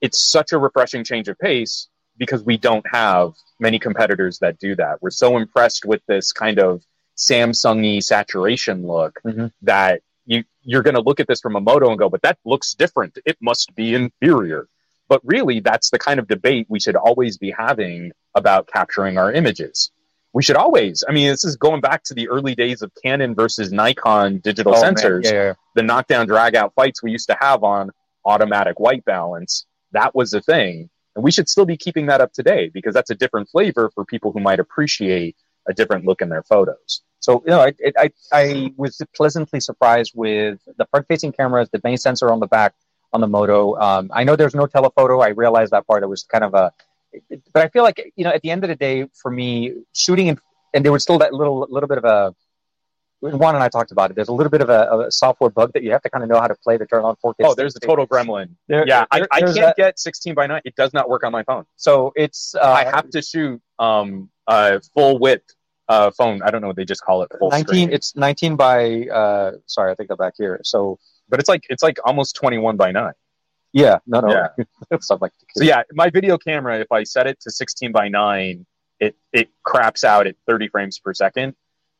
[0.01, 1.89] It's such a refreshing change of pace
[2.19, 5.03] because we don't have many competitors that do that.
[5.03, 6.83] We're so impressed with this kind of
[7.17, 9.53] Samsung-y saturation look Mhm.
[9.63, 12.39] that you you're going to look at this from a moto and go, but that
[12.45, 13.19] looks different.
[13.25, 14.69] It must be inferior.
[15.09, 19.33] But really, that's the kind of debate we should always be having about capturing our
[19.33, 19.91] images.
[20.39, 21.03] We should always.
[21.09, 24.73] I mean, this is going back to the early days of Canon versus Nikon digital
[24.77, 25.53] Oh, sensors Yeah, yeah.
[25.75, 27.91] the knockdown drag out fights we used to have on
[28.25, 32.33] automatic white balance that was the thing and we should still be keeping that up
[32.33, 35.35] today because that's a different flavor for people who might appreciate
[35.67, 39.59] a different look in their photos So you know, I, it, I I was pleasantly
[39.59, 42.75] surprised with the front-facing cameras, the main sensor on the back
[43.13, 43.75] on the Moto.
[43.87, 45.19] Um, I know there's no telephoto.
[45.21, 46.05] I realized that part.
[46.05, 46.73] It was kind of a,
[47.53, 50.29] but I feel like you know, at the end of the day, for me, shooting
[50.29, 50.39] and
[50.75, 52.35] and there was still that little little bit of a.
[53.21, 54.15] Juan and I talked about it.
[54.15, 56.31] There's a little bit of a, a software bug that you have to kind of
[56.31, 57.35] know how to play to turn on 4K.
[57.41, 60.35] oh there's a total gremlin There- yeah I, there- I there's can't that- get 16
[60.35, 63.21] by 9 it does not work on my phone So it's uh, i have to
[63.21, 65.53] shoot um uh full width
[65.89, 67.67] uh phone i don't know what they just call it full 19.
[67.67, 67.93] screen.
[67.93, 69.09] It's 19 by.
[69.09, 70.61] Uh, sorry, I think I'm back here.
[70.63, 73.13] So but it's like it's like almost 21 by 9
[73.73, 74.99] yeah, no, no, Yeah.
[75.01, 75.33] stuff like.
[75.57, 78.67] So yeah, my video camera, if I set it to 16 by 9,
[79.01, 81.55] it it craps out at 30 frames per second.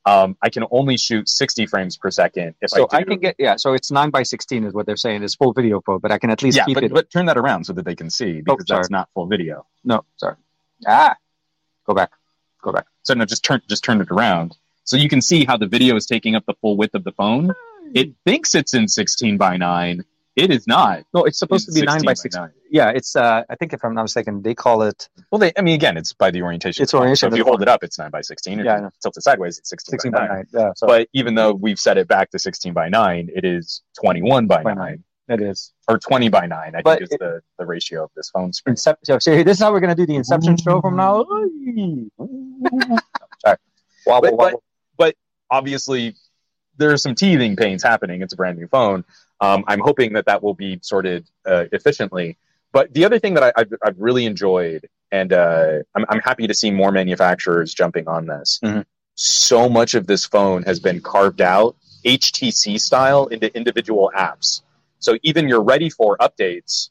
[0.07, 3.37] Um, I can only shoot 60 frames per second if So I I, can get
[3.39, 3.57] yeah.
[3.57, 6.19] So it's nine by sixteen is what they're saying is full video mode, but I
[6.19, 6.93] can at least yeah, keep but, it.
[6.95, 8.79] but turn that around so that they can see because sorry.
[8.79, 9.67] that's not full video.
[9.85, 10.37] no, sorry.
[10.87, 11.15] Ah,
[11.85, 12.13] go back,
[12.63, 12.87] go back.
[13.03, 14.57] So no, just turn just turn it around
[14.89, 17.13] so you can see how the video is taking up the full width of the
[17.13, 17.53] phone.
[17.93, 20.03] It thinks it's in 16 by 9.
[20.39, 21.03] It is not.
[21.13, 22.37] No, it's supposed to be nine by 16 six.
[22.37, 22.51] 9.
[22.71, 23.17] Yeah, it's.
[23.17, 25.97] uh I think if I'm not mistaken, they call it Well, they, I mean, again,
[25.97, 26.83] it's by the orientation.
[26.83, 27.03] It's of the phone.
[27.07, 28.61] orientation So if you hold it up, it's 9 by 16.
[28.61, 30.35] If Yeah, I you tilt it sideways, it's 16, sixteen by by 9.
[30.37, 30.45] nine.
[30.53, 33.83] Yeah, so But even though we've set it back to 16 by 9, it is
[34.01, 35.73] 21 by By 9, it is.
[35.89, 38.53] or 20 by 9, I But think is it- the, the ratio of this phone
[38.53, 38.77] screen.
[38.77, 41.25] Incep- so, so this is how we're gonna do the Inception show from now.
[43.45, 43.57] Sorry.
[44.07, 44.63] Wobble, But- wobble.
[45.51, 46.15] Obviously,
[46.77, 48.21] there are some teething pains happening.
[48.21, 49.03] It's a brand new phone.
[49.41, 52.37] Um, I'm hoping that that will be sorted uh, efficiently.
[52.73, 56.47] But the other thing that I, I've, I've really enjoyed, and uh, I'm, I'm happy
[56.47, 58.61] to see more manufacturers jumping on this.
[58.63, 58.85] Mhm.
[59.15, 64.63] So much of this phone has been carved out HTC style into individual apps.
[65.01, 66.91] So even your ready for updates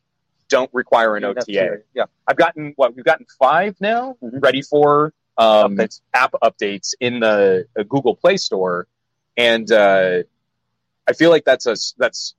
[0.49, 1.43] don't require an OTA.
[1.45, 1.81] true.
[1.93, 2.05] Yeah.
[2.27, 4.41] I've gotten what we've gotten five now Mhm.
[4.41, 6.01] ready for um, Updates.
[6.13, 8.87] app updates in the uh, Google Play Store,
[9.37, 10.23] and uh,
[11.07, 12.33] I feel like that's a that's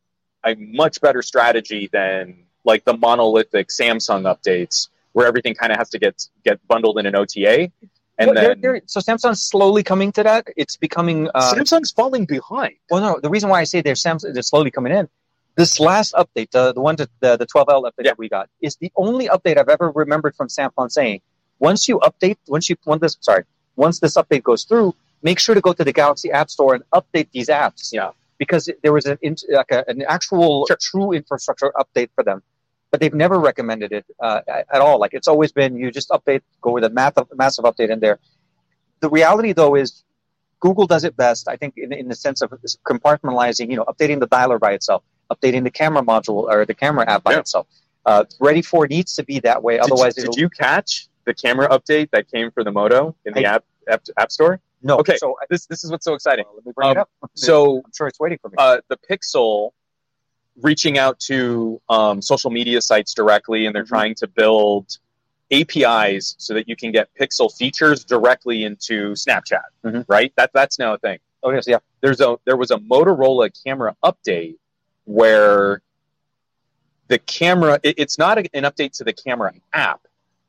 [0.45, 5.89] a much better strategy than like the monolithic Samsung updates where everything kind of has
[5.91, 7.71] to get get bundled in an OTA,
[8.19, 10.47] and Well, they're- they're- so Samsung's slowly coming to that.
[10.57, 11.29] It's becoming.
[11.35, 12.75] Uh, Samsung's falling behind.
[12.91, 15.09] well, no, the reason why I say they're Samsung, they're slowly coming in.
[15.57, 18.11] This last update, the the one that the the 12L update Yeah.
[18.11, 21.21] that we got, is the only update I've ever remembered from Samsung saying,
[21.59, 23.43] once you update, once you once this sorry,
[23.77, 26.85] once this update goes through, make sure to go to the Galaxy App Store and
[26.95, 27.93] update these apps.
[27.93, 28.11] Yeah.
[28.39, 29.19] Because there was an
[29.51, 32.43] like a, an actual true infrastructure update for them.
[32.91, 34.99] But they've never recommended it uh, at all.
[34.99, 38.19] Like it's always been you just update, go with a massive, massive update in there.
[39.01, 40.05] The reality, though, is
[40.61, 41.49] Google does it best.
[41.49, 42.51] I think in, in the sense of
[42.85, 47.05] compartmentalizing, you know, updating the dialer by itself, updating the camera module or the camera
[47.09, 47.41] app by Yeah.
[47.41, 47.67] itself.
[48.07, 49.75] Uh, Ready for needs to be that way.
[49.75, 53.35] Did you- Otherwise, did, you catch the camera update that came for the Moto in
[53.35, 54.61] the I- app, app app store?
[54.83, 54.99] No.
[54.99, 56.45] Okay, so this this is what's so exciting.
[56.55, 57.31] let me bring it Um, up.
[57.35, 58.55] So I'm sure it's waiting for me.
[58.59, 59.71] uh, the Pixel
[60.61, 63.89] reaching out to um, social media sites directly, and they're Mhm.
[63.89, 64.99] trying to build
[65.51, 69.63] APIs so that you can get Pixel features directly into Snapchat.
[69.85, 70.05] Mhm.
[70.09, 70.33] Right?
[70.37, 71.19] That that's now a thing.
[71.45, 71.79] oh yes, yeah.
[72.01, 74.57] There's a there was a Motorola camera update
[75.05, 75.81] where
[77.07, 80.01] the camera it, it's not a- an update to the camera app.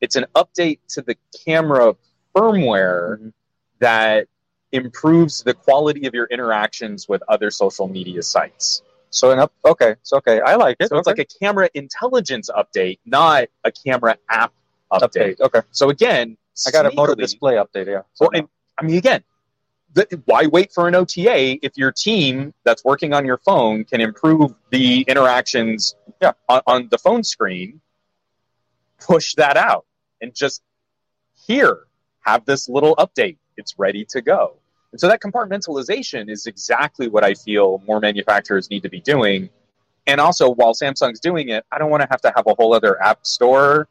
[0.01, 1.15] It's an update to the
[1.45, 1.95] camera
[2.35, 3.33] firmware Mhm.
[3.79, 4.27] That
[4.71, 8.83] improves the quality of your interactions with other social media sites.
[9.09, 9.51] So an up.
[9.65, 10.89] Okay, so okay, I like it.
[10.89, 14.53] So it's like a camera intelligence update, not a camera app
[14.91, 15.37] update.
[15.37, 15.41] update.
[15.41, 16.37] Okay, So again,
[16.67, 17.87] I got a Moto Display update.
[17.87, 18.01] Yeah.
[18.13, 18.47] So Well, and
[18.77, 19.23] I mean, again,
[19.93, 24.01] the, why wait for an OTA if your team that's working on your phone can
[24.01, 26.33] improve the interactions Yeah.
[26.47, 27.81] on, on the phone screen?
[28.99, 29.85] Push that out
[30.21, 30.61] and just
[31.47, 31.87] here
[32.21, 33.37] have this little update.
[33.59, 34.55] It's ready to go.
[34.91, 39.49] And so that compartmentalization is exactly what I feel more manufacturers need to be doing.
[40.07, 42.73] And also, while Samsung's doing it, I don't want to have to have a whole
[42.73, 43.87] other app store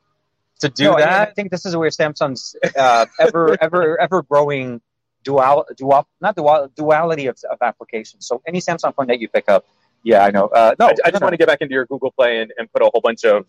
[0.60, 1.28] to do No, I- that.
[1.28, 4.80] I think this is where Samsung's uh, ever, ever, ever growing
[5.22, 8.26] dual, dual, not dual, duality of, of applications.
[8.26, 9.66] So any Samsung phone that you pick up,
[10.02, 10.46] yeah, I know.
[10.46, 12.52] Uh, no, I, I just no, want to get back into your Google Play and,
[12.56, 13.46] and put a whole bunch of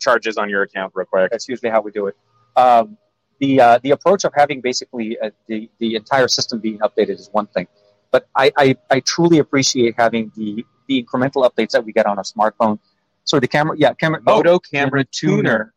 [0.00, 1.30] charges on your account real quick.
[1.30, 2.16] That's usually how we do it.
[2.56, 2.96] Um,
[3.40, 7.28] the uh, the approach of having basically uh, the the entire system being updated is
[7.32, 7.66] one thing,
[8.10, 12.18] but I, I, I truly appreciate having the the incremental updates that we get on
[12.18, 12.78] a smartphone.
[13.24, 15.74] So the camera, yeah, camera, oh, Moto Camera Tuner.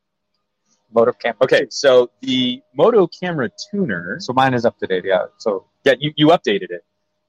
[0.93, 1.37] Moto camera.
[1.41, 5.05] Okay, so the Moto Camera Tuner, so mine is up to date.
[5.05, 6.83] Yeah, so yeah, you, you updated it.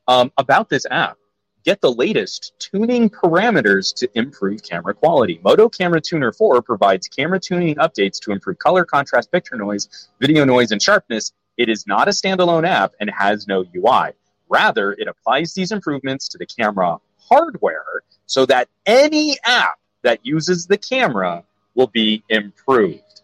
[0.06, 1.16] Um, about this app,
[1.64, 5.40] get the latest tuning parameters to improve camera quality.
[5.42, 10.44] Moto Camera Tuner 4 provides camera tuning updates to improve color, contrast, picture noise, video
[10.44, 11.32] noise, and sharpness.
[11.56, 14.12] It is not a standalone app and has no UI.
[14.48, 20.66] Rather, it applies these improvements to the camera hardware so that any app that uses
[20.66, 23.22] the camera will be improved.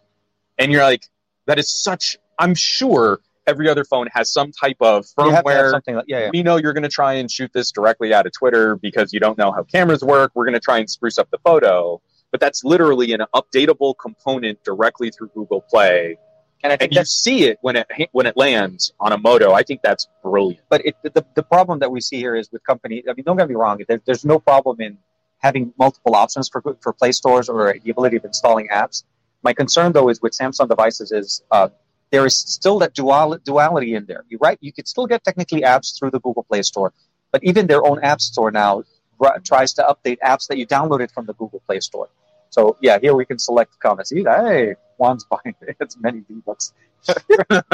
[0.57, 1.07] And you're like,
[1.45, 6.05] that is such, I'm sure every other phone has some type of firmware something like
[6.07, 6.29] yeah, yeah.
[6.31, 9.19] we know you're going to try and shoot this directly out of Twitter because you
[9.19, 10.31] don't know how cameras work.
[10.35, 12.01] We're going to try and spruce up the photo,
[12.31, 16.17] but that's literally an updatable component directly through Google Play,
[16.63, 19.53] And I think and you see it when it when it lands on a Moto.
[19.53, 20.61] I think that's brilliant.
[20.69, 23.03] but it, the, the problem that we see here is with company.
[23.09, 23.81] I mean, don't get me wrong.
[23.87, 24.97] There, there's no problem in
[25.39, 29.03] having multiple options for for Play stores or the ability of installing apps.
[29.43, 31.69] My concern, though, is with Samsung devices is uh,
[32.11, 34.25] there is still that dual, duality in there.
[34.29, 36.93] You right, you could still get technically apps through the Google Play Store,
[37.31, 38.83] but even their own app store now
[39.19, 42.09] r- tries to update apps that you downloaded from the Google Play Store.
[42.49, 44.11] So yeah, here we can select comments.
[44.11, 45.77] Hey, Juan's buying it.
[45.79, 46.73] It's many V bucks.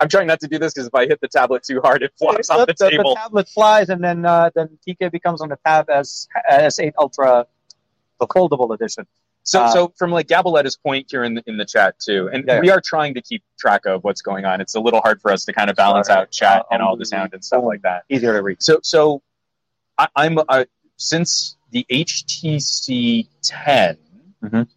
[0.00, 2.12] I'm trying not to do this because if I hit the tablet too hard, it
[2.18, 3.14] flops off the, the, table.
[3.14, 7.46] The tablet flies, and then uh, then TK becomes on the tab as S8 Ultra,
[8.18, 9.06] the foldable edition.
[9.44, 12.44] So, Uh, so from like Gaboletta's point here in the, in the chat too, and
[12.46, 12.60] Yeah.
[12.60, 14.60] we are trying to keep track of what's going on.
[14.60, 16.92] It's a little hard for us to kind of balance out chat Uh, and all
[16.92, 18.04] um, the sound and stuff like that.
[18.08, 18.62] Easier to read.
[18.62, 19.22] So, so
[19.98, 20.64] I, I'm uh,
[20.96, 23.98] since the HTC 10,
[24.44, 24.68] Mhm.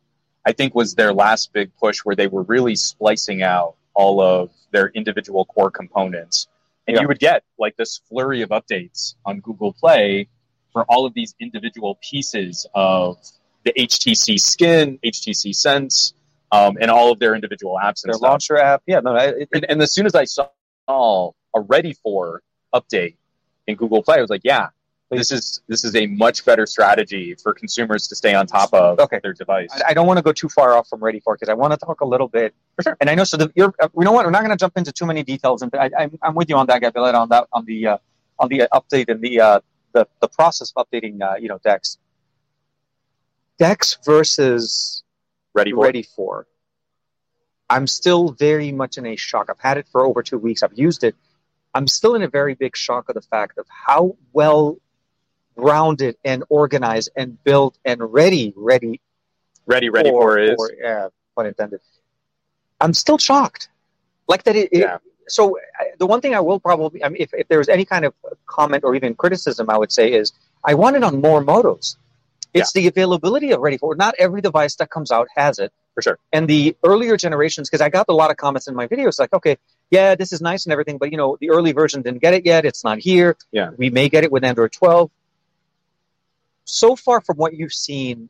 [0.46, 4.52] I think was their last big push where they were really splicing out all of
[4.72, 6.48] their individual core components,
[6.88, 7.02] and Yeah.
[7.02, 10.28] you would get like this flurry of updates on Google Play
[10.74, 13.18] for all of these individual pieces of
[13.66, 16.14] the HTC Skin, HTC Sense,
[16.52, 18.22] um, and all of their individual apps and Their stuff.
[18.30, 20.48] launcher app, yeah, no, it, And, and as soon as I saw
[20.88, 22.42] a ready for
[22.74, 23.16] update
[23.68, 24.70] in Google Play, I was like, yeah,
[25.12, 29.00] this is this is a much better strategy for consumers to stay on top of
[29.00, 29.20] Okay.
[29.24, 29.70] their device.
[29.74, 31.74] I, I don't want to go too far off from Ready for because I want
[31.74, 32.54] to talk a little bit.
[32.76, 32.98] For sure.
[33.00, 33.38] And I know so.
[33.38, 34.26] The, you're, uh, you know what?
[34.26, 36.56] We're not going to jump into too many details, and I, I'm, I'm with you
[36.58, 37.98] on that, Gabriella, on that on the uh,
[38.40, 39.60] on the update and the uh,
[39.94, 41.98] the the process of updating, uh, you know, DeX.
[43.60, 45.04] DeX versus
[45.54, 46.48] ready for ready for.
[47.70, 49.48] I'm still very much in a shock.
[49.50, 50.62] I've had it for over two weeks.
[50.62, 51.16] I've used it.
[51.74, 54.78] I'm still in a very big shock of the fact of how well
[55.56, 59.02] rounded and organized and built and ready, ready,
[59.66, 61.80] ready ready for, is for yeah, pun intended.
[62.80, 63.70] I'm still shocked.
[64.28, 64.56] Like that.
[64.56, 64.98] It, it- Yeah.
[65.28, 67.86] so I, the one thing I will probably, I mean, if, if there was any
[67.86, 68.14] kind of
[68.46, 70.34] comment or even criticism, I would say is
[70.64, 71.98] I want it on more motos.
[72.56, 73.96] It's the availability of Ready for.
[73.96, 75.72] Not every device that comes out has it.
[75.94, 76.20] for sure.
[76.34, 79.34] And the earlier generations, because I got a lot of comments in my videos, like,
[79.34, 79.58] okay,
[79.92, 82.46] yeah, this is nice and everything, but you know, the early version didn't get it
[82.46, 82.66] yet.
[82.66, 83.38] It's not here.
[83.52, 83.70] Yeah.
[83.78, 85.12] We may get it with Android 12.
[86.66, 88.30] So far, from what you've seen,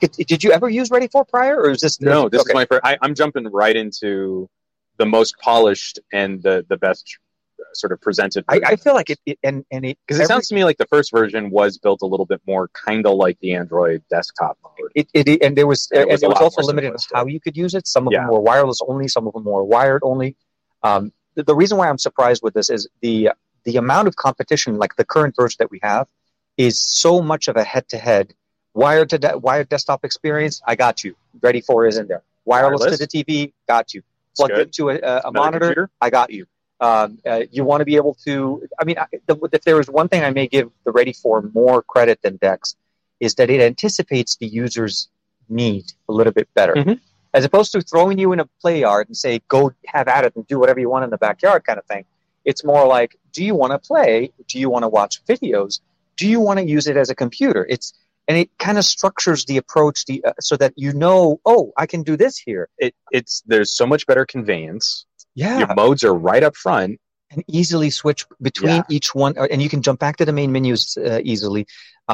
[0.00, 2.50] did, did you ever use Ready for prior, or is this No, this okay.
[2.50, 2.82] is my first.
[2.84, 4.48] I, I'm jumping right into
[4.98, 7.18] the most polished and the the best
[7.72, 8.44] sort of presented.
[8.48, 10.78] I, I feel like it, it and and it because it sounds to me like
[10.78, 14.58] the first version was built a little bit more kind of like the Android desktop
[14.62, 14.90] mode.
[14.94, 17.14] it, it, and there was And it and was was also limited simplistic.
[17.14, 17.86] how you could use it.
[17.86, 18.20] Some of Yeah.
[18.20, 20.36] them were wireless only, some of them were wired only.
[20.82, 23.30] Um, the, the reason why I'm surprised with this is the
[23.64, 26.06] the amount of competition, like the current version that we have,
[26.56, 28.32] is so much of a head-to-head
[28.74, 30.62] wired to de- wired desktop experience.
[30.66, 31.16] I got you.
[31.42, 32.22] Ready for is in there.
[32.44, 32.98] Wireless, Wireless.
[33.00, 34.02] to the TV, got you.
[34.36, 35.90] Plugged into a, a, a monitor, computer?
[36.00, 36.46] I got you.
[36.80, 38.66] Um, uh, you want to be able to.
[38.78, 41.42] I mean, I, the, if there is one thing I may give the Ready for
[41.54, 42.76] more credit than DeX,
[43.20, 45.08] is that it anticipates the user's
[45.48, 47.00] need a little bit better, Mhm.
[47.34, 50.36] as opposed to throwing you in a play yard and say, "Go have at it
[50.36, 52.04] and do whatever you want in the backyard," kind of thing.
[52.44, 54.32] It's more like, do you want to play?
[54.46, 55.80] Do you want to watch videos?
[56.16, 57.66] Do you want to use it as a computer?
[57.68, 57.92] It's
[58.28, 61.86] and it kind of structures the approach the, uh, so that you know, oh, I
[61.86, 62.68] can do this here.
[62.78, 65.06] It, it's there's so much better conveyance.
[65.42, 66.98] Yeah, Your modes are right up front.
[67.30, 68.96] and easily switch between Yeah.
[68.96, 71.62] each one, uh, and you can jump back to the main menus uh, easily.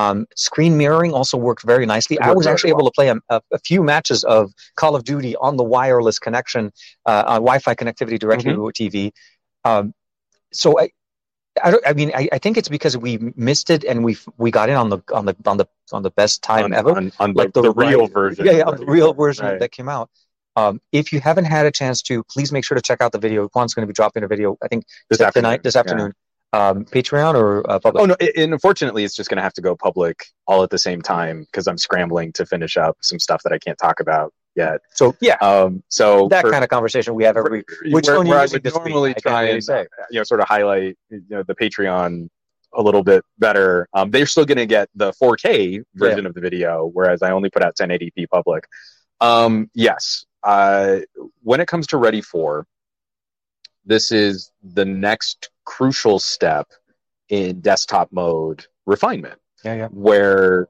[0.00, 2.16] Um, screen mirroring also worked very nicely.
[2.16, 2.80] It I was actually well.
[2.80, 6.72] able to play a, a, few matches of Call of Duty on the wireless connection,
[7.06, 8.60] uh, on Wi-Fi connectivity directly Mm-hmm.
[8.62, 9.12] to a TV.
[9.64, 9.94] Um,
[10.52, 10.90] so I,
[11.62, 14.50] I, don't, I mean, I, I think it's because we missed it and we we
[14.50, 17.12] got in on the on the on the on the best time on, ever on,
[17.20, 18.46] on like the, the the real right- version.
[18.46, 19.60] yeah, yeah, on the real version Right.
[19.60, 20.10] that came out.
[20.56, 23.18] Um, if you haven't had a chance to, please make sure to check out the
[23.18, 23.48] video.
[23.48, 26.68] Juan's going to be dropping a video, I think, This tonight, afternoon, this yeah.
[26.68, 28.00] Um, Patreon or uh, public?
[28.02, 28.14] Oh no!
[28.36, 31.40] And unfortunately, it's just going to have to go public all at the same time
[31.42, 34.80] because I'm scrambling to finish up some stuff that I can't talk about yet.
[34.92, 37.58] So yeah, Um, so that for- kind of conversation we have every.
[37.58, 37.92] week.
[37.92, 38.72] Which where, one you where I would week?
[38.72, 39.86] normally can't try and say.
[40.12, 42.28] you know sort of highlight you know the Patreon
[42.72, 43.88] a little bit better.
[43.92, 47.50] Um, they're still going to get the 4K version of the video, whereas I only
[47.50, 48.66] put out 1080p public.
[49.20, 50.98] Um, yes, uh,
[51.42, 52.66] when it comes to Ready for,
[53.84, 56.68] this is the next crucial step
[57.28, 59.88] in desktop mode refinement, Yeah, yeah.
[59.88, 60.68] where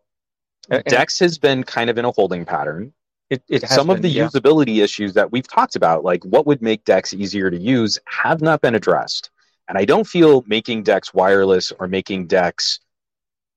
[0.71, 2.93] And- DeX has been kind of in a holding pattern
[3.31, 4.27] it, it has some of the yeah.
[4.29, 8.43] usability issues that we've talked about, like what would make DeX easier to use, have
[8.43, 9.31] not been addressed.
[9.69, 12.81] And I don't feel making DeX wireless or making DeX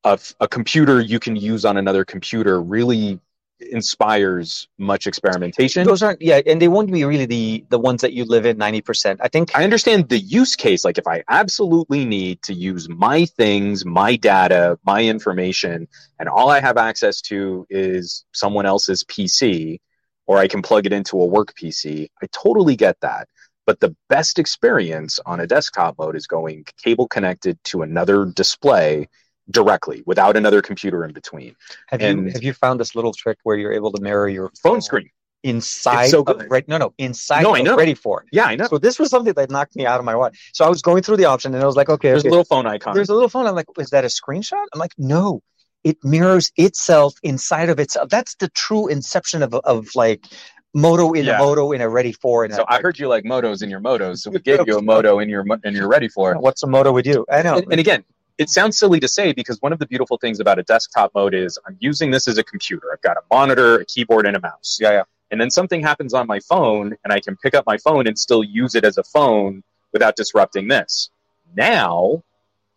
[0.04, 3.20] a, a computer you can use on another computer really
[3.60, 5.86] inspires much experimentation.
[5.86, 8.58] Those aren't yeah, and they won't be really the the ones that you live in
[8.58, 9.20] ninety percent.
[9.24, 10.86] I think I understand the use case.
[10.86, 15.88] Like, if I absolutely need to use my things, my data, my information,
[16.20, 19.80] and all I have access to is someone else's PC,
[20.26, 23.28] or I can plug it into a work PC, I totally get that.
[23.66, 29.10] But the best experience on a desktop mode is going cable connected to another display
[29.52, 31.56] directly without another computer in between.
[31.88, 34.82] have you have you found this little trick where you're able to mirror your Phone
[34.82, 35.10] screen.
[35.44, 36.46] inside so of.
[36.50, 37.76] Re- no no inside No, I of know.
[37.78, 38.26] ready for.
[38.32, 38.68] Yeah, I know.
[38.68, 40.52] So this was something that knocked me out of my watch.
[40.54, 42.30] So I was going through the option and I was like, okay, There's okay.
[42.30, 42.94] a little phone icon.
[42.96, 43.46] There's a little phone.
[43.48, 44.66] I'm like, is that a screenshot?
[44.74, 45.42] I'm like, no,
[45.84, 48.10] it mirrors itself inside of itself.
[48.10, 50.26] That's the true inception of of like
[50.74, 51.38] Moto in Yeah.
[51.38, 52.44] a Moto in a Ready for.
[52.44, 54.78] In so a, I heard you like motos in your motos, so we gave you
[54.78, 56.40] a moto in your and you're ready for it.
[56.42, 57.26] what's a Moto with you?
[57.32, 57.58] I know.
[57.58, 58.04] And, and again,
[58.38, 61.34] it sounds silly to say because one of the beautiful things about a desktop mode
[61.34, 62.88] is I'm using this as a computer.
[62.94, 64.78] I've got a monitor, a keyboard, and a mouse.
[64.80, 65.04] yeah, yeah.
[65.30, 68.18] And then something happens on my phone, and I can pick up my phone and
[68.18, 71.10] still use it as a phone without disrupting this.
[71.56, 72.24] Now,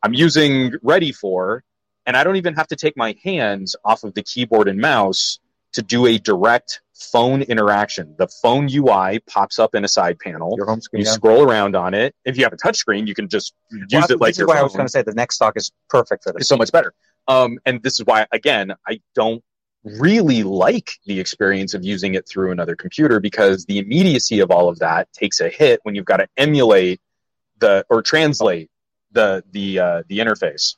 [0.02, 1.62] I'm using Ready for,
[2.06, 5.38] and I don't even have to take my hands off of the keyboard and mouse
[5.72, 8.14] to do a direct phone interaction.
[8.18, 10.54] The phone UI pops up in a side panel.
[10.56, 11.00] Your home screen.
[11.00, 11.12] You yeah.
[11.12, 12.14] scroll around on it.
[12.24, 14.48] If you have a touchscreen, you can just use Well, it like this your is
[14.48, 16.42] why I was going to say the NexDock is perfect for this.
[16.42, 16.92] is so much better.
[17.26, 19.42] Um, and this is why, again, I don't
[19.82, 24.68] really like the experience of using it through another computer because the immediacy of all
[24.68, 27.00] of that takes a hit when you've got to emulate
[27.58, 28.70] the or translate
[29.12, 30.76] the the uh, the interface.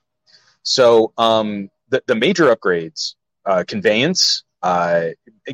[0.62, 3.14] So um, the the major upgrades,
[3.44, 5.08] uh, conveyance, uh,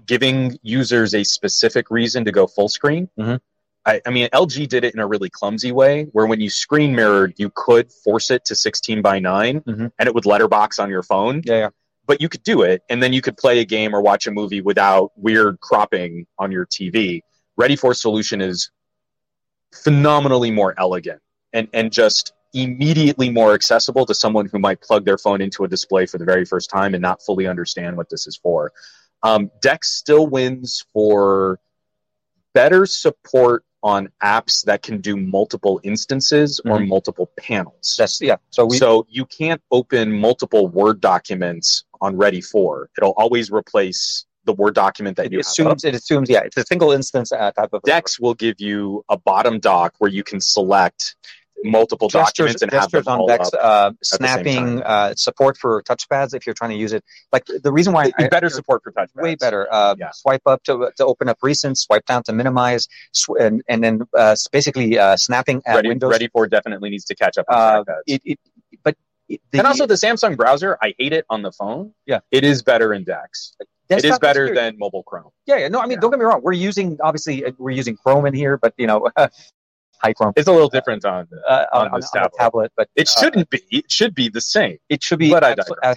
[0.07, 3.09] giving users a specific reason to go full screen.
[3.19, 3.41] Mhm.
[3.87, 6.95] I, I mean, LG did it in a really clumsy way, where when you screen
[6.95, 9.93] mirrored, you could force it to 16 by 9 Mhm.
[9.99, 11.43] and it would letterbox on your phone.
[11.45, 11.69] Yeah, yeah.
[12.07, 14.31] But you could do it, and then you could play a game or watch a
[14.31, 17.23] movie without weird cropping on your TV.
[17.57, 18.71] Ready for Solution is
[19.75, 21.21] phenomenally more elegant
[21.53, 25.69] and, and just immediately more accessible to someone who might plug their phone into a
[25.69, 28.73] display for the very first time and not fully understand what this is for.
[29.23, 31.59] Um, DeX still wins for
[32.55, 36.89] better support on apps that can do multiple instances or Mhm.
[36.89, 37.95] multiple panels.
[37.97, 38.37] That's yeah.
[38.51, 42.91] So we so you can't open multiple Word documents on Ready for.
[42.99, 45.47] It'll always replace the Word document that it you have.
[45.47, 49.05] assumes it assumes yeah, it's a single instance uh, type of DeX will give you
[49.09, 51.15] a bottom dock where you can select
[51.65, 53.61] multiple gestures, documents and have them gestures on all DeX, up.
[53.63, 57.05] uh, snapping, uh, support for touchpads if you're trying to use it.
[57.33, 59.15] Like the reason why I, better support for touchpads.
[59.17, 59.67] way better.
[59.73, 60.11] Uh, Yeah.
[60.13, 64.03] Swipe up to to open up recent, swipe down to minimize, sw- and and then
[64.17, 66.11] uh, basically uh, snapping at Ready, Windows.
[66.13, 68.39] Ready for definitely needs to catch up on uh, it, it,
[68.85, 68.97] but
[69.29, 71.93] it, the, and also the Samsung browser, I hate it on the phone.
[72.07, 72.21] Yeah.
[72.31, 73.57] It is better in DeX.
[73.91, 75.31] It is better than mobile Chrome.
[75.47, 75.69] Yeah, yeah.
[75.69, 76.01] No, I mean, Yeah.
[76.01, 76.41] don't get me wrong.
[76.43, 79.09] We're using obviously we're using Chrome in here, but you know,
[80.15, 82.39] Chrome It's a little different on uh, on on, on, this on a tablet.
[82.39, 82.73] tablet.
[82.77, 83.63] But it uh, shouldn't be.
[83.71, 84.79] It should be the same.
[84.89, 85.31] It should be.
[85.31, 85.97] But I abso-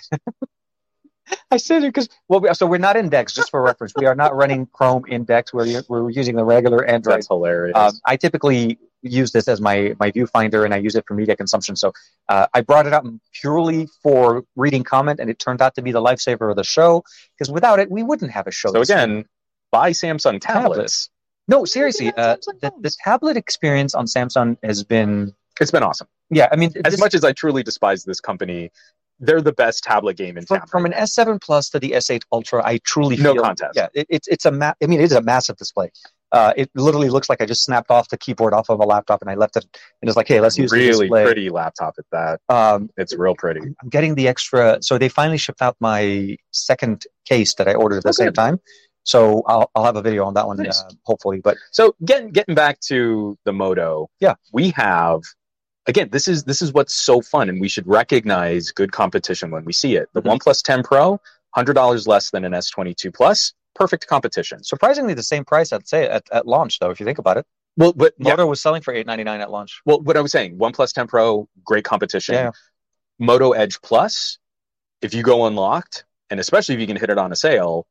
[1.52, 3.34] I said it because well, we, so we're not in DeX.
[3.34, 5.54] Just for reference, we are not running Chrome in DeX.
[5.54, 7.18] We're we're using the regular Android.
[7.18, 7.78] That's hilarious.
[7.78, 11.36] Um, I typically use this as my my viewfinder and I use it for media
[11.36, 11.76] consumption.
[11.76, 11.94] So
[12.30, 15.92] uh, I brought it up purely for reading comment, and it turned out to be
[15.92, 17.04] the lifesaver of the show
[17.38, 18.72] because without it, we wouldn't have a show.
[18.72, 19.26] So again,
[19.72, 20.44] buy Samsung tablets.
[20.44, 21.10] Tablets.
[21.52, 26.08] No, seriously, Look uh, the, the tablet experience on Samsung has been It's been awesome.
[26.30, 26.48] yeah.
[26.52, 28.72] I mean, As this- much as I truly despise this company,
[29.24, 30.68] they're the best tablet game in from, town.
[30.68, 33.74] from an S7 Plus to the S8 Ultra, I truly No feel contest.
[33.76, 35.92] Yeah, it, it's it's a ma- I mean, it is a massive display.
[36.32, 39.22] Uh, it literally looks like I just snapped off the keyboard off of a laptop
[39.22, 39.66] and I left it,
[40.02, 41.24] and it's like, hey, let's use the really display.
[41.26, 42.40] pretty laptop at that.
[42.58, 43.60] Um, It's real pretty.
[43.82, 44.80] I'm getting the extra.
[44.82, 48.34] So they finally shipped out my second case that I ordered at the Oh, same
[48.34, 48.60] time.
[49.04, 50.82] So I'll I'll have a video on that one Nice.
[50.82, 51.40] uh, hopefully.
[51.42, 54.36] But So getting getting back to the Moto, Yeah.
[54.54, 55.22] we have
[55.88, 56.10] again.
[56.12, 59.74] This is this is what's so fun, and we should recognize good competition when we
[59.74, 60.10] see it.
[60.14, 60.38] The Mhm.
[60.40, 61.20] OnePlus 10 Pro,
[61.56, 64.64] hundred dollars less than an S22 Plus, perfect competition.
[64.64, 66.92] surprisingly, the same price I'd say at, at launch though.
[66.92, 67.46] If you think about it,
[67.78, 69.82] Well, but yeah, Moto was selling for eight ninety nine at launch.
[69.86, 72.36] well, what I was saying, OnePlus 10 Pro, great competition.
[72.36, 72.52] Yeah.
[73.18, 74.38] Moto Edge Plus,
[75.02, 77.86] if you go unlocked, and especially if you can hit it on a sale,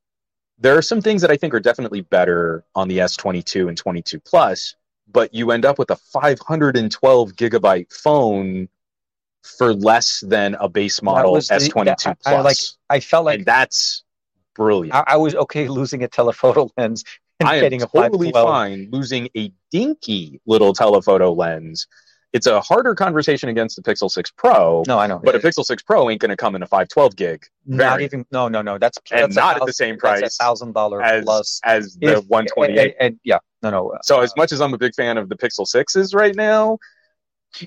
[0.61, 4.20] there are some things that I think are definitely better on the S22 and 22
[4.20, 4.74] Plus,
[5.11, 8.69] but you end up with a 512 gigabyte phone
[9.43, 12.45] for less than a base model the- S22 I- I Plus.
[12.45, 14.05] like- I felt like and that's
[14.55, 14.95] brilliant.
[14.95, 17.05] I, I was okay losing a telephoto lens
[17.39, 18.47] and I am getting a totally 512.
[18.47, 21.87] fine losing a dinky little telephoto lens.
[22.32, 25.19] It's a harder conversation against the Pixel 6 Pro, No, I know.
[25.19, 28.24] but a Pixel 6 Pro ain't going to come in a 512 gig not even.
[28.31, 28.78] No, no, no.
[28.78, 31.61] That's and that's a not at the same price thousand dollar plus.
[31.65, 32.78] as the If- 128.
[32.78, 33.90] And, and- yeah, no, no.
[33.90, 36.78] uh, so as much as I'm a big fan of the Pixel 6s right now,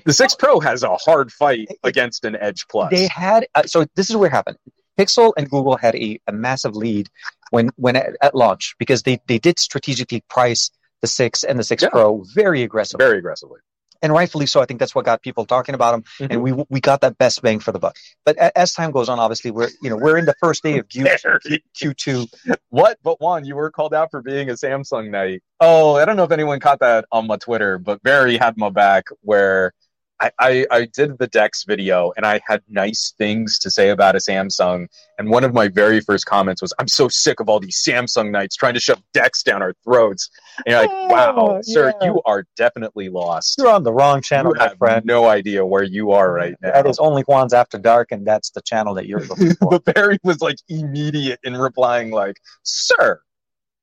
[0.06, 2.90] the 6 Pro has a hard fight against an Edge Plus.
[2.90, 4.56] They had uh, so this is what happened.
[4.98, 7.08] Pixel and Google had a, a massive lead
[7.50, 10.70] when when at, at launch because they they did strategically price
[11.02, 11.88] the six and the six Yeah.
[11.90, 13.60] Pro very aggressively very aggressively.
[14.04, 14.60] And rightfully so.
[14.60, 16.32] I think that's what got people talking about them, Mhm.
[16.32, 17.96] and we we got that best bang for the buck.
[18.26, 20.78] But a, as time goes on, obviously we're you know we're in the first day
[20.78, 21.06] of Q,
[21.74, 22.26] Q two.
[22.68, 22.98] What?
[23.02, 25.42] But Juan, you were called out for being a Samsung knight.
[25.58, 28.68] Oh, I don't know if anyone caught that on my Twitter, but Barry had my
[28.68, 29.72] back where
[30.20, 34.14] I, I, I did the DeX video and I had nice things to say about
[34.14, 34.86] a Samsung.
[35.18, 38.30] And one of my very first comments was, I'm so sick of all these Samsung
[38.30, 40.30] knights trying to shove DeX down our throats.
[40.64, 42.06] And you're like, Oh, wow, sir, yeah.
[42.06, 43.56] you are definitely lost.
[43.58, 45.04] You're on the wrong channel, You my have friend.
[45.04, 46.70] no idea where you are right now.
[46.72, 49.78] That is only Juan's After Dark, and that's the channel that you're looking for.
[49.80, 53.20] but Barry was like immediate in replying, like, "Sir,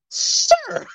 [0.08, 0.86] sir,"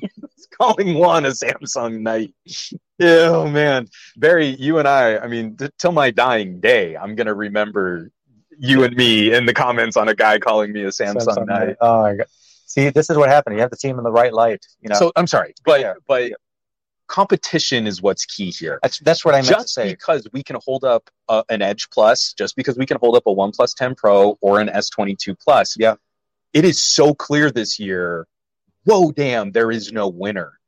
[0.00, 0.10] He's
[0.58, 2.34] calling Juan a Samsung knight.
[3.00, 3.86] Oh man,
[4.16, 5.18] Barry, you and I.
[5.18, 8.10] I mean, t- till my dying day, I'm gonna remember
[8.58, 11.76] you and me in the comments on a guy calling me a Samsung, knight.
[11.80, 12.26] Oh my god!
[12.66, 13.54] See, this is what happened.
[13.54, 14.66] You have the team in the right light.
[14.80, 15.94] You know, So I'm sorry, but Yeah.
[16.08, 16.32] but
[17.06, 18.78] competition is what's key here.
[18.82, 19.90] that's that's what I meant to say.
[19.90, 23.22] because we can hold up uh, an Edge Plus, just because we can hold up
[23.26, 25.94] a OnePlus 10 Pro or an S22 Plus, Yeah.
[26.52, 28.26] it is so clear this year.
[28.88, 29.52] Whoa, damn!
[29.52, 30.58] There is no winner.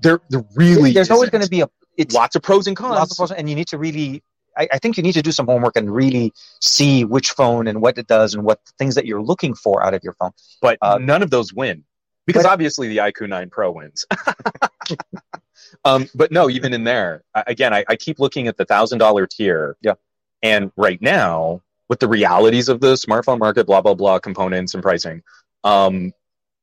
[0.00, 0.92] There, there really.
[0.92, 1.32] There's always isn't.
[1.32, 1.68] going to be a
[1.98, 2.94] it's lots of pros and cons.
[2.94, 4.22] lots of pros, and you need to really.
[4.56, 7.82] I, I think you need to do some homework and really see which phone and
[7.82, 10.30] what it does and what things that you're looking for out of your phone.
[10.62, 11.84] but Uh, none of those win
[12.26, 14.06] because but- obviously the iQOO 9 Pro wins.
[15.84, 19.26] um, but no, even in there, again, I, I keep looking at the thousand dollar
[19.26, 19.76] tier.
[19.82, 19.94] Yeah.
[20.42, 24.82] And right now, with the realities of the smartphone market, blah blah blah, components and
[24.82, 25.22] pricing,
[25.64, 26.12] um,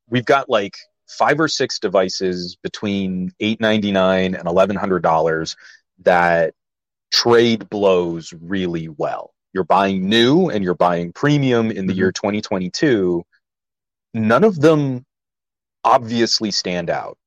[0.09, 0.75] we've got like
[1.07, 5.55] five or six devices between 899 and eleven hundred dollars
[6.03, 6.53] that
[7.11, 9.33] trade blows really well.
[9.53, 11.97] You're buying new and you're buying premium in the Mhm.
[11.97, 13.23] year 2022.
[14.13, 15.05] None of them
[15.83, 17.17] obviously stand out.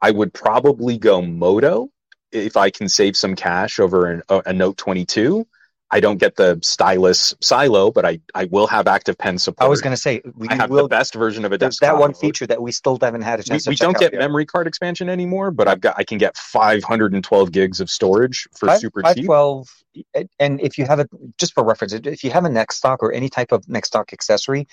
[0.00, 1.90] I would probably go Moto
[2.30, 5.46] if I can save some cash over an, a, a Note 22.
[5.92, 9.64] I don't get the stylus silo, but I, I will have active pen support.
[9.64, 10.82] I was going to say we I have will.
[10.82, 11.94] the best version of a desktop.
[11.94, 13.98] that one feature that we still haven't had a We, chance to we check don't
[13.98, 14.18] get yet.
[14.18, 18.66] memory card expansion anymore, but I've got I can get 512 gigs of storage for
[18.66, 19.26] Five- super cheap.
[19.26, 19.68] 512
[20.40, 21.08] and if you have it
[21.38, 24.66] just for reference if you have a NexDock or any type of NexDock accessory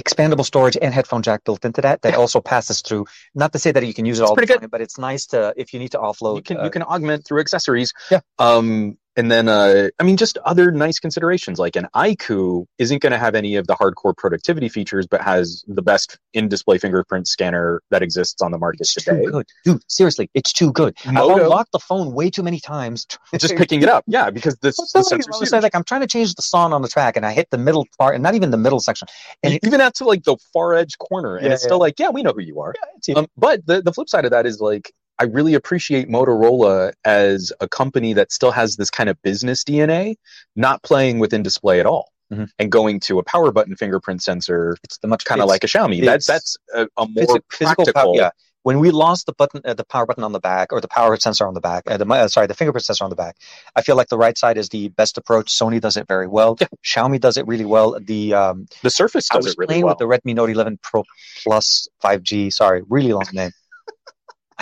[0.00, 3.04] expandable storage and headphone jack built into that that also passes through
[3.34, 4.70] not to say that you can use it all the pretty good.
[4.70, 7.24] but it's nice to if you need to offload you can uh, you can augment
[7.26, 7.92] through accessories.
[8.10, 8.20] Yeah.
[8.38, 13.12] Um, and then uh, I mean, just other nice considerations like an iQOO isn't going
[13.12, 17.82] to have any of the hardcore productivity features, but has the best in-display fingerprint scanner
[17.90, 19.24] that exists on the market it's today.
[19.24, 23.06] too good dude seriously it's too good i've unlocked the phone way too many times
[23.38, 25.62] just picking it up, yeah, because this What's the that like?
[25.62, 27.86] like i'm trying to change the song on the track and I hit the middle
[27.98, 29.08] part and not even the middle section
[29.42, 32.10] and even out to like the far edge corner, and Yeah, it's still like, yeah,
[32.10, 32.74] we know who you are.
[32.96, 34.92] it's, Um, but the the flip side of that is like.
[35.22, 40.16] I really appreciate Motorola as a company that still has this kind of business DNA,
[40.56, 42.10] not playing with in display at all.
[42.32, 42.48] Mhm.
[42.58, 45.68] And going to a power button fingerprint sensor, It's the much kind of like a
[45.68, 46.04] Xiaomi.
[46.04, 47.92] That's that's a, a more physical practical.
[47.92, 48.12] power.
[48.16, 48.30] Yeah.
[48.64, 51.16] When we lost the button, uh, the power button on the back, or the power
[51.16, 53.36] sensor on the back, uh, the uh, sorry, the fingerprint sensor on the back,
[53.76, 55.52] I feel like the right side is the best approach.
[55.52, 56.56] Sony does it very well.
[56.60, 56.66] Yeah.
[56.84, 57.96] Xiaomi does it really well.
[58.00, 60.78] The um, The Surface I does was it really playing with the Redmi Note 11
[60.82, 61.04] Pro
[61.44, 62.52] Plus 5G.
[62.52, 63.52] Sorry, really long name.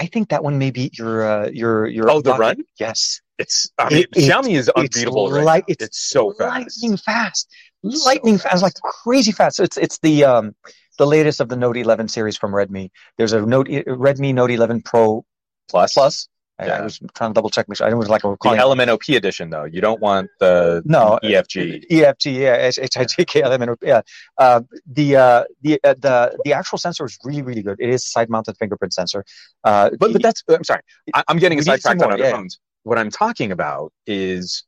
[0.00, 2.10] I think that one may beat your uh, your your.
[2.10, 2.64] Oh, the run?
[2.78, 5.30] Yes, It's I mean, It- it's- Xiaomi is unbeatable.
[5.30, 5.72] right light- now.
[5.74, 6.82] it's it's so fast.
[6.82, 7.48] lightning fast,
[7.82, 9.56] lightning fast, like crazy fast.
[9.58, 10.54] So it's it's the um
[10.98, 12.90] the latest of the Note 11 series from Redmi.
[13.18, 15.24] There's a Note Redmi Note 11 Pro
[15.68, 16.28] Plus, Plus.
[16.60, 17.66] I, I was trying to double check.
[17.80, 19.64] I was like the calling it- Element OP edition though.
[19.64, 21.86] You don't want the No, EFG.
[21.90, 24.02] EFG, yeah, H- HIGK element, yeah.
[24.38, 27.76] Uh, the uh, the uh, the the actual sensor is really really good.
[27.80, 29.24] It is side-mounted fingerprint sensor.
[29.64, 30.82] Uh, But but that's I'm sorry.
[31.14, 32.32] I, I'm getting We need some sidetracked on other yeah.
[32.32, 32.60] phones.
[32.82, 34.64] What I'm talking about is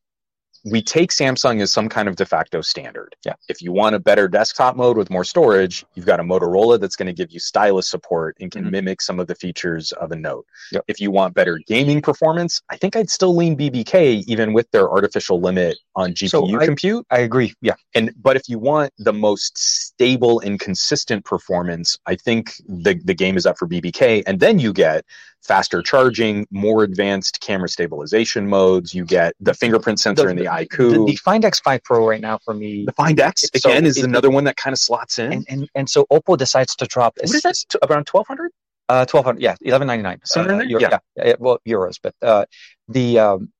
[0.64, 3.16] we take Samsung as some kind of de facto standard.
[3.24, 3.34] Yeah.
[3.48, 6.94] If you want a better desktop mode with more storage, you've got a Motorola that's
[6.94, 8.70] going to give you stylus support and can Mhm.
[8.70, 10.46] mimic some of the features of a Note.
[10.70, 10.84] Yep.
[10.86, 14.88] If you want better gaming performance, I think I'd still lean BBK even with their
[14.90, 17.06] artificial limit on GPU So I- compute.
[17.10, 17.54] I agree.
[17.60, 22.94] Yeah, And but if you want the most stable and consistent performance, I think the
[23.04, 24.22] the game is up for BBK.
[24.26, 25.04] And then you get
[25.42, 28.94] faster charging, more advanced camera stabilization modes.
[28.94, 31.06] You get the fingerprint sensor in the the, iQOO.
[31.06, 34.04] the Find X5 Pro right now for me, The Find X So again is it-
[34.04, 35.32] another one that kind of slots in.
[35.32, 37.16] and and and so Oppo decides to drop.
[37.20, 37.56] what is that?
[37.68, 38.52] T- around twelve hundred?
[38.88, 39.42] Uh, twelve hundred.
[39.42, 40.20] Yeah, eleven ninety nine.
[40.36, 40.78] Uh, Yeah.
[40.80, 42.44] yeah, yeah, Well, euros, but uh,
[42.88, 43.50] the um,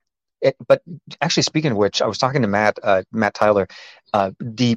[0.40, 0.82] it, but
[1.20, 3.66] actually speaking of which, I was talking to Matt uh, Matt Tyler.
[4.12, 4.76] Uh, the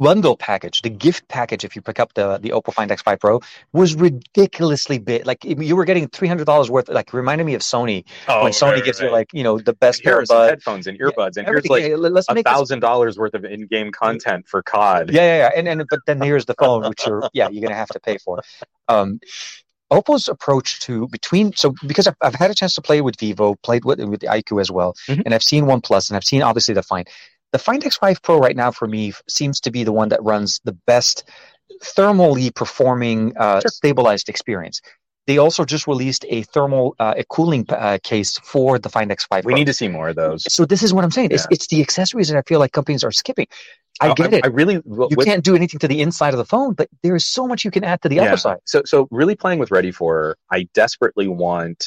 [0.00, 3.40] bundle package, the gift package, if you pick up the the Oppo Find X5 Pro,
[3.72, 5.26] was ridiculously big.
[5.26, 6.88] Like you were getting three hundred dollars worth.
[6.88, 10.02] Like reminded me of Sony Oh, when Sony gives you like you know the best
[10.02, 10.50] pair of buds.
[10.50, 13.92] headphones and earbuds, and here's like Yeah, let- let's a thousand dollars worth of in-game
[13.92, 15.10] content for COD.
[15.12, 15.50] yeah, yeah, yeah.
[15.56, 18.18] And and but then here's the phone, which you're yeah, you're gonna have to pay
[18.18, 18.42] for.
[18.88, 19.20] Um,
[19.92, 23.54] Oppo's approach to between so because I've, I've had a chance to play with Vivo,
[23.62, 25.22] played with with the IQ as well, Mhm.
[25.26, 27.06] and I've seen OnePlus, and I've seen obviously the Find.
[27.54, 30.60] The Find X5 Pro right now for me seems to be the one that runs
[30.64, 31.22] the best
[31.84, 33.68] thermally performing uh, Sure.
[33.70, 34.80] stabilized experience.
[35.28, 39.44] They also just released a thermal uh, a cooling uh, case for the Find X5
[39.44, 39.54] We Pro.
[39.54, 40.52] need to see more of those.
[40.52, 41.28] so this is what I'm saying.
[41.30, 41.54] It's, Yeah.
[41.54, 43.46] it's the accessories that I feel like companies are skipping.
[44.00, 44.82] I Oh, get it I really you
[45.16, 47.64] with- can't do anything to the inside of the phone, but there is so much
[47.64, 48.24] you can add to the Yeah.
[48.24, 48.58] other side.
[48.66, 51.86] So so really playing with Ready for, I desperately want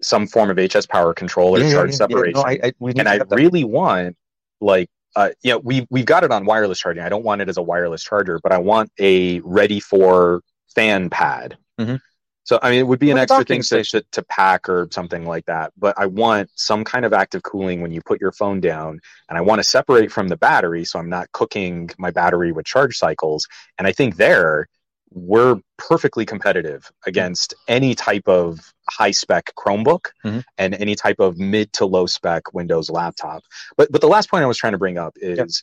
[0.00, 2.34] some form of HS power control or charge separation.
[2.40, 4.16] No, I, I, and I really want
[4.60, 7.02] like uh, you know we we've got it on wireless charging.
[7.02, 10.42] I don't want it as a wireless charger, but I want a ready for
[10.74, 11.56] fan pad.
[11.80, 12.00] Mhm.
[12.44, 14.88] So I mean, it would be an a extra thing to, to to pack or
[14.92, 15.72] something like that.
[15.76, 19.36] But I want some kind of active cooling when you put your phone down, and
[19.36, 22.96] I want to separate from the battery, so I'm not cooking my battery with charge
[22.96, 23.48] cycles.
[23.78, 24.68] And I think there
[25.10, 30.44] we're perfectly competitive against any type of high spec Chromebook Mhm.
[30.58, 33.42] and any type of mid to low spec Windows laptop.
[33.76, 35.62] But but the last point I was trying to bring up is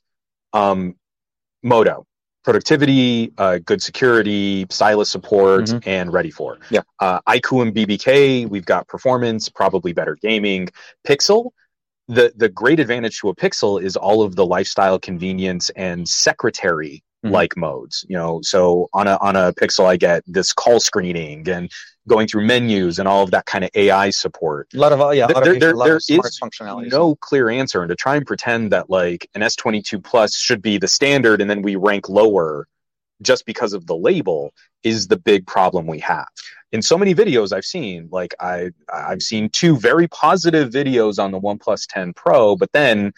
[0.53, 0.95] um,
[1.63, 2.05] Moto
[2.43, 5.87] productivity, uh, good security, stylus support, Mhm.
[5.87, 6.59] and ready for.
[6.69, 6.81] Yeah.
[6.99, 10.67] Uh, iQOO and BBK, we've got performance, probably better gaming.
[11.07, 11.51] Pixel,
[12.09, 17.01] the the great advantage to a Pixel is all of the lifestyle convenience and secretary
[17.23, 18.05] like modes.
[18.09, 21.71] You know, so on a on a Pixel, I get this call screening and
[22.07, 25.11] going through menus and all of that kind of AI support A lot of uh,
[25.11, 26.09] yeah, There- there- there is
[26.43, 26.91] functionality.
[26.91, 30.77] no clear answer and to try and pretend that like an S22 plus should be
[30.77, 32.67] the standard and then we rank lower
[33.21, 36.27] just because of the label is the big problem we have.
[36.73, 41.31] In so many videos I've seen, like I I've seen two very positive videos on
[41.31, 43.13] the one 10 Pro, but then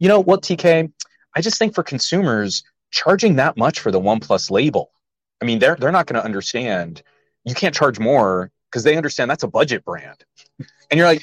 [0.00, 0.90] you know what TK,
[1.36, 2.64] I just think for consumers
[2.94, 4.90] charging that much for the OnePlus label.
[5.42, 7.02] I mean, they're they're not going to understand
[7.44, 10.24] you can't charge more because they understand that's a budget brand.
[10.90, 11.22] And you're like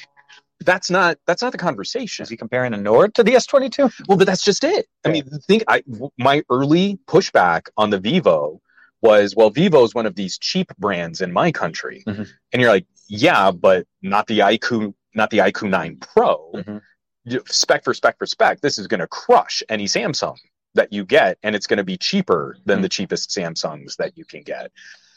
[0.59, 2.23] that's not that's not the conversation.
[2.23, 3.91] Is he comparing a Nord to the S22?
[4.07, 4.85] Well, but that's just it.
[5.05, 5.81] I mean, think I
[6.17, 8.61] my early pushback on the Vivo
[9.01, 12.27] was, well, Vivo is one of these cheap brands in my country, Mhm.
[12.53, 16.51] and you're like, yeah, but not the iQOO, not the iQOO 9 Pro.
[16.53, 16.81] Mhm.
[17.23, 20.37] You- Spec for spec for spec, this is going to crush any Samsung
[20.75, 22.83] that you get, and it's going to be cheaper than Mhm.
[22.83, 24.71] the cheapest Samsungs that you can get.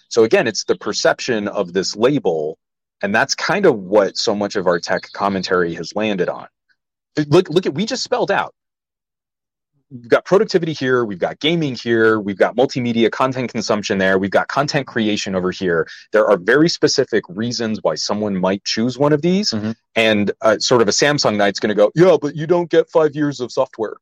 [0.08, 2.58] So again, it's the perception of this label,
[3.02, 6.48] and that's kind of what so much of our tech commentary has landed on.
[7.28, 8.54] Look, look at we just spelled out
[9.90, 14.30] we've got productivity here, we've got gaming here, we've got multimedia content consumption there, we've
[14.30, 15.86] got content creation over here.
[16.10, 19.76] There are very specific reasons why someone might choose one of these, Mhm.
[19.94, 22.90] and uh, sort of a Samsung knight's going to go, yeah, but you don't get
[22.90, 23.94] five years of software,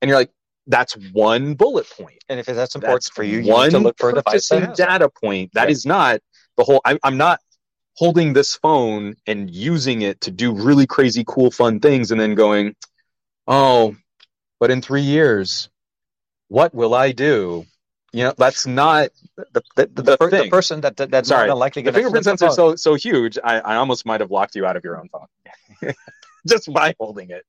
[0.00, 0.30] and you're like,
[0.66, 2.22] that's one bullet point.
[2.28, 4.48] And if that's important That's for you, you one need to look for a device
[4.48, 5.52] that data point.
[5.54, 5.70] That Right.
[5.70, 6.20] is not
[6.56, 6.80] the whole.
[6.84, 7.40] I'm, I'm not
[7.96, 12.34] holding this phone and using it to do really crazy, cool, fun things, and then
[12.34, 12.74] going,
[13.46, 13.94] oh,
[14.58, 15.68] but in three years,
[16.48, 17.66] what will I do?
[18.12, 21.48] You know, that's not the, the, the, the per- the person that, that that's Sorry,
[21.48, 23.38] not likely the fingerprint sensor is so so huge.
[23.42, 25.26] I, I almost might have locked you out of your own phone
[26.48, 27.44] just by holding it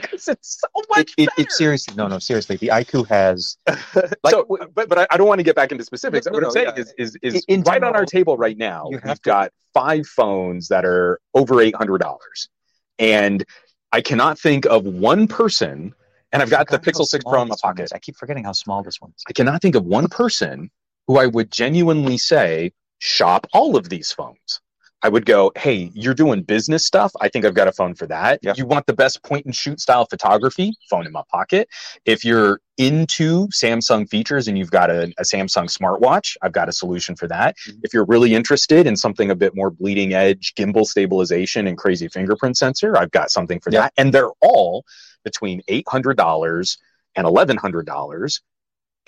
[0.00, 1.12] because it's so it, much.
[1.16, 1.40] it, better.
[1.42, 5.28] it seriously no no seriously the IQ has like- so, but but I, I don't
[5.28, 6.26] want to get back into specifics.
[6.26, 6.82] No, no, what I'm no, saying yeah.
[6.98, 8.88] is is is In right on our table right now.
[8.90, 12.48] you have We've to- got five phones that are over eight hundred dollars,
[12.98, 13.44] and
[13.92, 15.94] I cannot think of one person.
[16.34, 17.90] And I've got the Pixel Six Pro in my this pocket.
[17.94, 19.22] I keep forgetting how small this one is.
[19.28, 20.70] I cannot think of one person
[21.06, 24.60] who I would genuinely say shop all of these phones.
[25.04, 27.12] I would go, hey, you're doing business stuff.
[27.20, 28.38] I think I've got a phone for that.
[28.42, 28.54] Yeah.
[28.56, 30.74] You want the best point and shoot style photography?
[30.88, 31.68] Phone in my pocket.
[32.04, 36.72] If you're into Samsung features and you've got a, a Samsung smartwatch, I've got a
[36.72, 37.56] solution for that.
[37.68, 37.80] Mhm.
[37.82, 42.08] If you're really interested in something a bit more bleeding edge, gimbal stabilization, and crazy
[42.08, 43.80] fingerprint sensor, I've got something for Yeah.
[43.82, 43.94] that.
[43.96, 44.84] And they're all
[45.24, 46.78] between $800
[47.16, 48.40] and $1,100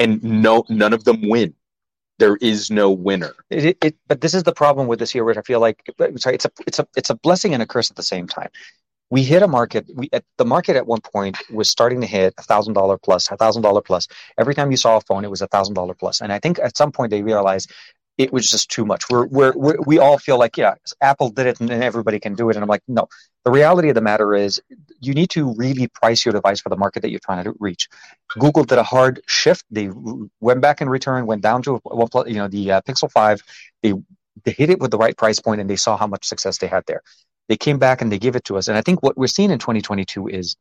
[0.01, 1.55] and no none of them win.
[2.19, 3.35] There is no winner.
[3.51, 5.83] It, it, but this is the problem with this here, which I feel like
[6.17, 8.51] sorry, it's a it's a it's a blessing and a curse at the same time.
[9.11, 9.87] We hit a market.
[9.95, 13.31] We at the market at one point was starting to hit a thousand dollar plus,
[13.31, 14.07] a thousand dollar plus.
[14.39, 16.21] Every time you saw a phone, it was a thousand dollar plus.
[16.21, 17.71] And I think at some point they realized
[18.17, 19.05] it was just too much.
[19.11, 22.35] We're, we're, we're we all feel like yeah, Apple did it and then everybody can
[22.35, 22.57] do it.
[22.57, 23.09] And I'm like, no.
[23.45, 24.61] The reality of the matter is,
[25.01, 27.89] you need to really price your device for the market that you're trying to reach.
[28.39, 29.65] Google did a hard shift.
[29.71, 29.91] They
[30.41, 33.43] went back in return, went down to one plus, you know the uh, Pixel Five.
[33.83, 33.93] They
[34.45, 36.67] they hit it with the right price point, and they saw how much success they
[36.67, 37.03] had there.
[37.49, 38.69] They came back and they give it to us.
[38.69, 40.57] And I think what we're seeing in 2022 is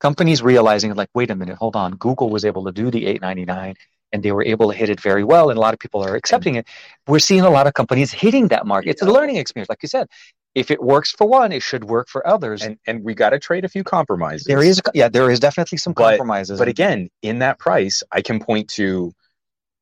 [0.00, 1.96] companies realizing like, wait a minute, hold on.
[1.96, 3.74] Google was able to do the 899
[4.12, 5.50] and they were able to hit it very well.
[5.50, 6.66] And a lot of people are accepting it.
[7.06, 8.90] We're seeing a lot of companies hitting that market.
[8.90, 9.68] It's a learning experience.
[9.68, 10.08] Like you said,
[10.54, 12.62] if it works for one, it should work for others.
[12.62, 14.44] And and we got to trade a few compromises.
[14.46, 16.58] there is, yeah, there is definitely some But- compromises.
[16.58, 19.12] but again, in that price, I can point to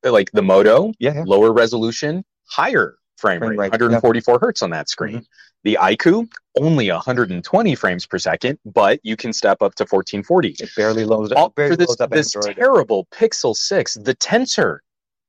[0.03, 1.23] like the Moto, yeah, yeah.
[1.25, 5.17] lower resolution, higher frame Frame rate, rate, 144 hertz on that screen.
[5.17, 5.25] Mm-hmm.
[5.63, 6.27] The iQOO
[6.57, 10.55] only 120 frames per second, but you can step up to 1440.
[10.59, 11.53] it barely loads up.
[11.53, 14.79] Barely for this, loads up this terrible Pixel 6, the Tensor,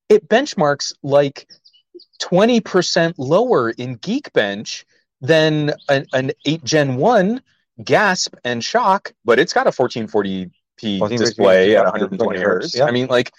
[0.08, 1.46] it benchmarks like
[2.22, 4.84] 20% lower in Geekbench
[5.22, 7.40] than an, an 8 Gen 1
[7.82, 10.50] Gasp and Shock, but it's got a 1440p
[10.82, 12.64] 1440p, display at 120 120 hertz.
[12.64, 12.84] hertz, yeah.
[12.84, 13.32] I mean, like,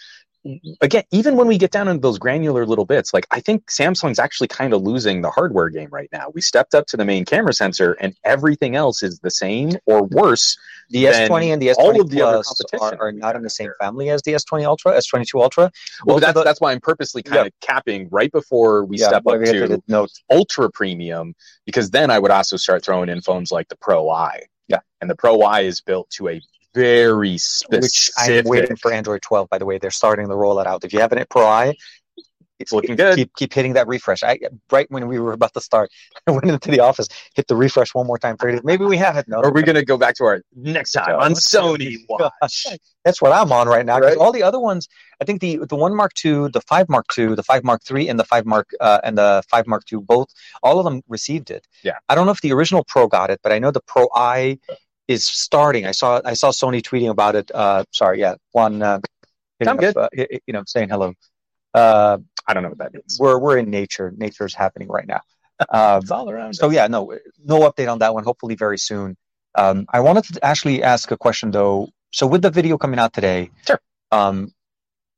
[0.81, 4.19] again, even when we get down into those granular little bits, like I think Samsung's
[4.19, 6.27] actually kind of losing the hardware game right now.
[6.33, 10.03] We stepped up to the main camera sensor, and everything else is the same or
[10.03, 10.57] worse.
[10.89, 13.43] The S20 and the S20 all of the other Plus competition are, are not in
[13.43, 15.71] the same family as the S20 Ultra, S22 Ultra.
[16.05, 19.07] Well, of that's the- that's why I'm purposely kind of capping right before we yeah,
[19.07, 20.11] step up to the note.
[20.29, 24.41] ultra premium, because then I would also start throwing in phones like the Pro I.
[24.67, 24.79] Yeah.
[25.01, 26.41] and the Pro I is built to a
[26.73, 27.81] very specific.
[27.83, 29.49] which I'm waiting for Android 12.
[29.49, 30.83] By the way, they're starting the rollout out.
[30.83, 31.75] If you have an Pro I,
[32.59, 33.15] it's Looking good.
[33.15, 34.23] Keep keep hitting that refresh.
[34.23, 34.39] I
[34.71, 35.91] right when we were about to start,
[36.27, 38.37] I went into the office, hit the refresh one more time.
[38.63, 39.27] Maybe we have it.
[39.27, 42.67] No, Or are we going to go back to our next time on Sony Watch?
[43.03, 43.99] That's what I'm on right now.
[43.99, 44.15] Right.
[44.17, 44.87] All the other ones,
[45.19, 48.07] I think the the one Mark II, the five Mark II, the five Mark III,
[48.07, 50.29] and the five Mark uh, and the five Mark II, both
[50.61, 51.67] all of them received it.
[51.83, 51.97] Yeah.
[52.07, 54.59] I don't know if the original Pro got it, but I know the Pro I
[55.07, 55.85] is starting.
[55.85, 57.51] I saw I saw Sony tweeting about it.
[57.53, 58.81] Uh, sorry, yeah, one.
[58.81, 58.99] Uh,
[59.65, 59.95] I'm good.
[59.95, 61.13] uh, you know, saying hello.
[61.73, 62.17] Uh,
[62.47, 63.17] I don't know what that means.
[63.19, 64.11] we're we're in nature.
[64.15, 65.21] Nature is happening right now.
[65.69, 66.53] Um, It's all around.
[66.55, 68.23] so yeah, no, no update on that one.
[68.23, 69.15] Hopefully very soon.
[69.55, 71.89] Um, I wanted to actually ask a question though.
[72.11, 73.80] So with the video coming out today, Sure.
[74.11, 74.51] Um,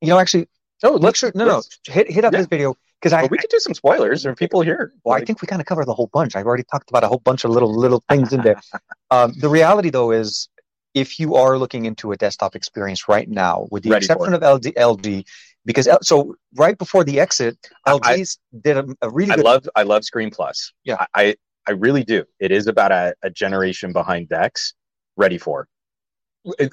[0.02, 0.48] you know, actually,
[0.84, 2.40] oh, let's sure, no, no, hit hit up Yeah.
[2.40, 4.24] this video because I, Well, we could do some spoilers.
[4.24, 4.94] There are people here.
[5.04, 6.36] well, I think we kind of covered the whole bunch.
[6.36, 8.60] I've already talked about a whole bunch of little little things in there.
[9.12, 10.50] Um, the reality though is,
[10.96, 14.42] if you are looking into a desktop experience right now, with the Ready exception of
[14.42, 15.24] LG, LG,
[15.64, 17.56] because so right before the exit,
[17.86, 18.26] I-
[18.62, 19.46] did a, a really I good.
[19.46, 20.74] love I love Screen Plus.
[20.84, 21.06] Yeah.
[21.14, 21.36] I I,
[21.68, 22.26] I really do.
[22.40, 24.74] It is about a, a generation behind DeX.
[25.16, 25.68] Ready for.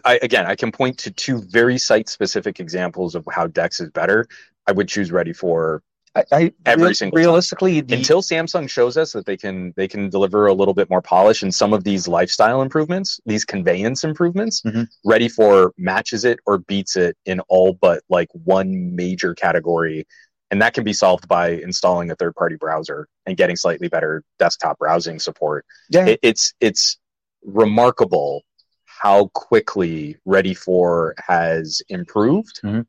[0.05, 3.90] I, again, I can point to two very site specific examples of how DeX is
[3.90, 4.27] better.
[4.66, 5.82] I would choose Ready for
[6.14, 7.24] I, I Every real- single time.
[7.24, 10.90] realistically, the, until Samsung shows us that they can they can deliver a little bit
[10.90, 14.89] more polish and some of these lifestyle improvements, these conveyance improvements, Mhm.
[15.06, 20.06] ready for matches it or beats it in all but like one major category.
[20.51, 24.22] And that can be solved by installing a third party browser and getting slightly better
[24.39, 25.64] desktop browsing support.
[25.89, 26.98] yeah, It, it's it's
[27.43, 28.43] remarkable
[28.84, 32.60] how quickly Ready for has improved.
[32.62, 32.86] Mhm.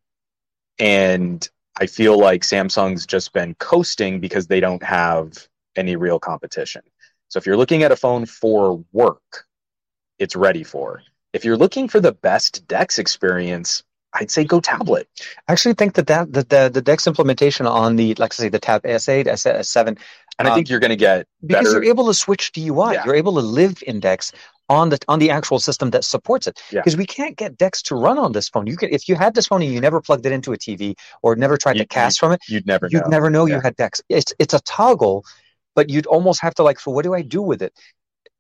[0.80, 6.82] And I feel like Samsung's just been coasting because they don't have any real competition.
[7.30, 9.46] So if you're looking at a phone for work,
[10.20, 11.02] it's ready for.
[11.34, 13.84] If you're looking for the best DeX experience,
[14.14, 15.08] I'd say go tablet.
[15.48, 18.50] I actually think that, that the, the the DeX implementation on the like I say
[18.50, 19.98] the Tab S8, S, S7,
[20.38, 21.84] And I Um, think you're going to get because better.
[21.84, 23.06] you're able to switch to UI, Yeah.
[23.06, 24.32] you're able to live in DeX
[24.74, 26.62] on the on the actual system that supports it.
[26.72, 26.80] Yeah.
[26.82, 28.68] Because we can't get DeX to run on this phone.
[28.68, 30.96] You can if you had this phone and you never plugged it into a TV
[31.22, 33.08] or never tried You- to cast from it, You'd never you'd know.
[33.10, 34.02] never know you had DeX.
[34.10, 35.24] It's it's a toggle,
[35.76, 37.74] but you'd almost have to like, so what do I do with it?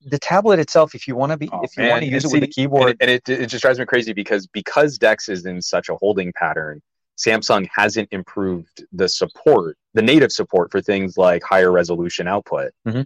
[0.05, 1.91] The tablet itself, if you want to be, Oh, if you man.
[1.91, 3.79] want to use And it with a keyboard, and, it, and it, it just drives
[3.79, 6.81] me crazy because because DeX is in such a holding pattern,
[7.17, 12.71] Samsung hasn't improved the support, the native support for things like higher resolution output.
[12.87, 13.03] Mm-hmm.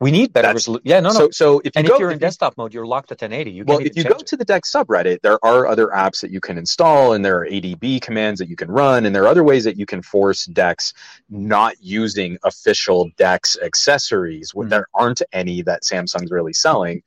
[0.00, 0.82] We need better resolution.
[0.86, 1.14] Yeah, no, no.
[1.14, 3.12] So, so if you and go, if you're in if you- desktop mode, you're locked
[3.12, 3.50] at 1080.
[3.50, 4.26] You well, if you go it.
[4.28, 7.46] to the DeX subreddit, there are other apps that you can install, and there are
[7.46, 10.46] ADB commands that you can run, and there are other ways that you can force
[10.46, 10.94] DeX
[11.28, 14.52] not using official DeX accessories.
[14.52, 14.70] Mhm.
[14.70, 17.02] There aren't any that Samsung's really selling.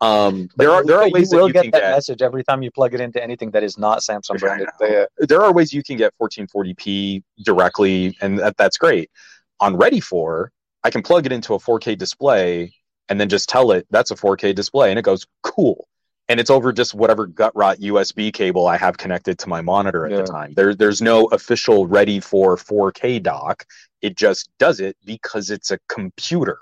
[0.00, 2.20] Um, there are there are you ways that will you get can that get message
[2.22, 4.68] every time you plug it into anything that is not Samsung branded.
[4.78, 9.10] there there are ways you can get 1440p directly, and that, that's great.
[9.58, 10.52] On Ready for,
[10.86, 12.72] I can plug it into a 4K display
[13.08, 15.88] and then just tell it that's a 4K display, and it goes cool.
[16.28, 20.06] And it's over just whatever gut rot USB cable I have connected to my monitor
[20.06, 20.18] at Yeah.
[20.18, 20.54] the time.
[20.56, 23.64] There, there's no official Ready for 4K dock.
[24.00, 26.58] It just does it because it's a computer.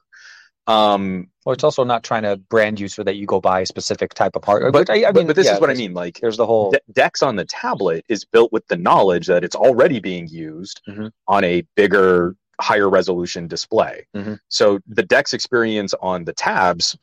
[0.66, 3.66] Um, Well, it's also not trying to brand you so that you go buy a
[3.66, 4.72] specific type of part.
[4.72, 5.92] but, I, I mean, but this yeah, is what I mean.
[5.92, 6.70] Like There's the whole.
[6.70, 10.80] De- DeX on the tablet is built with the knowledge that it's already being used
[10.88, 11.10] Mhm.
[11.28, 14.06] on a bigger, higher resolution display.
[14.14, 14.38] Mhm.
[14.48, 16.96] So the DeX experience on the tabs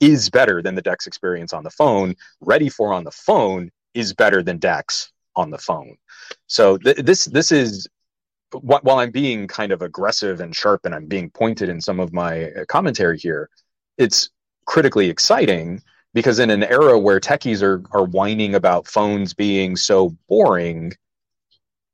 [0.00, 2.14] is better than the DeX experience on the phone.
[2.40, 5.96] Ready for on the phone is better than DeX on the phone.
[6.46, 7.86] So th- this this is
[8.52, 12.00] wh- while I'm being kind of aggressive and sharp and I'm being pointed in some
[12.00, 13.48] of my uh, commentary here,
[13.98, 14.30] it's
[14.66, 15.82] critically exciting
[16.14, 20.92] because in an era where techies are are whining about phones being so boring,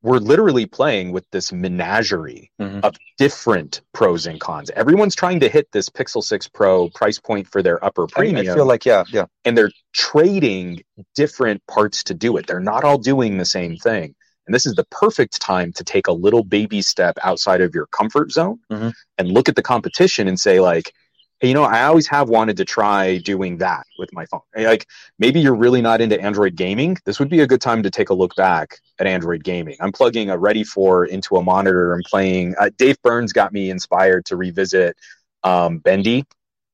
[0.03, 2.85] we're literally playing with this menagerie Mhm.
[2.85, 4.70] of different pros and cons.
[4.70, 8.55] Everyone's trying to hit this Pixel 6 Pro price point for their upper premium I
[8.55, 9.25] feel like yeah, yeah.
[9.45, 10.83] and they're trading
[11.15, 12.47] different parts to do it.
[12.47, 14.15] They're not all doing the same thing.
[14.47, 17.87] And this is the perfect time to take a little baby step outside of your
[17.89, 18.93] comfort zone Mhm.
[19.19, 20.93] and look at the competition and say, like,
[21.40, 24.40] you know, I always have wanted to try doing that with my phone.
[24.56, 24.86] Like,
[25.19, 26.97] maybe you're really not into Android gaming.
[27.05, 29.77] This would be a good time to take a look back at Android gaming.
[29.81, 32.55] I'm plugging a Ready for into a monitor and playing.
[32.59, 34.97] Uh, Dave Burns got me inspired to revisit
[35.44, 36.24] um, Bendy.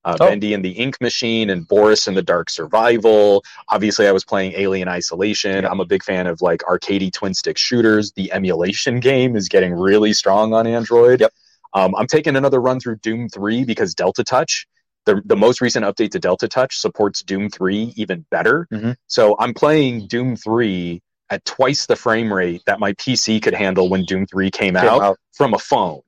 [0.05, 0.29] Uh, Oh.
[0.29, 3.43] Bendy and the Ink Machine and Boris and the Dark Survival.
[3.71, 5.63] Obviously, I was playing Alien Isolation.
[5.65, 5.71] Yeah.
[5.71, 8.13] I'm a big fan of like arcadey twin stick shooters.
[8.13, 11.21] The emulation game is getting really strong on Android.
[11.21, 11.33] Yep.
[11.75, 14.67] Um, I'm taking another run through Doom 3 because Delta Touch,
[15.07, 18.67] the, the most recent update to Delta Touch, supports Doom 3 even better.
[18.73, 18.97] Mhm.
[19.07, 23.89] So I'm playing Doom 3 at twice the frame rate that my PC could handle
[23.89, 25.19] when Doom 3 came, Came out, out.
[25.33, 26.01] from a phone.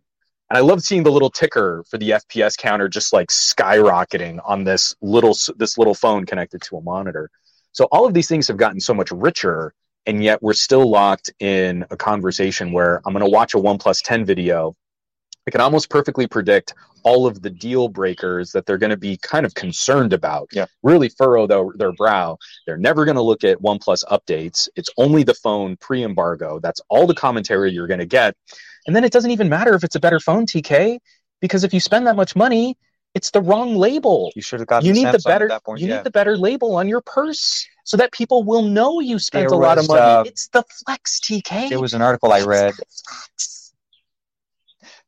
[0.49, 4.63] And I love seeing the little ticker for the FPS counter just like skyrocketing on
[4.63, 7.31] this little this little phone connected to a monitor.
[7.73, 9.75] So all of these things have gotten so much richer,
[10.07, 14.03] and yet we're still locked in a conversation where I'm going to watch a OnePlus
[14.05, 14.77] 10 video.
[15.47, 16.74] I can almost perfectly predict
[17.05, 20.48] all of the deal breakers that they're going to be kind of concerned about.
[20.52, 20.66] Yeah.
[20.82, 22.36] Really furrow their, their brow.
[22.66, 24.68] They're never going to look at OnePlus updates.
[24.74, 26.59] It's only the phone pre embargo.
[26.59, 28.35] That's all the commentary you're going to get.
[28.86, 30.98] And then it doesn't even matter if it's a better phone, TK,
[31.40, 32.77] because if you spend that much money,
[33.14, 34.32] it's the wrong label.
[34.35, 35.81] You should have gotten You need the better at that point.
[35.81, 35.97] you yeah.
[35.97, 39.59] need the better label on your purse so that people will know you spent There
[39.59, 40.01] a lot of money.
[40.01, 41.68] uh, it's the flex, TK.
[41.68, 42.74] There was an article I read.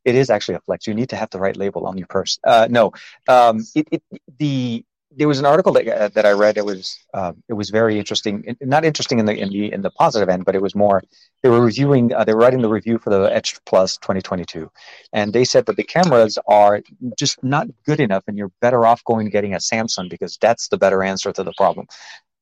[0.09, 0.87] It is actually a flex.
[0.87, 2.39] You need to have the right label on your purse.
[2.45, 2.93] Uh, no,
[3.29, 4.03] um, it, it,
[4.39, 4.85] the
[5.17, 6.59] there was an article that uh, that I read.
[6.59, 8.45] It was um, it was very interesting.
[8.47, 11.03] It- Not interesting in the in the in the positive end, but it was more.
[11.43, 12.15] They were reviewing.
[12.15, 14.71] Uh, they were writing the review for the Edge Plus 2022,
[15.13, 16.83] and they said that the cameras are
[17.19, 20.79] just not good enough, and you're better off going getting a Samsung because that's the
[20.79, 21.87] better answer to the problem.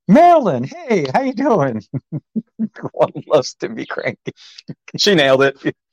[0.09, 1.83] Marilyn, hey, how you doing?
[2.93, 4.33] One loves to be cranky.
[4.99, 5.77] She nailed it.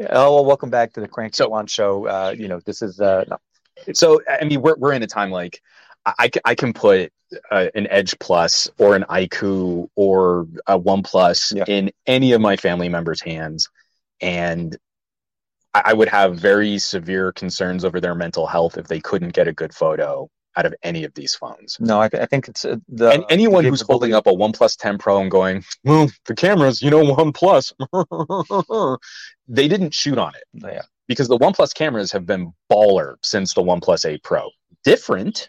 [0.00, 2.06] Oh, well, welcome back to the Cranky So- One show.
[2.06, 3.38] Uh, you know, this is uh, no.
[3.92, 5.60] So I mean, we're we're in a time like
[6.06, 7.12] I, I I can put
[7.50, 11.64] uh, an Edge Plus or an iQOO or a One Plus Yeah.
[11.68, 13.68] in any of my family members' hands,
[14.20, 14.76] and
[15.74, 19.48] I, I would have very severe concerns over their mental health if they couldn't get
[19.48, 21.76] a good photo out of any of these phones.
[21.80, 22.00] no.
[22.00, 24.52] I, th- I think it's uh, the and anyone the who's holding up a One
[24.52, 27.72] Plus 10 Pro and going, well, the cameras, you know, One Plus,
[29.48, 30.82] they didn't shoot on it Yeah.
[31.08, 34.50] because the OnePlus cameras have been baller since the OnePlus 8 Pro.
[34.84, 35.48] Different.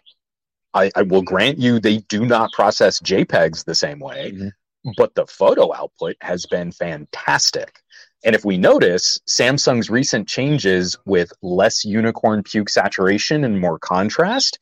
[0.73, 4.51] I, I will grant you they do not process JPEGs the same way, Mhm.
[4.97, 7.79] but the photo output has been fantastic.
[8.25, 14.57] And if we notice, Samsung's recent changes with less unicorn puke saturation and more contrast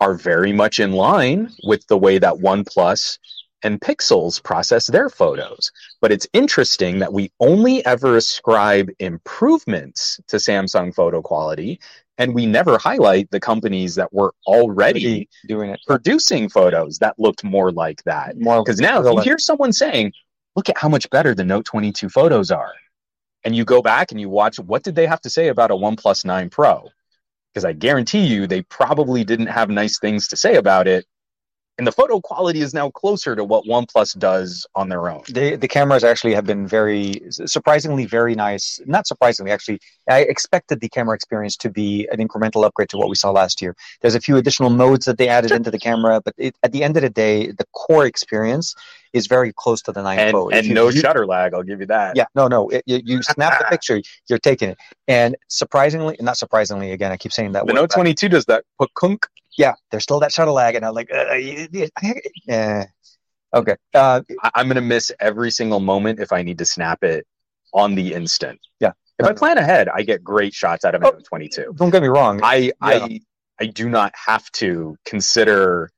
[0.00, 3.18] are very much in line with the way that OnePlus
[3.62, 5.72] and Pixels process their photos.
[6.00, 11.80] But it's interesting that we only ever ascribe improvements to Samsung photo quality,
[12.18, 17.44] and we never highlight the companies that were already doing it producing photos that looked
[17.44, 18.38] more like that.
[18.38, 20.12] Because now, if you hear someone saying,
[20.54, 22.72] look at how much better the Note 22 photos are,
[23.44, 25.74] and you go back and you watch what did they have to say about a
[25.74, 26.88] OnePlus 9 Pro?
[27.56, 31.06] Because I guarantee you, they probably didn't have nice things to say about it.
[31.78, 35.22] And the photo quality is now closer to what OnePlus does on their own.
[35.28, 38.80] the the cameras actually have been very surprisingly very nice.
[38.86, 43.10] Not surprisingly, actually, I expected the camera experience to be an incremental upgrade to what
[43.10, 43.76] we saw last year.
[44.00, 46.82] There's a few additional modes that they added into the camera, but it, at the
[46.82, 48.74] end of the day, the core experience
[49.12, 50.48] is very close to the 9 And, Pro.
[50.48, 52.16] And you- no you- shutter lag, I'll give you that.
[52.16, 52.68] Yeah, no, no.
[52.68, 54.78] It, you, you snap the picture, you're taking it,
[55.08, 57.66] and surprisingly, not surprisingly, again, I keep saying that.
[57.66, 58.64] The word, Note 22 does that.
[58.80, 59.24] Pukunk.
[59.56, 62.84] Yeah, there's still that shuttle lag, and I'm like, uh, yeah,
[63.54, 63.76] okay.
[63.94, 64.20] Uh,
[64.54, 67.26] I'm going to miss every single moment if I need to snap it
[67.72, 68.60] on the instant.
[68.80, 68.92] Yeah.
[69.18, 71.18] If I plan ahead, I get great shots out of a Oh.
[71.26, 71.74] 22.
[71.76, 72.40] don't get me wrong.
[72.42, 73.20] I I
[73.58, 75.90] I do not have to consider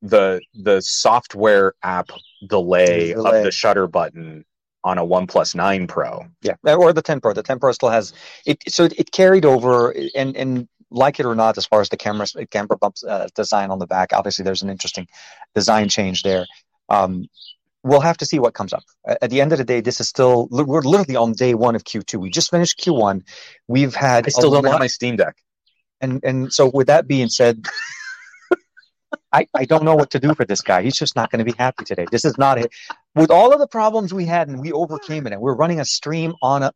[0.00, 2.10] the the software app
[2.46, 3.38] delay, Delay.
[3.38, 4.44] of the shutter button
[4.84, 6.26] on a One 9 Pro.
[6.40, 7.32] Yeah, or the 10 Pro.
[7.34, 8.14] The 10 Pro still has
[8.46, 8.58] it.
[8.68, 11.96] So it, it carried over, and and like it or not, as far as the
[11.96, 15.06] camera camera bumps uh, design on the back, obviously there's an interesting
[15.54, 16.46] design change there.
[16.88, 17.26] Um,
[17.82, 18.84] we'll have to see what comes up.
[19.06, 21.84] At the end of the day, this is still we're literally on day one of
[21.84, 22.20] Q2.
[22.20, 23.22] We just finished Q1.
[23.68, 25.36] We've had I still don't have my Steam Deck.
[26.00, 27.66] and and so with that being said.
[29.34, 30.82] I, I don't know what to do for this guy.
[30.82, 32.06] He's just not going to be happy today.
[32.10, 32.70] This is not it.
[33.14, 35.84] With all of the problems we had and we overcame it, and we're running a
[35.84, 36.72] stream on a.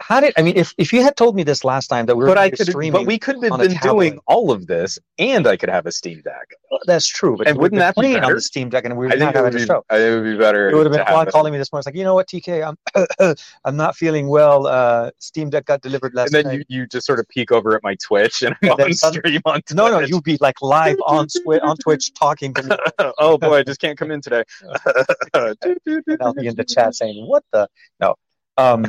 [0.00, 0.56] How did I mean?
[0.56, 2.66] If if you had told me this last time that we were But I could
[2.66, 5.92] streaming, but we could have been doing all of this and I could have a
[5.92, 6.50] Steam Deck.
[6.86, 7.36] that's true.
[7.36, 9.54] But And wouldn't that be on the Steam Deck, and we would not having would,
[9.54, 9.84] a be, show.
[9.88, 10.68] I think it would be better.
[10.70, 11.80] It would have been Juan calling me this morning.
[11.80, 14.66] It's like, you know what, TK, I'm I'm not feeling well.
[14.66, 16.40] Uh, Steam Deck got delivered last night.
[16.40, 16.66] And then night.
[16.68, 19.20] you, you just sort of peek over at my Twitch and I'm And on suddenly-
[19.30, 19.76] stream on Twitch.
[19.76, 22.76] no, no, you'd be like live on Swi- on Twitch talking to me,
[23.18, 24.44] oh boy, I just can't come in today.
[25.34, 25.56] and
[26.20, 27.68] I'll be in the chat saying, "What the
[28.00, 28.14] no."
[28.58, 28.86] Um,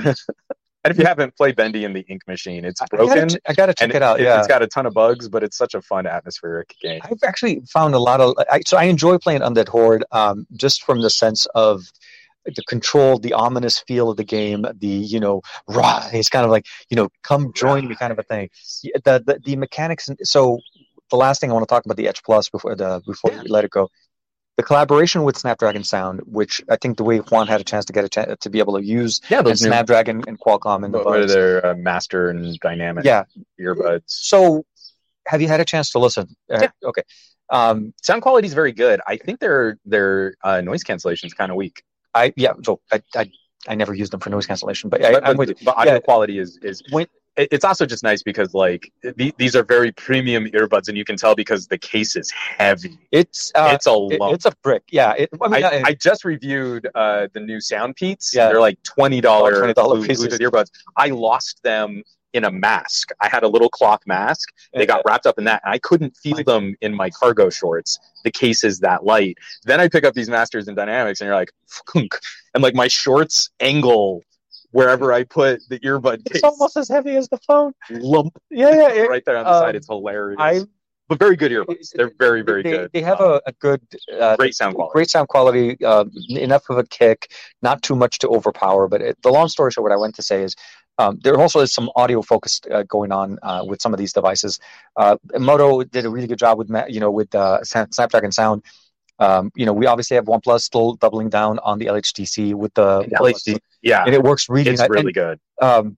[0.88, 3.30] And if you haven't played Bendy in the Ink Machine, it's I gotta, broken.
[3.46, 4.22] I gotta check it out.
[4.22, 7.02] Yeah, it, has got a ton of bugs, but it's such a fun atmospheric game.
[7.04, 8.36] I've actually found a lot of.
[8.50, 11.84] I, so I enjoy playing Undead Horde, um, just from the sense of
[12.46, 16.66] the control, the ominous feel of the game, the you know, it's kind of like
[16.90, 18.50] you know, come join me, kind of a thing.
[19.04, 20.08] The the, the mechanics.
[20.08, 20.60] And, so
[21.10, 23.50] the last thing I want to talk about the Edge Plus before the before we
[23.50, 23.90] let it go.
[24.58, 27.94] The collaboration with Snapdragon Sound, which I think the way Juan had a chance to
[27.94, 30.98] get a chance to be able to use Yeah, and Snapdragon and Qualcomm and the
[30.98, 31.34] what are buds.
[31.34, 33.26] their uh, master and dynamic Yeah.
[33.62, 34.02] earbuds.
[34.08, 34.66] So,
[35.28, 36.36] have you had a chance to listen?
[36.52, 36.70] Uh, Yeah.
[36.84, 37.04] Okay.
[37.52, 39.00] Um, Sound quality is very good.
[39.08, 41.84] I think their their uh, noise cancellation is kind of weak,
[42.16, 42.54] I yeah.
[42.66, 43.30] So I, I
[43.68, 45.56] I never used them for noise cancellation, but, I, but, I'm with you.
[45.64, 46.00] but audio Yeah.
[46.00, 46.82] quality is is.
[46.90, 50.98] When- it- It's also just nice because like th- these are very premium earbuds, and
[50.98, 52.98] you can tell because the case is heavy.
[53.12, 54.34] It's uh, it's a lump.
[54.34, 54.84] it's a brick.
[54.92, 55.14] Yeah.
[55.14, 58.34] It, I mean, I, I- I just reviewed uh, the new Soundpeats.
[58.34, 58.48] Yeah.
[58.50, 60.40] They're like twenty dollar Oh, $20 Bluetooth pieces.
[60.40, 60.72] earbuds.
[60.96, 62.02] I lost them
[62.34, 63.10] in a mask.
[63.22, 64.50] I had a little cloth mask.
[64.74, 67.98] They got wrapped up in that, and I couldn't feel them in my cargo shorts.
[68.24, 69.38] The case is that light.
[69.64, 71.52] Then I pick up these Masters and Dynamics, and you're like,
[71.94, 72.16] "Funk,"
[72.54, 74.24] and like my shorts angle
[74.72, 76.36] wherever I put the earbud case.
[76.36, 77.74] it's almost as heavy as the phone.
[77.90, 79.02] lump Yeah, yeah.
[79.04, 79.76] right there on the um, side.
[79.76, 80.38] It's hilarious.
[80.40, 80.62] I
[81.10, 81.92] but very good earbuds.
[81.96, 82.92] They're very very they, good.
[82.94, 83.82] They have Um, a, a good
[84.20, 84.94] uh, great sound quality.
[84.94, 87.32] great sound quality, uh, enough of a kick,
[87.62, 88.88] not too much to overpower.
[88.90, 90.54] But it, the long story short, what I went to say is
[90.98, 94.12] um, there also is some audio focus uh, going on uh, with some of these
[94.12, 94.60] devices.
[94.98, 98.64] Uh, Moto did a really good job with you know with uh, Snapdragon Sound.
[99.20, 103.00] Um, you know, we obviously have OnePlus still doubling down on the LHDC with the
[103.00, 104.90] And LHD, yeah, and it works really it's nice.
[104.90, 105.40] really good.
[105.62, 105.98] Um,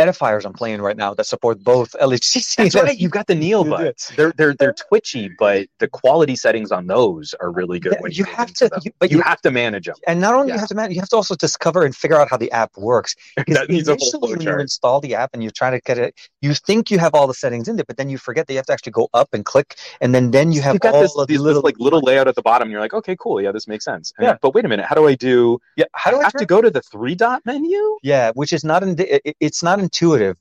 [0.00, 2.56] edifiers I'm playing right now that support both LHCC.
[2.56, 2.98] That's right.
[2.98, 4.14] You've got the You Neobuds.
[4.16, 7.94] They're they're they're twitchy, but the quality settings on those are really good.
[8.00, 9.96] Yeah, you have to- you- but you you- have to manage them.
[10.06, 10.54] And not only Yeah.
[10.54, 12.70] you have to man, you have to also discover and figure out how the app
[12.76, 13.14] works.
[13.36, 15.80] Because That needs a whole initially when you install the app and you're trying to
[15.80, 18.46] get it, you think you have all the settings in there, but then you forget
[18.46, 21.00] that you have to actually go up and click, and then then you have all
[21.02, 22.70] this, of these little like little layout at the bottom.
[22.70, 24.12] You're like, okay, cool, yeah, this makes sense.
[24.18, 24.36] And- Yeah.
[24.40, 25.58] But wait a minute, how do I do?
[25.76, 27.98] Yeah, how do I have turn- to go to the three dot menu?
[28.02, 30.36] Yeah, which is not in, it, it's not intuitive,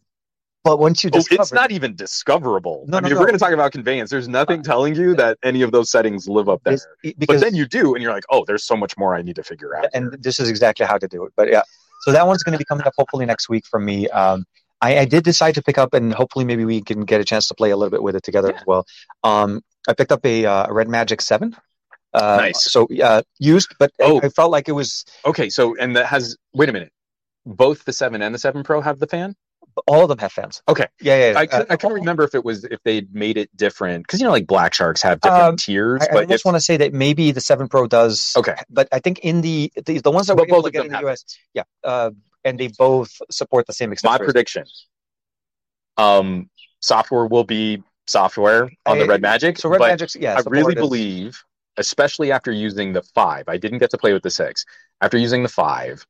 [0.63, 2.85] but once you Oh, discover, it's not even discoverable.
[2.87, 5.13] No, I mean, no, if we're going to talk about conveyance, there's nothing telling you
[5.15, 6.73] that any of those settings live up there.
[6.75, 9.21] it- But because then you do, and you're like, oh, there's so much more I
[9.21, 9.87] need to figure out.
[9.93, 11.33] and this is exactly how to do it.
[11.35, 11.63] But yeah,
[12.01, 14.07] so that one's going to be coming up hopefully next week from me.
[14.09, 14.45] Um,
[14.81, 17.47] I, I did decide to pick up, and hopefully maybe we can get a chance
[17.49, 18.57] to play a little bit with it together Yeah.
[18.59, 18.85] as well.
[19.23, 21.55] Um, I picked up a uh, Red Magic Seven.
[22.13, 22.71] Uh, Nice.
[22.71, 24.21] So uh, used, but I- Oh.
[24.23, 26.37] I, felt like it was Okay, so and that has.
[26.53, 26.92] Wait a minute.
[27.45, 29.35] Both the seven and the seven Pro have the fan.
[29.87, 30.61] all of them have fans.
[30.67, 30.85] Okay.
[31.01, 31.31] Yeah, yeah.
[31.31, 31.39] yeah.
[31.39, 34.25] I, Uh, I can't remember if it was if they made it different because you
[34.25, 36.61] know like Black Sharks have different Um, tiers, I, I but almost if, want to
[36.61, 38.33] say that maybe the Seven Pro does.
[38.37, 40.71] okay, But I think in the the, the ones that But we're able both to
[40.71, 42.11] get in the US, yeah, uh,
[42.43, 44.65] and they both support the same my prediction.
[45.97, 46.49] Um,
[46.81, 50.35] software will be software on the Red Magic, So Red Magic's yeah.
[50.37, 51.43] I really is- believe,
[51.77, 54.65] especially after using the five, I didn't get to play with the six.
[55.01, 56.05] After using the five,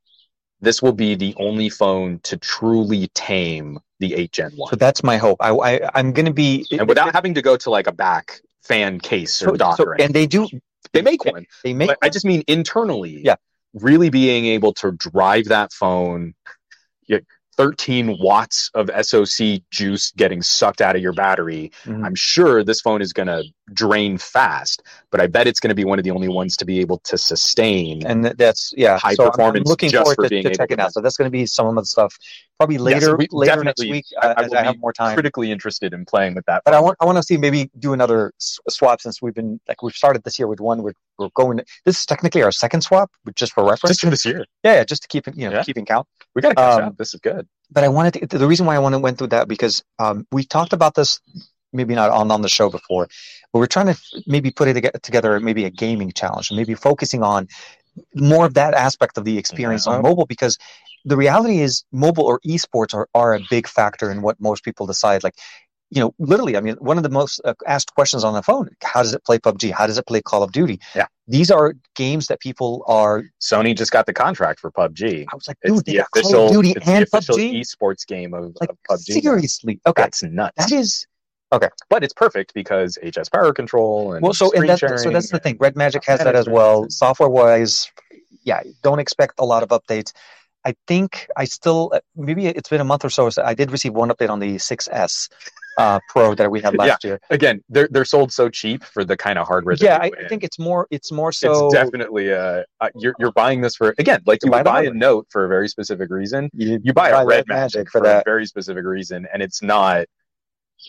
[0.63, 5.03] this will be the only phone to truly tame the eight Gen one, So that's
[5.03, 5.37] my hope.
[5.41, 8.41] I, I I'm going to be and without having to go to like a back
[8.61, 10.47] fan case or so, dock so- and they do
[10.93, 13.21] They make one, they make but I just mean internally.
[13.23, 13.35] Yeah.
[13.73, 16.33] really being able to drive that phone.
[17.57, 21.71] You- 13 watts of SOC juice getting sucked out of your battery.
[21.85, 22.05] Mhm.
[22.05, 23.43] I'm sure this phone is going to
[23.73, 26.65] drain fast, but I bet it's going to be one of the only ones to
[26.65, 28.05] be able to sustain.
[28.05, 30.83] and that's yeah High so performance I'm looking forward for to, being to checking to-
[30.83, 30.93] out.
[30.93, 32.13] So that's going to be some of the stuff
[32.59, 35.13] probably later later next week I- uh, I as will I have more time.
[35.15, 36.63] critically interested in playing with that.
[36.65, 39.81] But I want I want to see maybe do another swap since we've been like
[39.81, 40.81] we've started this year with one.
[40.83, 41.61] We're we're going.
[41.85, 43.91] This is technically our second swap, but just for reference.
[43.91, 44.45] just for this year.
[44.63, 45.63] yeah, yeah, just to keep you know Yeah.
[45.63, 46.07] keeping count.
[46.35, 46.97] We got to catch Um, up.
[46.97, 47.47] This is good.
[47.71, 50.43] but I wanted to, the reason why I wanted went through that because um, we
[50.43, 51.19] talked about this
[51.71, 53.07] maybe not on on the show before,
[53.51, 57.23] but we're trying to maybe put it toge- together maybe a gaming challenge, maybe focusing
[57.23, 57.47] on
[58.15, 59.93] more of that aspect of the experience Yeah.
[59.93, 60.57] on mobile because
[61.05, 64.85] the reality is mobile or esports are, are a big factor in what most people
[64.87, 65.35] decide like
[65.93, 68.69] you know literally i mean one of the most uh, asked questions on the phone
[68.83, 71.07] how does it play pubg how does it play call of duty Yeah.
[71.27, 75.25] these are games that people are Sony just got the contract for PUBG.
[75.31, 77.03] i was like It's dude they the got call official, of duty it's the and
[77.03, 79.21] official pubg esports game of, like of PUBG.
[79.21, 80.55] seriously okay That's nuts.
[80.57, 81.05] that is
[81.51, 85.29] Okay, but it's perfect because HS power control and well so and that's so that's
[85.29, 87.91] the thing red magic has that as well software wise
[88.43, 90.13] yeah don't expect a lot of updates
[90.65, 93.71] i think i still uh, maybe it's been a month or so so i did
[93.71, 95.29] receive one update on the 6s
[95.79, 99.17] uh, pro that we had last year Again, they're they're sold so cheap for the
[99.17, 99.75] kind of hardware.
[99.75, 100.29] that yeah I, I in.
[100.29, 103.95] think it's more it's more so it's definitely uh, uh you're you're buying this for
[103.97, 106.49] again like you buy buy a note for a very specific reason.
[106.53, 109.41] you, You buy a red Red magic, for for, a that very specific reason, and
[109.41, 110.05] it's not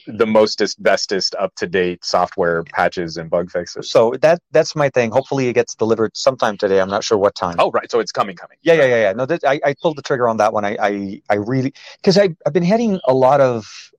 [0.06, 3.90] the mostest bestest up to date software patches and bug fixes.
[3.90, 7.34] so that that's my thing hopefully it gets delivered sometime today i'm not sure what
[7.34, 8.58] time Oh right, so it's coming, coming.
[8.62, 9.12] Yeah, yeah, yeah, yeah.
[9.12, 10.64] No, that, I, I pulled the trigger on that one.
[10.64, 13.92] I, I, I really because I I've been having a lot of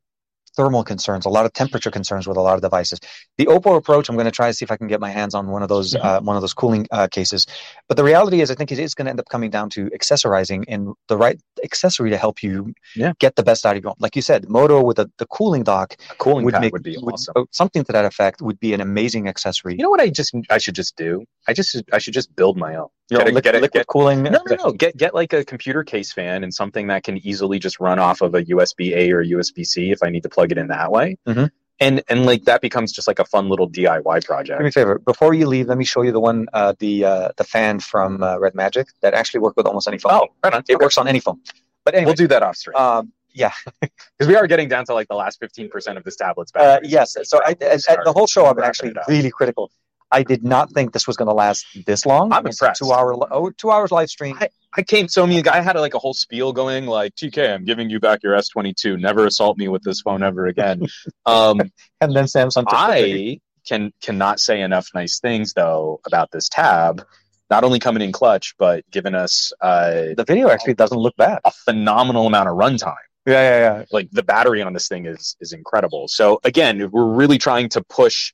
[0.56, 3.00] thermal concerns, a lot of temperature concerns with a lot of devices.
[3.38, 5.34] The Oppo approach, I'm going to try to see if I can get my hands
[5.36, 7.46] on one of those uh, one of those cooling uh, cases.
[7.88, 9.90] But the reality is, I think it is going to end up coming down to
[9.90, 13.14] accessorizing and the right accessory to help you Yeah.
[13.20, 13.96] get the best out of your phone.
[14.00, 16.98] Like you said, Moto with the, the cooling dock A cooling would make would be
[17.02, 17.34] would- awesome.
[17.36, 19.74] uh, something to that effect would be an amazing accessory.
[19.78, 21.24] You know what I just I should just do?
[21.48, 22.88] I just I should just build my own.
[23.10, 24.24] You know, get a- liquid, get a- liquid get- cooling.
[24.24, 24.72] No, no, no.
[24.72, 28.22] Get get like a computer case fan and something that can easily just run off
[28.22, 30.92] of a USB A or USB C if I need to plug it in that
[30.92, 31.18] way.
[31.28, 31.50] Mhm.
[31.80, 34.58] And and like that becomes just like a fun little DIY project.
[34.60, 34.98] Do me a favor.
[34.98, 38.24] Before you leave, let me show you the one, uh, the uh, the fan from
[38.24, 40.14] uh, Red Magic that actually works with almost any phone.
[40.14, 40.62] Oh, right on.
[40.68, 40.84] it Okay.
[40.84, 41.40] works on any phone.
[41.84, 43.52] But anyway, We'll do that off stream um, yeah,
[43.82, 46.60] because we are getting down to like the last fifteen percent of this tablet's uh,
[46.60, 46.88] battery.
[46.88, 47.18] yes.
[47.24, 49.70] So I, at the whole show, I've been actually really critical.
[50.12, 52.32] I did not think this was going to last this long.
[52.32, 52.80] I'm impressed.
[52.80, 54.38] Two hour, oh, two hours live stream.
[54.78, 57.64] I came so I mean I had like a whole spiel going like TK I'm
[57.64, 60.86] giving you back your S22 never assault me with this phone ever again.
[61.26, 61.62] um,
[62.02, 62.66] and then Samsung.
[62.68, 67.06] I can cannot say enough nice things though about this tab.
[67.50, 71.40] Not only coming in clutch, but giving us uh, the video actually doesn't look bad.
[71.46, 72.96] a phenomenal amount of runtime.
[73.28, 73.86] Yeah, yeah, yeah.
[73.92, 76.08] Like the battery on this thing is is incredible.
[76.08, 78.34] So again, we're really trying to push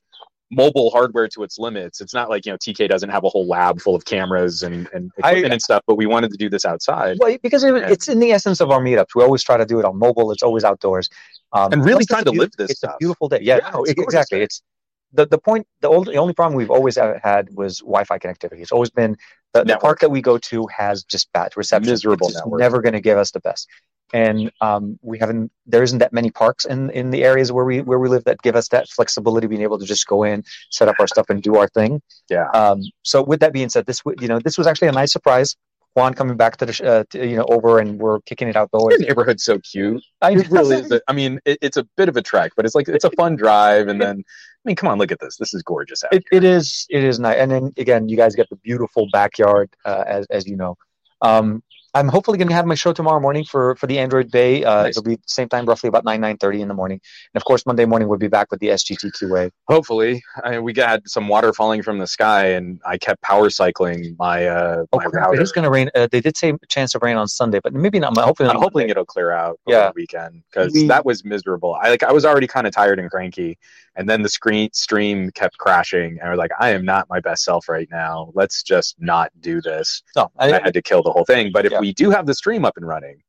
[0.54, 2.00] mobile hardware to its limits.
[2.00, 4.86] It's not like you know TK doesn't have a whole lab full of cameras and,
[4.92, 7.74] and equipment I- and stuff, but we wanted to do this outside Well, because it,
[7.90, 9.14] it's in the essence of our meetups.
[9.16, 10.30] We always try to do it on mobile.
[10.30, 11.08] It's always outdoors.
[11.52, 12.94] Um, And really trying to live this It's stuff.
[12.94, 13.38] a beautiful day.
[13.42, 14.38] Yeah, Yeah, no, it's exactly.
[14.38, 14.44] day.
[14.44, 14.62] It's
[15.14, 15.66] the the point.
[15.80, 18.60] The, old, the only problem we've always had was Wi-Fi connectivity.
[18.60, 19.16] It's always been
[19.52, 21.90] the, the park that we go to has just bad reception.
[21.90, 23.68] Miserable It's never going to give us the best.
[24.12, 25.50] And um, we haven't.
[25.66, 28.38] There isn't that many parks in, in the areas where we where we live that
[28.42, 31.42] give us that flexibility, being able to just go in, set up our stuff, and
[31.42, 32.02] do our thing.
[32.28, 32.48] Yeah.
[32.52, 35.56] Um, so with that being said, this you know this was actually a nice surprise.
[35.94, 38.94] Juan coming back to the uh, to, you know over and we're kicking it outdoors.
[38.98, 40.02] Your neighborhood's so cute.
[40.22, 40.90] I It really is.
[40.90, 43.10] A, I mean, it, it's a bit of a trek, but it's like it's a
[43.10, 43.88] fun drive.
[43.88, 45.36] And then, I mean, come on, look at this.
[45.36, 46.02] This is gorgeous.
[46.04, 49.06] Out It, it is it is nice, and then again, you guys get the beautiful
[49.12, 50.76] backyard, uh, as as you know.
[51.20, 51.62] Um,
[51.94, 54.64] I'm hopefully going to have my show tomorrow morning for for the Android Bay.
[54.64, 54.90] Uh, Nice.
[54.96, 57.00] It'll be same time, roughly about nine nine thirty in the morning,
[57.34, 59.50] and of course Monday morning we'll be back with the SGTQA.
[59.68, 64.16] Hopefully, I, we got some water falling from the sky, and I kept power cycling
[64.18, 65.40] my uh, Oh, my crap, router.
[65.40, 65.90] it is going to rain.
[65.94, 68.16] Uh, they did say chance of rain on Sunday, but maybe not.
[68.16, 69.86] Hopefully, I'm hoping it'll clear out over Yeah.
[69.88, 71.74] the weekend because that was miserable.
[71.74, 73.58] I like I was already kind of tired and cranky,
[73.96, 77.20] and then the screen stream kept crashing, and I was like, I am not my
[77.20, 78.30] best self right now.
[78.34, 80.02] Let's just not do this.
[80.16, 81.50] No, I I, had to kill the whole thing.
[81.52, 81.80] But if Yeah.
[81.80, 83.22] we do have the stream up and running,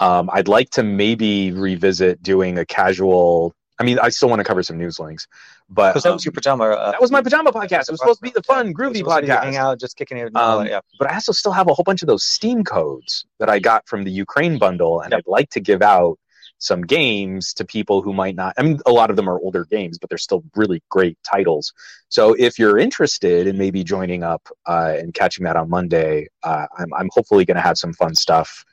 [0.00, 3.54] um, I'd like to maybe revisit doing a casual.
[3.78, 5.26] I mean, I still want to cover some news links,
[5.70, 6.64] but because that was um, your pajama.
[6.64, 7.82] Uh, that was my pajama podcast.
[7.88, 9.42] It was supposed to be the fun, groovy podcast.
[9.44, 10.34] Hang out, just kicking it.
[10.36, 10.80] Um, yeah.
[10.98, 13.88] But I also still have a whole bunch of those Steam codes that I got
[13.88, 15.18] from the Ukraine bundle, and Yep.
[15.20, 16.18] I'd like to give out
[16.60, 18.54] some games to people who might not.
[18.56, 21.72] I mean, a lot of them are older games, but they're still really great titles.
[22.08, 26.66] So if you're interested in maybe joining up uh, and catching that on Monday, uh,
[26.78, 28.64] I'm, I'm hopefully going to have some fun stuff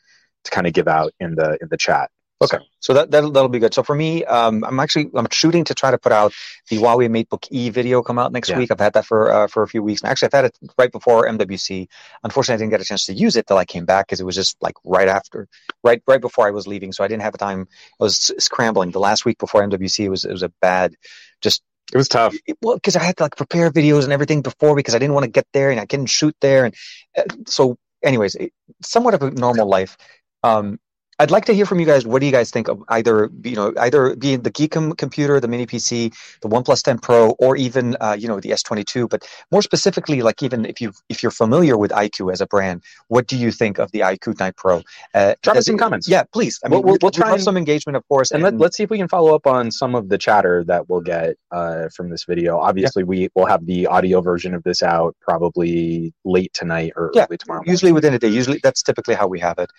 [0.43, 2.11] to kind of give out in the in the chat.
[2.39, 3.73] Okay, so that that'll, that'll be good.
[3.73, 6.33] So for me, um, I'm actually I'm shooting to try to put out
[6.69, 8.57] the Huawei MateBook E video come out next Yeah.
[8.57, 8.69] week.
[8.69, 10.01] I've had that for uh, for a few weeks.
[10.01, 11.87] And actually, I've had it right before MWC.
[12.23, 14.25] Unfortunately, I didn't get a chance to use it till I came back because it
[14.25, 15.47] was just like right after,
[15.83, 16.91] right right before I was leaving.
[16.93, 17.67] So I didn't have time.
[17.99, 18.91] I was scrambling.
[18.91, 20.93] The last week before MWC it was it was a bad,
[21.41, 22.35] just It was tough.
[22.61, 25.23] well because I had to like prepare videos and everything before because I didn't want
[25.23, 26.75] to get there and I couldn't shoot there and
[27.17, 28.53] uh, so anyways it,
[28.83, 29.97] somewhat of a normal life
[30.43, 30.77] um
[31.19, 33.55] I'd like to hear from you guys what do you guys think of either you
[33.55, 37.97] know either being the Geekom computer the mini PC the OnePlus 10 Pro or even
[37.99, 41.75] uh, you know the S22 but more specifically like even if you if you're familiar
[41.75, 44.83] with iQOO as a brand what do you think of the iQOO 9 Pro
[45.15, 46.07] uh, Drop us some it- comments.
[46.07, 48.43] yeah please I We'll- mean we'll- we'll we'd try and- some engagement of course And
[48.43, 51.01] let, let's see if we can follow up on some of the chatter that we'll
[51.01, 52.59] get uh, from this video.
[52.59, 57.25] Obviously, we will have the audio version of this out probably late tonight or Yeah,
[57.29, 57.59] early tomorrow.
[57.59, 57.71] morning.
[57.71, 58.27] usually within a day.
[58.27, 59.71] Usually that's typically how we have it.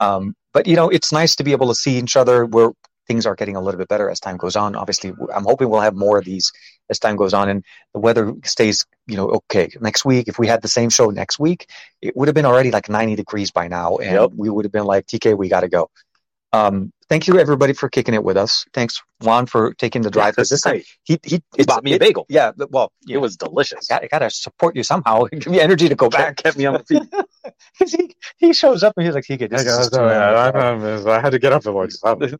[0.00, 2.70] Um, but you know, it's nice to be able to see each other where
[3.06, 4.74] things are getting a little bit better as time goes on.
[4.74, 6.52] Obviously, I'm hoping we'll have more of these
[6.90, 7.64] as time goes on and
[7.94, 9.68] the weather stays, you know, okay.
[9.80, 11.68] Next week, if we had the same show next week,
[12.02, 14.30] it would have been already like 90 degrees by now, and Yep.
[14.36, 15.90] we would have been like, TK, we got to go.
[16.52, 18.64] Um, thank you everybody for kicking it with us.
[18.74, 20.36] Thanks Juan for taking the Yeah, drive.
[20.36, 22.26] this time, he he He it's- bought me a bagel.
[22.28, 23.90] Yeah, well, It know, was delicious.
[23.90, 25.24] I got to support you somehow.
[25.24, 26.36] Give me energy to go back.
[26.36, 27.02] kept me on the feet.
[27.78, 29.50] 'Cause he, he shows up and he's like, he could.
[29.50, 30.08] This is too long.
[30.10, 31.90] I had to get up at like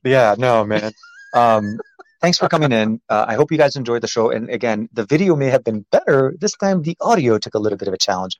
[0.04, 0.92] yeah, no, man.
[1.34, 1.78] Um,
[2.20, 3.00] thanks for coming in.
[3.08, 4.30] Uh, I hope you guys enjoyed the show.
[4.30, 6.82] And again, the video may have been better this time.
[6.82, 8.38] The audio took a little bit of a challenge,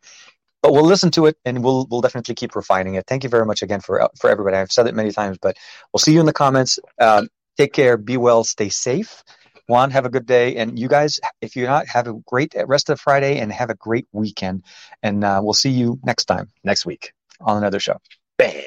[0.63, 3.05] but we'll listen to it and we'll we'll definitely keep refining it.
[3.07, 4.57] Thank you very much again for for everybody.
[4.57, 5.57] I've said it many times, but
[5.93, 6.79] we'll see you in the comments.
[7.01, 7.97] Um, take care.
[7.97, 8.45] Be well.
[8.45, 9.23] Stay safe.
[9.69, 10.57] Juan, have a good day.
[10.57, 13.75] And you guys, if you're not, have a great rest of Friday and have a
[13.75, 14.63] great weekend.
[15.03, 17.13] And uh, we'll see you next time Next week.
[17.41, 17.99] on another show.
[18.39, 18.63] Bam.